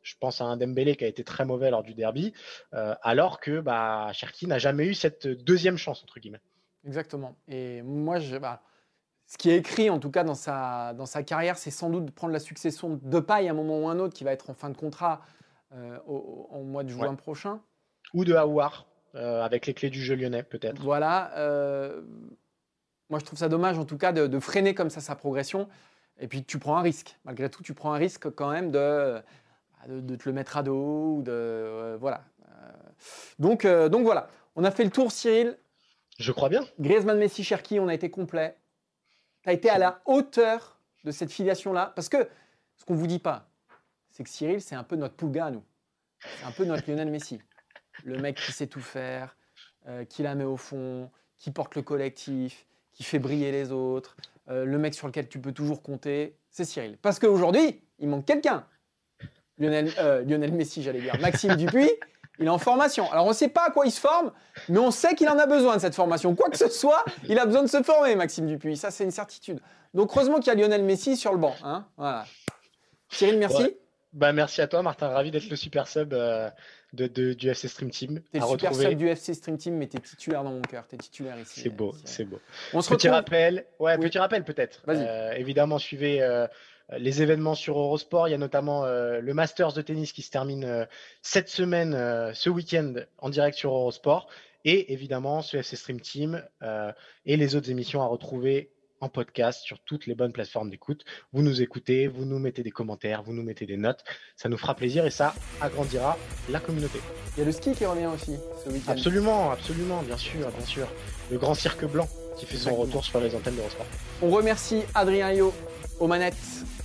Je 0.07 0.15
pense 0.17 0.39
à 0.39 0.45
un 0.45 0.55
Dembélé 0.55 0.95
qui 0.95 1.03
a 1.03 1.07
été 1.07 1.25
très 1.25 1.43
mauvais 1.43 1.69
lors 1.69 1.83
du 1.83 1.93
derby, 1.93 2.33
euh, 2.73 2.95
alors 3.01 3.41
que 3.41 3.59
bah, 3.59 4.09
Cherki 4.13 4.47
n'a 4.47 4.57
jamais 4.57 4.85
eu 4.85 4.93
cette 4.93 5.27
deuxième 5.27 5.77
chance, 5.77 6.01
entre 6.01 6.21
guillemets. 6.21 6.39
Exactement. 6.85 7.35
Et 7.49 7.81
moi, 7.81 8.19
je, 8.19 8.37
bah, 8.37 8.61
ce 9.25 9.37
qui 9.37 9.49
est 9.49 9.57
écrit, 9.57 9.89
en 9.89 9.99
tout 9.99 10.09
cas, 10.09 10.23
dans 10.23 10.33
sa, 10.33 10.93
dans 10.93 11.05
sa 11.05 11.23
carrière, 11.23 11.57
c'est 11.57 11.71
sans 11.71 11.89
doute 11.89 12.05
de 12.05 12.11
prendre 12.11 12.31
la 12.31 12.39
succession 12.39 12.97
de 13.01 13.19
Paille 13.19 13.49
à 13.49 13.51
un 13.51 13.53
moment 13.53 13.79
ou 13.79 13.89
un 13.89 13.99
autre, 13.99 14.13
qui 14.13 14.23
va 14.23 14.31
être 14.31 14.49
en 14.49 14.53
fin 14.53 14.69
de 14.69 14.77
contrat 14.77 15.21
euh, 15.73 15.99
au, 16.07 16.63
mois 16.63 16.85
de 16.85 16.89
juin 16.89 17.13
prochain. 17.15 17.59
Ou 18.13 18.23
de 18.23 18.33
Aouar, 18.33 18.87
euh, 19.15 19.43
avec 19.43 19.65
les 19.65 19.73
clés 19.73 19.89
du 19.89 20.01
jeu 20.01 20.15
lyonnais, 20.15 20.43
peut-être. 20.43 20.81
Voilà. 20.81 21.31
moi, 23.09 23.19
je 23.19 23.25
trouve 23.25 23.39
ça 23.39 23.49
dommage, 23.49 23.77
en 23.77 23.83
tout 23.83 23.97
cas, 23.97 24.13
de, 24.13 24.25
de, 24.25 24.39
freiner 24.39 24.73
comme 24.73 24.89
ça 24.89 25.01
sa 25.01 25.15
progression. 25.15 25.67
Et 26.17 26.29
puis, 26.29 26.45
tu 26.45 26.59
prends 26.59 26.77
un 26.77 26.81
risque. 26.81 27.17
Malgré 27.25 27.49
tout, 27.49 27.61
tu 27.61 27.73
prends 27.73 27.91
un 27.91 27.97
risque 27.97 28.29
quand 28.29 28.49
même 28.49 28.71
de 28.71 29.21
de, 29.87 30.15
te 30.15 30.27
le 30.27 30.33
mettre 30.33 30.57
à 30.57 30.63
dos. 30.63 31.21
De, 31.21 31.31
euh, 31.31 31.97
voilà. 31.99 32.23
Euh, 32.49 32.71
donc, 33.39 33.65
euh, 33.65 33.89
donc 33.89 34.03
voilà, 34.03 34.29
on 34.55 34.63
a 34.63 34.71
fait 34.71 34.83
le 34.83 34.89
tour, 34.89 35.11
Cyril. 35.11 35.57
Je 36.19 36.31
crois 36.31 36.49
bien. 36.49 36.65
Griezmann, 36.79 37.17
Messi, 37.17 37.43
Cherki, 37.43 37.79
on 37.79 37.87
a 37.87 37.93
été 37.93 38.09
complet. 38.09 38.57
Tu 39.43 39.49
as 39.49 39.53
été 39.53 39.69
à 39.69 39.77
la 39.77 40.01
hauteur 40.05 40.79
de 41.03 41.11
cette 41.11 41.31
filiation-là. 41.31 41.93
Parce 41.95 42.09
que 42.09 42.27
ce 42.75 42.85
qu'on 42.85 42.93
ne 42.93 42.99
vous 42.99 43.07
dit 43.07 43.19
pas, 43.19 43.49
c'est 44.09 44.23
que 44.23 44.29
Cyril, 44.29 44.61
c'est 44.61 44.75
un 44.75 44.83
peu 44.83 44.95
notre 44.95 45.15
Pouga, 45.15 45.51
nous. 45.51 45.63
C'est 46.19 46.45
un 46.45 46.51
peu 46.51 46.65
notre 46.65 46.89
Lionel 46.89 47.11
Messi. 47.11 47.39
Le 48.03 48.17
mec 48.17 48.37
qui 48.37 48.51
sait 48.51 48.67
tout 48.67 48.81
faire, 48.81 49.37
qui 50.09 50.23
la 50.23 50.33
met 50.33 50.43
au 50.43 50.57
fond, 50.57 51.11
qui 51.37 51.51
porte 51.51 51.75
le 51.75 51.83
collectif, 51.83 52.65
qui 52.93 53.03
fait 53.03 53.19
briller 53.19 53.51
les 53.51 53.71
autres, 53.71 54.17
le 54.47 54.77
mec 54.77 54.95
sur 54.95 55.05
lequel 55.05 55.29
tu 55.29 55.39
peux 55.39 55.51
toujours 55.51 55.83
compter, 55.83 56.35
c'est 56.49 56.65
Cyril. 56.65 56.97
Parce 56.99 57.19
qu'aujourd'hui, 57.19 57.79
il 57.99 58.07
manque 58.07 58.25
quelqu'un. 58.25 58.65
Lionel, 59.57 59.91
euh, 59.99 60.23
Lionel 60.23 60.53
Messi, 60.53 60.83
j'allais 60.83 61.01
dire, 61.01 61.19
Maxime 61.19 61.55
Dupuis, 61.55 61.89
il 62.39 62.45
est 62.45 62.49
en 62.49 62.57
formation. 62.57 63.11
Alors 63.11 63.25
on 63.25 63.29
ne 63.29 63.33
sait 63.33 63.49
pas 63.49 63.67
à 63.67 63.71
quoi 63.71 63.85
il 63.85 63.91
se 63.91 63.99
forme, 63.99 64.31
mais 64.69 64.79
on 64.79 64.91
sait 64.91 65.15
qu'il 65.15 65.27
en 65.29 65.39
a 65.39 65.45
besoin 65.45 65.75
de 65.75 65.81
cette 65.81 65.95
formation. 65.95 66.35
Quoi 66.35 66.49
que 66.49 66.57
ce 66.57 66.69
soit, 66.69 67.03
il 67.27 67.39
a 67.39 67.45
besoin 67.45 67.63
de 67.63 67.67
se 67.67 67.81
former, 67.81 68.15
Maxime 68.15 68.47
Dupuis. 68.47 68.77
Ça, 68.77 68.91
c'est 68.91 69.03
une 69.03 69.11
certitude. 69.11 69.59
Donc 69.93 70.11
heureusement 70.15 70.39
qu'il 70.39 70.47
y 70.47 70.51
a 70.51 70.55
Lionel 70.55 70.83
Messi 70.83 71.17
sur 71.17 71.31
le 71.31 71.39
banc. 71.39 71.55
Hein 71.63 71.85
voilà. 71.97 72.25
Cyril, 73.09 73.37
merci. 73.37 73.75
Bah, 74.13 74.33
merci 74.33 74.61
à 74.61 74.67
toi, 74.67 74.81
Martin. 74.81 75.09
Ravi 75.09 75.31
d'être 75.31 75.49
le 75.49 75.55
super 75.55 75.87
sub 75.87 76.13
euh, 76.13 76.49
de, 76.93 77.33
du 77.33 77.49
FC 77.49 77.67
Stream 77.67 77.91
Team. 77.91 78.21
T'es 78.31 78.39
le 78.39 78.45
super 78.45 78.73
sub 78.73 78.93
du 78.95 79.07
FC 79.07 79.33
Stream 79.33 79.57
Team, 79.57 79.75
mais 79.75 79.87
t'es 79.87 79.99
titulaire 79.99 80.43
dans 80.43 80.51
mon 80.51 80.61
cœur. 80.61 80.87
T'es 80.87 80.97
titulaire 80.97 81.39
ici. 81.39 81.61
C'est 81.61 81.69
beau, 81.69 81.93
c'est 82.03 82.25
beau. 82.25 82.39
On 82.73 82.81
se 82.81 82.89
petit 82.89 83.09
rappel, 83.09 83.65
ouais, 83.79 83.97
petit 83.97 84.17
rappel 84.17 84.43
peut-être. 84.43 84.83
Euh, 84.87 85.33
évidemment, 85.33 85.77
suivez 85.77 86.21
euh, 86.21 86.47
les 86.97 87.21
événements 87.21 87.55
sur 87.55 87.77
Eurosport. 87.77 88.27
Il 88.27 88.31
y 88.31 88.33
a 88.33 88.37
notamment 88.37 88.85
euh, 88.85 89.19
le 89.19 89.33
Masters 89.33 89.73
de 89.73 89.81
tennis 89.81 90.11
qui 90.11 90.21
se 90.21 90.31
termine 90.31 90.63
euh, 90.63 90.85
cette 91.21 91.49
semaine, 91.49 91.93
ce 92.33 92.49
week-end, 92.49 92.93
en 93.17 93.29
direct 93.29 93.57
sur 93.57 93.73
Eurosport. 93.73 94.27
Et 94.65 94.93
évidemment, 94.93 95.41
ce 95.41 95.57
FC 95.57 95.75
Stream 95.75 96.01
Team 96.01 96.43
et 97.25 97.37
les 97.37 97.55
autres 97.55 97.69
émissions 97.69 98.01
à 98.01 98.05
retrouver 98.05 98.71
en 99.01 99.09
podcast 99.09 99.61
sur 99.63 99.79
toutes 99.79 100.07
les 100.07 100.15
bonnes 100.15 100.31
plateformes 100.31 100.69
d'écoute. 100.69 101.05
Vous 101.33 101.43
nous 101.43 101.61
écoutez, 101.61 102.07
vous 102.07 102.25
nous 102.25 102.39
mettez 102.39 102.63
des 102.63 102.71
commentaires, 102.71 103.23
vous 103.23 103.33
nous 103.33 103.43
mettez 103.43 103.65
des 103.65 103.77
notes. 103.77 104.03
Ça 104.35 104.49
nous 104.49 104.57
fera 104.57 104.75
plaisir 104.75 105.05
et 105.05 105.11
ça 105.11 105.35
agrandira 105.61 106.17
la 106.49 106.59
communauté. 106.59 106.99
Il 107.35 107.39
y 107.39 107.43
a 107.43 107.45
le 107.45 107.51
ski 107.51 107.73
qui 107.73 107.85
revient 107.85 108.07
aussi 108.07 108.35
ce 108.63 108.69
week-end. 108.69 108.91
Absolument, 108.91 109.51
absolument, 109.51 110.01
bien 110.03 110.17
sûr, 110.17 110.49
bien 110.49 110.65
sûr. 110.65 110.87
Le 111.31 111.37
grand 111.37 111.53
cirque 111.53 111.85
blanc 111.85 112.07
qui 112.37 112.45
fait 112.45 112.57
son 112.57 112.75
retour 112.75 113.03
sur 113.03 113.19
les 113.19 113.35
antennes 113.35 113.55
d'Eurosport. 113.55 113.85
On 114.21 114.29
remercie 114.29 114.83
Adrien 114.93 115.31
Yo 115.31 115.53
aux 115.99 116.07
manettes 116.07 116.35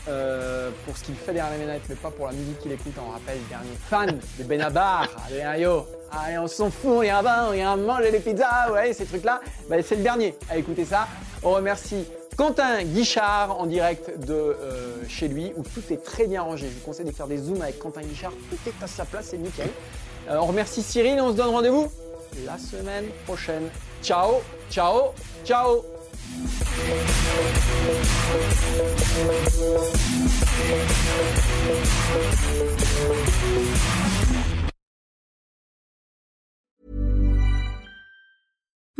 euh, 0.08 0.70
pour 0.84 0.96
ce 0.96 1.04
qu'il 1.04 1.14
fait 1.14 1.32
derrière 1.32 1.56
les 1.56 1.64
manettes, 1.64 1.82
mais 1.88 1.94
pas 1.94 2.10
pour 2.10 2.26
la 2.26 2.32
musique 2.32 2.58
qu'il 2.58 2.72
écoute. 2.72 2.92
On 2.98 3.10
rappelle, 3.10 3.38
dernier 3.48 3.77
fan 3.88 4.18
de 4.38 4.44
Benabar, 4.44 5.08
Adrien 5.27 5.56
Yo. 5.56 5.87
Allez, 6.10 6.38
on 6.38 6.48
s'en 6.48 6.70
fout, 6.70 6.90
on 6.90 7.02
ira 7.02 7.48
on 7.50 7.52
ira 7.52 7.77
manger 7.77 8.10
les 8.10 8.20
pizzas, 8.20 8.70
ouais, 8.72 8.92
ces 8.92 9.06
trucs-là. 9.06 9.40
Bah, 9.68 9.77
c'est 9.83 9.96
le 9.96 10.02
dernier 10.02 10.35
à 10.50 10.56
écouter 10.56 10.85
ça. 10.85 11.08
On 11.42 11.52
remercie 11.52 12.04
Quentin 12.37 12.83
Guichard 12.83 13.58
en 13.58 13.66
direct 13.66 14.18
de 14.27 14.35
euh, 14.35 15.08
chez 15.08 15.29
lui, 15.29 15.52
où 15.56 15.62
tout 15.62 15.83
est 15.90 16.02
très 16.02 16.27
bien 16.27 16.42
rangé. 16.42 16.68
Je 16.68 16.74
vous 16.74 16.85
conseille 16.85 17.06
de 17.06 17.12
faire 17.12 17.27
des 17.27 17.38
zooms 17.38 17.62
avec 17.62 17.79
Quentin 17.79 18.02
Guichard. 18.02 18.33
Tout 18.50 18.58
est 18.68 18.85
à 18.85 18.87
sa 18.87 19.04
place, 19.04 19.29
c'est 19.31 19.38
nickel. 19.38 19.68
Euh, 20.29 20.38
on 20.40 20.46
remercie 20.46 20.83
Cyril 20.83 21.18
et 21.18 21.20
on 21.20 21.33
se 21.33 21.37
donne 21.37 21.50
rendez-vous 21.50 21.90
la 22.46 22.58
semaine 22.58 23.06
prochaine. 23.27 23.68
Ciao, 24.02 24.40
ciao, 24.70 25.12
ciao 25.44 25.85
We'll 26.85 27.02